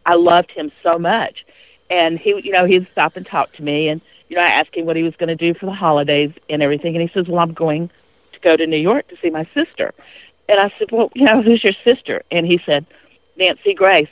I 0.06 0.16
loved 0.16 0.52
him 0.52 0.72
so 0.84 1.00
much. 1.00 1.46
And 1.90 2.18
he, 2.18 2.30
you 2.44 2.52
know, 2.52 2.66
he'd 2.66 2.88
stop 2.92 3.18
and 3.18 3.26
talk 3.26 3.54
to 3.54 3.64
me. 3.64 3.90
And, 3.90 4.02
you 4.32 4.38
know, 4.38 4.44
I 4.44 4.48
asked 4.48 4.74
him 4.74 4.86
what 4.86 4.96
he 4.96 5.04
was 5.04 5.14
going 5.18 5.28
to 5.28 5.36
do 5.36 5.54
for 5.54 5.66
the 5.66 5.74
holidays 5.74 6.32
and 6.50 6.64
everything. 6.64 6.96
And 6.96 7.02
he 7.02 7.14
says, 7.14 7.28
well, 7.28 7.40
I'm 7.40 7.52
going 7.52 7.90
to 8.32 8.40
go 8.40 8.56
to 8.56 8.66
New 8.66 8.78
York 8.78 9.10
to 9.10 9.18
see 9.18 9.30
my 9.30 9.46
sister. 9.54 9.94
And 10.48 10.58
I 10.58 10.74
said, 10.80 10.90
well, 10.90 11.12
you 11.14 11.26
know, 11.26 11.42
who's 11.42 11.62
your 11.62 11.74
sister? 11.84 12.24
And 12.32 12.48
he 12.48 12.58
said, 12.66 12.86
Nancy 13.36 13.74
Grace. 13.74 14.08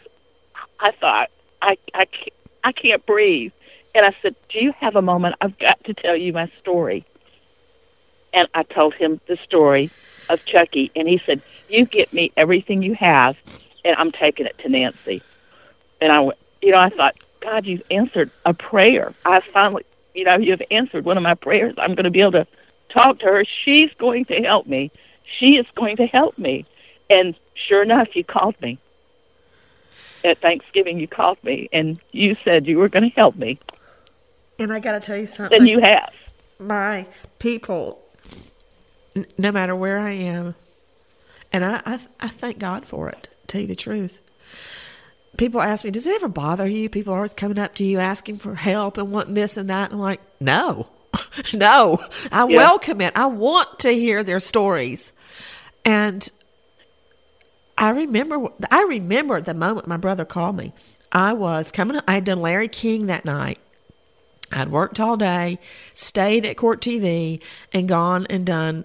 I 0.77 0.91
thought, 0.91 1.29
I, 1.61 1.77
I, 1.93 2.03
can't, 2.03 2.33
I 2.65 2.71
can't 2.73 3.05
breathe. 3.05 3.53
And 3.95 4.05
I 4.05 4.13
said, 4.21 4.35
do 4.49 4.59
you 4.59 4.73
have 4.73 4.97
a 4.97 5.01
moment? 5.01 5.37
I've 5.39 5.57
got 5.57 5.81
to 5.85 5.93
tell 5.93 6.17
you 6.17 6.33
my 6.33 6.51
story. 6.59 7.05
And 8.33 8.49
I 8.53 8.63
told 8.63 8.95
him 8.95 9.21
the 9.27 9.37
story 9.37 9.89
of 10.29 10.43
Chucky. 10.43 10.91
And 10.97 11.07
he 11.07 11.19
said, 11.25 11.41
you 11.69 11.85
get 11.85 12.11
me 12.11 12.33
everything 12.35 12.81
you 12.81 12.93
have, 12.95 13.37
and 13.85 13.95
I'm 13.95 14.11
taking 14.11 14.47
it 14.47 14.57
to 14.59 14.69
Nancy. 14.69 15.21
And 16.01 16.11
I 16.11 16.19
went, 16.19 16.37
you 16.61 16.71
know, 16.71 16.79
I 16.79 16.89
thought, 16.89 17.15
God, 17.39 17.65
you've 17.65 17.83
answered 17.89 18.31
a 18.45 18.53
prayer. 18.53 19.13
I 19.23 19.39
finally, 19.39 19.85
you 20.19 20.25
know, 20.25 20.37
you've 20.37 20.61
answered 20.69 21.05
one 21.05 21.17
of 21.17 21.23
my 21.23 21.33
prayers. 21.33 21.73
I'm 21.77 21.95
going 21.95 22.03
to 22.03 22.11
be 22.11 22.19
able 22.19 22.33
to 22.33 22.47
talk 22.89 23.19
to 23.19 23.25
her. 23.25 23.45
She's 23.63 23.89
going 23.97 24.25
to 24.25 24.35
help 24.41 24.67
me. 24.67 24.91
She 25.23 25.55
is 25.55 25.69
going 25.71 25.95
to 25.97 26.05
help 26.05 26.37
me. 26.37 26.65
And 27.09 27.35
sure 27.55 27.81
enough, 27.81 28.09
you 28.15 28.23
called 28.23 28.59
me. 28.61 28.77
At 30.23 30.39
Thanksgiving, 30.39 30.99
you 30.99 31.07
called 31.07 31.41
me 31.45 31.69
and 31.71 31.97
you 32.11 32.35
said 32.43 32.67
you 32.67 32.77
were 32.77 32.89
going 32.89 33.09
to 33.09 33.15
help 33.15 33.37
me. 33.37 33.57
And 34.59 34.73
I 34.73 34.79
got 34.79 34.91
to 34.91 34.99
tell 34.99 35.17
you 35.17 35.25
something. 35.25 35.57
And 35.57 35.69
you 35.69 35.79
have. 35.79 36.11
My 36.59 37.07
people, 37.39 38.01
no 39.37 39.53
matter 39.53 39.73
where 39.73 39.97
I 39.97 40.11
am, 40.11 40.55
and 41.53 41.63
I, 41.63 41.81
I, 41.85 41.99
I 42.19 42.27
thank 42.27 42.59
God 42.59 42.85
for 42.85 43.07
it, 43.07 43.23
to 43.23 43.47
tell 43.47 43.61
you 43.61 43.67
the 43.67 43.77
truth 43.77 44.19
people 45.39 45.61
ask 45.61 45.85
me, 45.85 45.89
does 45.89 46.05
it 46.05 46.15
ever 46.15 46.27
bother 46.27 46.67
you? 46.67 46.89
People 46.89 47.13
are 47.13 47.17
always 47.17 47.33
coming 47.33 47.57
up 47.57 47.73
to 47.75 47.83
you 47.85 47.97
asking 47.97 48.35
for 48.35 48.55
help 48.55 48.97
and 48.97 49.11
wanting 49.11 49.33
this 49.33 49.55
and 49.55 49.69
that. 49.69 49.85
And 49.85 49.93
I'm 49.93 49.99
like, 49.99 50.21
no, 50.41 50.89
no, 51.53 51.97
I 52.29 52.45
yeah. 52.45 52.57
welcome 52.57 52.99
it. 52.99 53.17
I 53.17 53.27
want 53.27 53.79
to 53.79 53.91
hear 53.91 54.21
their 54.21 54.41
stories. 54.41 55.13
And 55.85 56.29
I 57.77 57.91
remember, 57.91 58.49
I 58.69 58.83
remember 58.83 59.39
the 59.39 59.53
moment 59.53 59.87
my 59.87 59.95
brother 59.95 60.25
called 60.25 60.57
me. 60.57 60.73
I 61.09 61.31
was 61.33 61.71
coming, 61.71 61.99
I 62.05 62.15
had 62.15 62.25
done 62.25 62.41
Larry 62.41 62.67
King 62.67 63.07
that 63.07 63.23
night. 63.23 63.59
I'd 64.51 64.69
worked 64.69 64.99
all 64.99 65.15
day, 65.15 65.59
stayed 65.93 66.45
at 66.45 66.57
Court 66.57 66.81
TV, 66.81 67.41
and 67.73 67.87
gone 67.87 68.27
and 68.29 68.45
done 68.45 68.83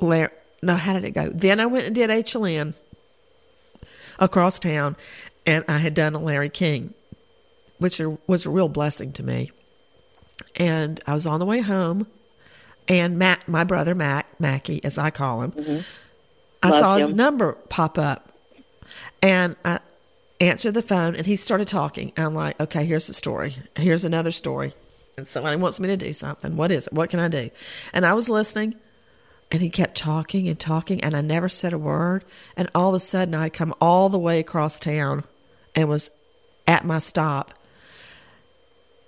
Larry. 0.00 0.30
No, 0.62 0.74
how 0.74 0.94
did 0.94 1.04
it 1.04 1.12
go? 1.12 1.28
Then 1.28 1.60
I 1.60 1.66
went 1.66 1.86
and 1.86 1.94
did 1.94 2.10
HLN 2.10 2.74
across 4.24 4.58
town, 4.58 4.96
and 5.46 5.64
I 5.68 5.78
had 5.78 5.94
done 5.94 6.14
a 6.14 6.18
Larry 6.18 6.48
King, 6.48 6.94
which 7.78 8.00
was 8.26 8.46
a 8.46 8.50
real 8.50 8.68
blessing 8.68 9.12
to 9.12 9.22
me. 9.22 9.50
And 10.56 11.00
I 11.06 11.12
was 11.12 11.26
on 11.26 11.38
the 11.38 11.46
way 11.46 11.60
home, 11.60 12.06
and 12.88 13.18
Matt, 13.18 13.46
my 13.46 13.64
brother 13.64 13.94
Mac, 13.94 14.40
Mackie, 14.40 14.82
as 14.84 14.98
I 14.98 15.10
call 15.10 15.42
him, 15.42 15.52
mm-hmm. 15.52 15.80
I 16.62 16.70
Love 16.70 16.78
saw 16.78 16.94
him. 16.94 17.00
his 17.00 17.14
number 17.14 17.52
pop 17.68 17.98
up, 17.98 18.32
and 19.22 19.56
I 19.64 19.80
answered 20.40 20.74
the 20.74 20.82
phone, 20.82 21.14
and 21.14 21.26
he 21.26 21.36
started 21.36 21.68
talking. 21.68 22.12
I'm 22.16 22.34
like, 22.34 22.58
okay, 22.60 22.84
here's 22.84 23.06
the 23.06 23.12
story. 23.12 23.56
Here's 23.76 24.04
another 24.04 24.30
story. 24.30 24.74
And 25.16 25.28
somebody 25.28 25.56
wants 25.56 25.78
me 25.78 25.88
to 25.88 25.96
do 25.96 26.12
something. 26.12 26.56
What 26.56 26.72
is 26.72 26.88
it? 26.88 26.92
What 26.92 27.10
can 27.10 27.20
I 27.20 27.28
do? 27.28 27.50
And 27.92 28.04
I 28.04 28.14
was 28.14 28.28
listening, 28.28 28.74
and 29.54 29.62
he 29.62 29.70
kept 29.70 29.94
talking 29.94 30.48
and 30.48 30.58
talking, 30.58 31.00
and 31.04 31.14
I 31.14 31.20
never 31.20 31.48
said 31.48 31.72
a 31.72 31.78
word. 31.78 32.24
And 32.56 32.68
all 32.74 32.88
of 32.88 32.96
a 32.96 32.98
sudden, 32.98 33.36
I'd 33.36 33.52
come 33.52 33.72
all 33.80 34.08
the 34.08 34.18
way 34.18 34.40
across 34.40 34.80
town 34.80 35.22
and 35.76 35.88
was 35.88 36.10
at 36.66 36.84
my 36.84 36.98
stop. 36.98 37.54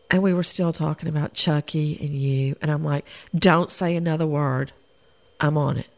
And 0.09 0.23
we 0.23 0.33
were 0.33 0.45
still 0.45 0.71
talking 0.73 1.09
about 1.09 1.35
Chucky 1.35 1.99
and 2.01 2.11
you. 2.11 2.55
And 2.63 2.71
I'm 2.71 2.85
like, 2.85 3.07
don't 3.35 3.73
say 3.73 3.97
another 3.97 4.25
word. 4.25 4.71
I'm 5.41 5.59
on 5.59 5.79
it. 5.79 5.89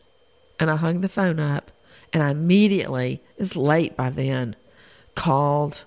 And 0.59 0.71
I 0.71 0.77
hung 0.77 1.03
the 1.03 1.11
phone 1.11 1.41
up, 1.41 1.71
and 2.15 2.23
I 2.23 2.31
immediately, 2.31 3.21
it's 3.37 3.55
late 3.55 3.99
by 3.99 4.09
then, 4.09 4.57
called 5.15 5.85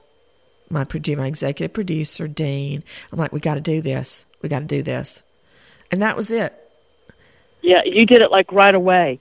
my, 0.70 0.86
my 1.18 1.26
executive 1.26 1.74
producer, 1.74 2.28
Dean. 2.28 2.84
I'm 3.12 3.18
like, 3.18 3.34
we 3.34 3.39
got 3.39 3.55
to 3.55 3.59
do 3.59 3.82
this. 3.82 4.28
We 4.43 4.49
got 4.49 4.59
to 4.59 4.66
do 4.66 4.84
this. 4.84 5.24
And 5.91 6.03
that 6.03 6.16
was 6.16 6.32
it. 6.32 6.61
Yeah, 7.62 7.84
you 7.86 8.05
did 8.05 8.22
it 8.22 8.32
like 8.32 8.51
right 8.51 8.74
away. 8.74 9.20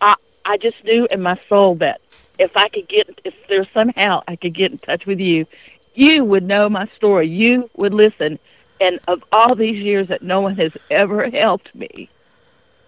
I 0.00 0.14
I 0.44 0.56
just 0.58 0.82
knew 0.84 1.06
in 1.10 1.20
my 1.20 1.34
soul 1.48 1.76
that 1.76 2.00
if 2.38 2.56
I 2.56 2.68
could 2.68 2.88
get 2.88 3.20
if 3.24 3.34
there's 3.48 3.68
somehow 3.72 4.22
I 4.26 4.36
could 4.36 4.54
get 4.54 4.72
in 4.72 4.78
touch 4.78 5.06
with 5.06 5.20
you, 5.20 5.46
you 5.94 6.24
would 6.24 6.42
know 6.42 6.68
my 6.68 6.86
story. 6.96 7.28
You 7.28 7.70
would 7.76 7.94
listen, 7.94 8.38
and 8.80 9.00
of 9.08 9.22
all 9.32 9.54
these 9.54 9.82
years 9.82 10.08
that 10.08 10.22
no 10.22 10.40
one 10.40 10.56
has 10.56 10.76
ever 10.90 11.28
helped 11.30 11.74
me, 11.74 12.08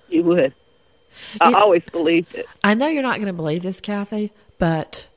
you 0.09 0.23
would. 0.25 0.55
I 1.41 1.55
always 1.55 1.83
believed 1.91 2.35
it. 2.35 2.47
I 2.63 2.75
know 2.75 2.87
you're 2.87 3.03
not 3.03 3.17
going 3.17 3.29
to 3.29 3.33
believe 3.33 3.63
this, 3.63 3.81
Kathy, 3.81 4.31
but 4.59 5.09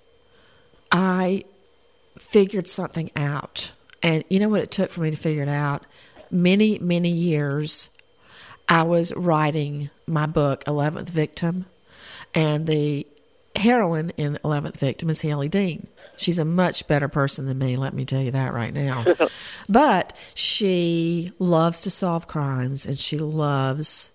I 0.91 1.43
figured 2.17 2.67
something 2.67 3.11
out. 3.15 3.73
And 4.01 4.23
you 4.29 4.39
know 4.39 4.49
what 4.49 4.61
it 4.61 4.71
took 4.71 4.89
for 4.89 5.01
me 5.01 5.11
to 5.11 5.17
figure 5.17 5.43
it 5.43 5.49
out? 5.49 5.85
Many, 6.31 6.79
many 6.79 7.09
years 7.09 7.89
I 8.71 8.83
was 8.83 9.13
writing 9.17 9.89
my 10.07 10.27
book, 10.27 10.63
11th 10.63 11.09
Victim, 11.09 11.65
and 12.33 12.65
the 12.67 13.05
heroine 13.57 14.11
in 14.11 14.39
11th 14.45 14.77
Victim 14.77 15.09
is 15.09 15.19
Hailey 15.19 15.49
Dean. 15.49 15.87
She's 16.15 16.39
a 16.39 16.45
much 16.45 16.87
better 16.87 17.09
person 17.09 17.47
than 17.47 17.57
me, 17.57 17.75
let 17.75 17.93
me 17.93 18.05
tell 18.05 18.21
you 18.21 18.31
that 18.31 18.53
right 18.53 18.73
now. 18.73 19.03
but 19.69 20.15
she 20.33 21.33
loves 21.37 21.81
to 21.81 21.91
solve 21.91 22.29
crimes 22.29 22.85
and 22.85 22.97
she 22.97 23.17
loves 23.17 24.09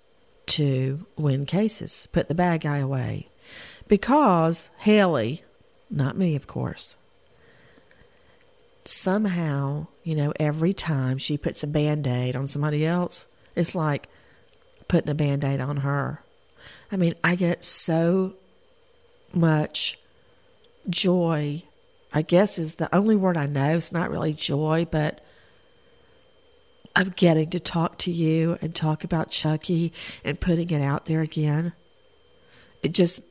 to 0.46 1.04
win 1.18 1.44
cases, 1.44 2.08
put 2.10 2.28
the 2.28 2.34
bad 2.34 2.62
guy 2.62 2.78
away. 2.78 3.28
Because 3.88 4.70
Hailey, 4.78 5.42
not 5.90 6.16
me, 6.16 6.34
of 6.34 6.46
course, 6.46 6.96
somehow, 8.86 9.88
you 10.02 10.14
know, 10.14 10.32
every 10.40 10.72
time 10.72 11.18
she 11.18 11.36
puts 11.36 11.62
a 11.62 11.66
band 11.66 12.06
aid 12.06 12.34
on 12.34 12.46
somebody 12.46 12.86
else, 12.86 13.26
it's 13.54 13.74
like, 13.74 14.08
putting 14.88 15.10
a 15.10 15.14
band 15.14 15.44
aid 15.44 15.60
on 15.60 15.78
her. 15.78 16.22
I 16.90 16.96
mean, 16.96 17.14
I 17.22 17.34
get 17.34 17.64
so 17.64 18.34
much 19.32 19.98
joy, 20.88 21.62
I 22.12 22.22
guess 22.22 22.58
is 22.58 22.76
the 22.76 22.94
only 22.94 23.16
word 23.16 23.36
I 23.36 23.46
know. 23.46 23.76
It's 23.76 23.92
not 23.92 24.10
really 24.10 24.32
joy, 24.32 24.86
but 24.90 25.20
of 26.94 27.14
getting 27.14 27.50
to 27.50 27.60
talk 27.60 27.98
to 27.98 28.10
you 28.10 28.56
and 28.62 28.74
talk 28.74 29.04
about 29.04 29.30
Chucky 29.30 29.92
and 30.24 30.40
putting 30.40 30.70
it 30.70 30.80
out 30.80 31.04
there 31.04 31.20
again. 31.20 31.74
It 32.82 32.92
just 32.92 33.22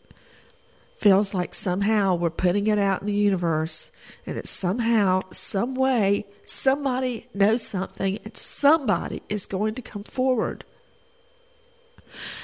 feels 0.99 1.33
like 1.33 1.53
somehow 1.53 2.15
we're 2.15 2.29
putting 2.29 2.67
it 2.67 2.77
out 2.77 3.01
in 3.01 3.07
the 3.07 3.13
universe 3.13 3.91
and 4.25 4.37
that 4.37 4.47
somehow, 4.47 5.21
some 5.31 5.75
way, 5.75 6.25
somebody 6.43 7.27
knows 7.33 7.65
something 7.65 8.19
and 8.23 8.37
somebody 8.37 9.21
is 9.29 9.45
going 9.45 9.73
to 9.75 9.81
come 9.81 10.03
forward. 10.03 10.63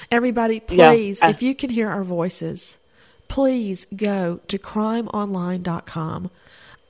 Everybody, 0.10 0.60
please, 0.60 1.20
Yeah, 1.22 1.30
if 1.30 1.42
you 1.42 1.56
can 1.56 1.70
hear 1.70 1.90
our 1.90 2.04
voices, 2.04 2.78
please 3.28 3.86
go 3.96 4.40
to 4.48 4.58
crimeonline.com. 4.58 6.30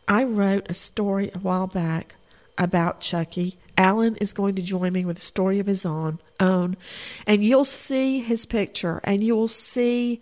I 0.07 0.23
wrote 0.23 0.65
a 0.69 0.73
story 0.73 1.31
a 1.33 1.39
while 1.39 1.67
back 1.67 2.15
about 2.57 3.01
Chucky. 3.01 3.57
Alan 3.77 4.15
is 4.17 4.33
going 4.33 4.55
to 4.55 4.61
join 4.61 4.93
me 4.93 5.05
with 5.05 5.17
a 5.17 5.21
story 5.21 5.59
of 5.59 5.65
his 5.65 5.85
own, 5.85 6.19
own, 6.39 6.77
and 7.25 7.43
you'll 7.43 7.65
see 7.65 8.19
his 8.19 8.45
picture 8.45 9.01
and 9.03 9.23
you 9.23 9.35
will 9.35 9.47
see 9.47 10.21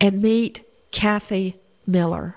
and 0.00 0.22
meet 0.22 0.62
Kathy 0.92 1.56
Miller. 1.86 2.36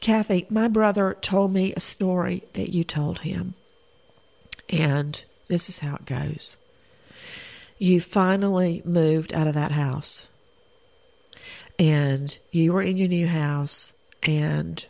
Kathy, 0.00 0.46
my 0.50 0.66
brother 0.68 1.16
told 1.20 1.52
me 1.52 1.72
a 1.74 1.80
story 1.80 2.42
that 2.54 2.70
you 2.70 2.82
told 2.82 3.20
him. 3.20 3.54
And 4.68 5.24
this 5.48 5.68
is 5.68 5.80
how 5.80 5.96
it 5.96 6.06
goes. 6.06 6.56
You 7.78 8.00
finally 8.00 8.82
moved 8.84 9.32
out 9.32 9.46
of 9.46 9.54
that 9.54 9.72
house. 9.72 10.28
And 11.78 12.38
you 12.50 12.72
were 12.72 12.82
in 12.82 12.96
your 12.96 13.08
new 13.08 13.26
house 13.26 13.94
and 14.22 14.84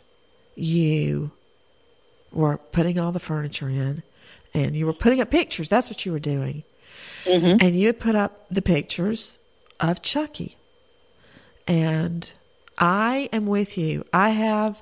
you 0.55 1.31
were 2.31 2.57
putting 2.57 2.99
all 2.99 3.11
the 3.11 3.19
furniture 3.19 3.69
in 3.69 4.03
and 4.53 4.75
you 4.75 4.85
were 4.85 4.93
putting 4.93 5.21
up 5.21 5.31
pictures. 5.31 5.69
That's 5.69 5.89
what 5.89 6.05
you 6.05 6.11
were 6.11 6.19
doing. 6.19 6.63
And 7.61 7.75
you 7.75 7.87
had 7.87 7.99
put 7.99 8.15
up 8.15 8.47
the 8.49 8.61
pictures 8.61 9.39
of 9.79 10.01
Chucky. 10.01 10.57
And 11.67 12.31
I 12.77 13.29
am 13.31 13.45
with 13.47 13.77
you. 13.77 14.05
I 14.13 14.29
have 14.29 14.81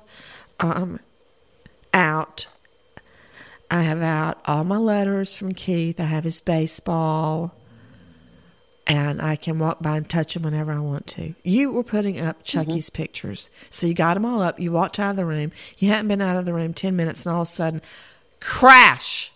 um, 0.60 0.98
out. 1.94 2.48
I 3.72 3.80
have 3.80 4.02
out 4.02 4.38
all 4.44 4.64
my 4.64 4.76
letters 4.76 5.34
from 5.34 5.54
Keith. 5.54 5.98
I 5.98 6.04
have 6.04 6.24
his 6.24 6.42
baseball. 6.42 7.54
And 8.86 9.22
I 9.22 9.34
can 9.34 9.58
walk 9.58 9.80
by 9.80 9.96
and 9.96 10.06
touch 10.06 10.36
him 10.36 10.42
whenever 10.42 10.72
I 10.72 10.78
want 10.78 11.06
to. 11.06 11.34
You 11.42 11.72
were 11.72 11.82
putting 11.82 12.20
up 12.20 12.36
mm-hmm. 12.36 12.44
Chucky's 12.44 12.90
pictures. 12.90 13.48
So 13.70 13.86
you 13.86 13.94
got 13.94 14.12
them 14.12 14.26
all 14.26 14.42
up. 14.42 14.60
You 14.60 14.72
walked 14.72 14.98
out 15.00 15.12
of 15.12 15.16
the 15.16 15.24
room. 15.24 15.52
You 15.78 15.88
hadn't 15.88 16.08
been 16.08 16.20
out 16.20 16.36
of 16.36 16.44
the 16.44 16.52
room 16.52 16.74
10 16.74 16.94
minutes, 16.94 17.24
and 17.24 17.34
all 17.34 17.42
of 17.42 17.48
a 17.48 17.50
sudden, 17.50 17.80
crash! 18.40 19.32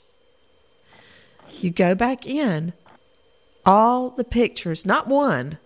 You 1.59 1.71
go 1.71 1.95
back 1.95 2.27
in. 2.27 2.75
All 3.65 4.11
the 4.11 4.23
pictures, 4.23 4.85
not 4.85 5.07
one, 5.07 5.57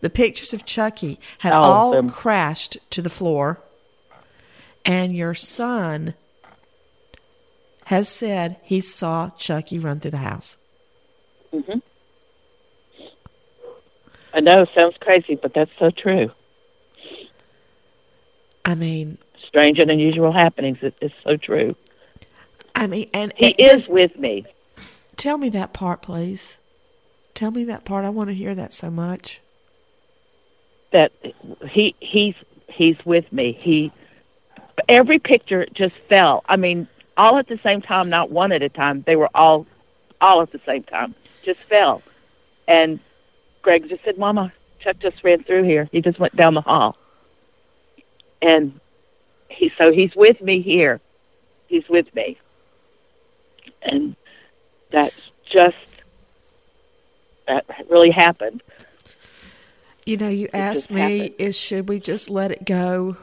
the 0.00 0.08
pictures 0.08 0.54
of 0.54 0.64
Chucky 0.64 1.20
had 1.38 1.52
All 1.52 1.94
all 1.94 2.08
crashed 2.08 2.78
to 2.88 3.02
the 3.02 3.10
floor. 3.10 3.60
And 4.86 5.14
your 5.14 5.34
son 5.34 6.14
has 7.86 8.08
said 8.08 8.56
he 8.62 8.80
saw 8.80 9.30
Chucky 9.30 9.78
run 9.78 10.00
through 10.00 10.12
the 10.12 10.16
house. 10.18 10.56
hmm 11.52 11.78
I 14.32 14.40
know, 14.40 14.66
sounds 14.74 14.96
crazy, 15.00 15.36
but 15.36 15.54
that's 15.54 15.70
so 15.78 15.90
true. 15.90 16.30
I 18.64 18.74
mean, 18.74 19.18
Strange 19.46 19.78
and 19.78 19.90
unusual 19.90 20.32
happenings. 20.32 20.78
It 20.82 20.96
is 21.00 21.12
so 21.22 21.36
true. 21.36 21.76
I 22.74 22.88
mean, 22.88 23.08
and 23.14 23.32
He 23.36 23.48
it 23.50 23.60
is 23.60 23.68
just- 23.70 23.90
with 23.92 24.18
me. 24.18 24.44
Tell 25.16 25.38
me 25.38 25.48
that 25.50 25.72
part, 25.72 26.02
please. 26.02 26.58
Tell 27.34 27.52
me 27.52 27.62
that 27.64 27.84
part. 27.84 28.04
I 28.04 28.10
want 28.10 28.28
to 28.30 28.34
hear 28.34 28.54
that 28.56 28.72
so 28.72 28.90
much. 28.90 29.40
That 30.90 31.12
he 31.70 31.94
he's 32.00 32.34
he's 32.68 32.96
with 33.04 33.32
me. 33.32 33.52
He 33.60 33.92
every 34.88 35.18
picture 35.20 35.66
just 35.72 35.94
fell. 35.94 36.42
I 36.48 36.56
mean, 36.56 36.88
all 37.16 37.38
at 37.38 37.48
the 37.48 37.58
same 37.58 37.80
time, 37.82 38.08
not 38.10 38.30
one 38.30 38.52
at 38.52 38.62
a 38.62 38.68
time. 38.68 39.02
They 39.02 39.16
were 39.16 39.30
all 39.34 39.66
all 40.20 40.42
at 40.42 40.52
the 40.52 40.60
same 40.66 40.82
time. 40.84 41.14
Just 41.42 41.60
fell. 41.60 42.02
And 42.66 43.00
Greg 43.62 43.88
just 43.88 44.04
said, 44.04 44.18
"Mama, 44.18 44.52
Chuck 44.80 44.98
just 45.00 45.22
ran 45.22 45.42
through 45.42 45.64
here. 45.64 45.88
He 45.92 46.00
just 46.00 46.18
went 46.18 46.36
down 46.36 46.54
the 46.54 46.60
hall." 46.60 46.96
And 48.40 48.78
he 49.48 49.72
so 49.78 49.92
he's 49.92 50.14
with 50.14 50.40
me 50.40 50.60
here. 50.60 51.00
He's 51.68 51.88
with 51.88 52.12
me. 52.14 52.38
And 53.82 54.16
that's 54.90 55.16
just 55.44 55.76
that 57.46 57.66
really 57.88 58.10
happened. 58.10 58.62
You 60.06 60.18
know, 60.18 60.28
you 60.28 60.48
asked 60.52 60.90
me, 60.90 61.34
is 61.38 61.58
should 61.58 61.88
we 61.88 61.98
just 61.98 62.28
let 62.28 62.52
it 62.52 62.66
go? 62.66 63.16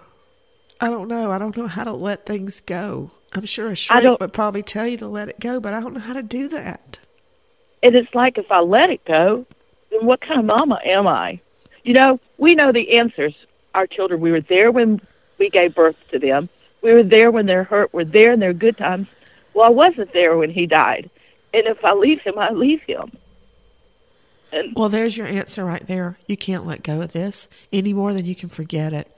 I 0.82 0.90
don't 0.90 1.08
know. 1.08 1.30
I 1.32 1.38
don't 1.38 1.56
know 1.56 1.68
how 1.68 1.84
to 1.84 1.94
let 1.94 2.26
things 2.26 2.60
go. 2.60 3.12
I'm 3.34 3.46
sure 3.46 3.70
a 3.70 3.76
shrink 3.76 4.20
would 4.20 4.34
probably 4.34 4.64
tell 4.64 4.88
you 4.88 4.98
to 4.98 5.08
let 5.08 5.30
it 5.30 5.40
go, 5.40 5.60
but 5.60 5.74
I 5.74 5.80
don't 5.80 5.94
know 5.94 6.00
how 6.00 6.14
to 6.14 6.24
do 6.24 6.48
that. 6.50 7.00
And 7.84 7.96
it's 7.96 8.14
like 8.16 8.40
if 8.40 8.52
I 8.52 8.60
let 8.60 8.90
it 8.90 9.06
go, 9.06 9.46
then 9.92 10.06
what 10.06 10.22
kind 10.22 10.40
of 10.40 10.46
mama 10.46 10.80
am 10.84 11.08
I? 11.08 11.40
You 11.84 11.94
know, 11.94 12.20
we 12.38 12.56
know 12.56 12.72
the 12.72 12.98
answers. 12.98 13.34
Our 13.76 13.86
children, 13.88 14.20
we 14.22 14.32
were 14.32 14.42
there 14.42 14.72
when 14.72 15.00
we 15.38 15.50
gave 15.50 15.76
birth 15.76 15.96
to 16.12 16.20
them. 16.20 16.50
We 16.82 16.94
were 16.94 17.04
there 17.04 17.32
when 17.32 17.46
they're 17.46 17.64
hurt. 17.64 17.94
We're 17.94 18.04
there 18.04 18.34
in 18.34 18.40
their 18.40 18.54
good 18.54 18.78
times. 18.78 19.08
Well, 19.54 19.66
I 19.66 19.70
wasn't 19.70 20.14
there 20.14 20.36
when 20.36 20.50
he 20.50 20.66
died. 20.66 21.10
And 21.54 21.68
if 21.68 21.84
I 21.86 21.94
leave 21.94 22.22
him, 22.22 22.38
I 22.40 22.52
leave 22.52 22.82
him. 22.82 23.12
And 24.52 24.74
Well, 24.76 24.90
there's 24.90 25.16
your 25.16 25.28
answer 25.28 25.64
right 25.64 25.86
there. 25.86 26.18
You 26.28 26.38
can't 26.38 26.66
let 26.66 26.84
go 26.84 27.02
of 27.02 27.14
this 27.14 27.48
any 27.72 27.94
more 27.94 28.14
than 28.14 28.26
you 28.26 28.36
can 28.36 28.50
forget 28.50 28.94
it. 28.94 29.16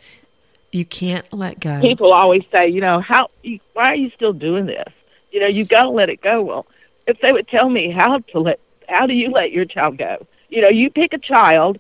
You 0.74 0.86
can't 0.86 1.32
let 1.32 1.60
go. 1.60 1.80
people 1.82 2.12
always 2.12 2.42
say, 2.52 2.68
you 2.68 2.82
know, 2.82 3.00
how 3.00 3.28
why 3.74 3.92
are 3.92 3.96
you 3.96 4.10
still 4.16 4.34
doing 4.34 4.66
this? 4.66 4.92
You 5.32 5.40
know, 5.40 5.46
you 5.46 5.66
got 5.66 5.84
to 5.84 5.90
let 5.90 6.10
it 6.10 6.20
go. 6.20 6.42
Well, 6.42 6.66
if 7.06 7.20
they 7.22 7.32
would 7.32 7.48
tell 7.48 7.70
me 7.70 7.92
how 7.92 8.18
to 8.32 8.40
let, 8.40 8.60
how 8.90 9.06
do 9.06 9.14
you 9.14 9.30
let 9.30 9.52
your 9.52 9.66
child 9.66 10.00
go? 10.00 10.26
You 10.50 10.64
know, 10.64 10.70
you 10.70 10.90
pick 10.90 11.14
a 11.14 11.20
child 11.20 11.78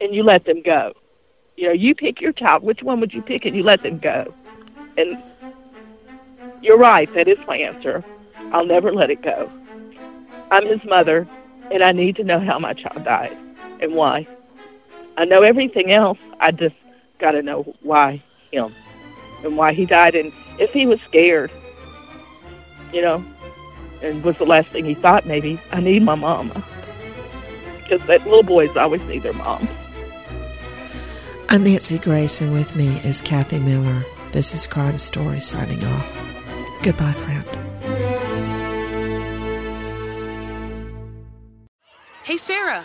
and 0.00 0.14
you 0.14 0.22
let 0.22 0.44
them 0.44 0.62
go. 0.62 0.92
You 1.56 1.66
know, 1.66 1.72
you 1.72 1.96
pick 1.96 2.20
your 2.20 2.30
child. 2.30 2.62
Which 2.62 2.84
one 2.84 3.00
would 3.00 3.12
you 3.12 3.20
pick 3.20 3.44
and 3.46 3.56
you 3.56 3.64
let 3.64 3.82
them 3.82 3.98
go? 3.98 4.32
And 4.96 5.20
you're 6.62 6.78
right. 6.78 7.12
That 7.14 7.26
is 7.26 7.38
my 7.48 7.56
answer. 7.56 8.04
I'll 8.52 8.66
never 8.66 8.92
let 8.92 9.10
it 9.10 9.22
go. 9.22 9.50
I'm 10.52 10.68
his 10.68 10.84
mother, 10.84 11.26
and 11.72 11.82
I 11.82 11.90
need 11.90 12.14
to 12.16 12.24
know 12.24 12.38
how 12.38 12.60
my 12.60 12.74
child 12.74 13.02
died 13.04 13.36
and 13.80 13.94
why. 13.94 14.28
I 15.16 15.24
know 15.24 15.42
everything 15.42 15.90
else. 15.90 16.18
I 16.38 16.52
just 16.52 16.76
got 17.22 17.30
to 17.30 17.42
know 17.42 17.62
why 17.80 18.22
him 18.50 18.74
and 19.44 19.56
why 19.56 19.72
he 19.72 19.86
died, 19.86 20.14
and 20.14 20.30
if 20.58 20.70
he 20.72 20.84
was 20.84 21.00
scared, 21.02 21.50
you 22.92 23.00
know, 23.00 23.24
and 24.02 24.22
was 24.22 24.36
the 24.36 24.44
last 24.44 24.68
thing 24.68 24.84
he 24.84 24.94
thought. 24.94 25.24
Maybe 25.24 25.58
I 25.70 25.80
need 25.80 26.02
my 26.02 26.16
mama 26.16 26.62
because 27.78 28.06
that 28.08 28.24
little 28.24 28.42
boys 28.42 28.76
always 28.76 29.00
need 29.02 29.22
their 29.22 29.32
mom. 29.32 29.68
I'm 31.48 31.64
Nancy 31.64 31.98
Grace, 31.98 32.40
and 32.40 32.52
with 32.52 32.74
me 32.76 32.98
is 33.00 33.22
Kathy 33.22 33.58
Miller. 33.58 34.04
This 34.32 34.54
is 34.54 34.66
Crime 34.66 34.98
Story 34.98 35.40
signing 35.40 35.84
off. 35.84 36.08
Goodbye, 36.82 37.12
friend. 37.12 37.44
Hey, 42.24 42.36
Sarah, 42.36 42.84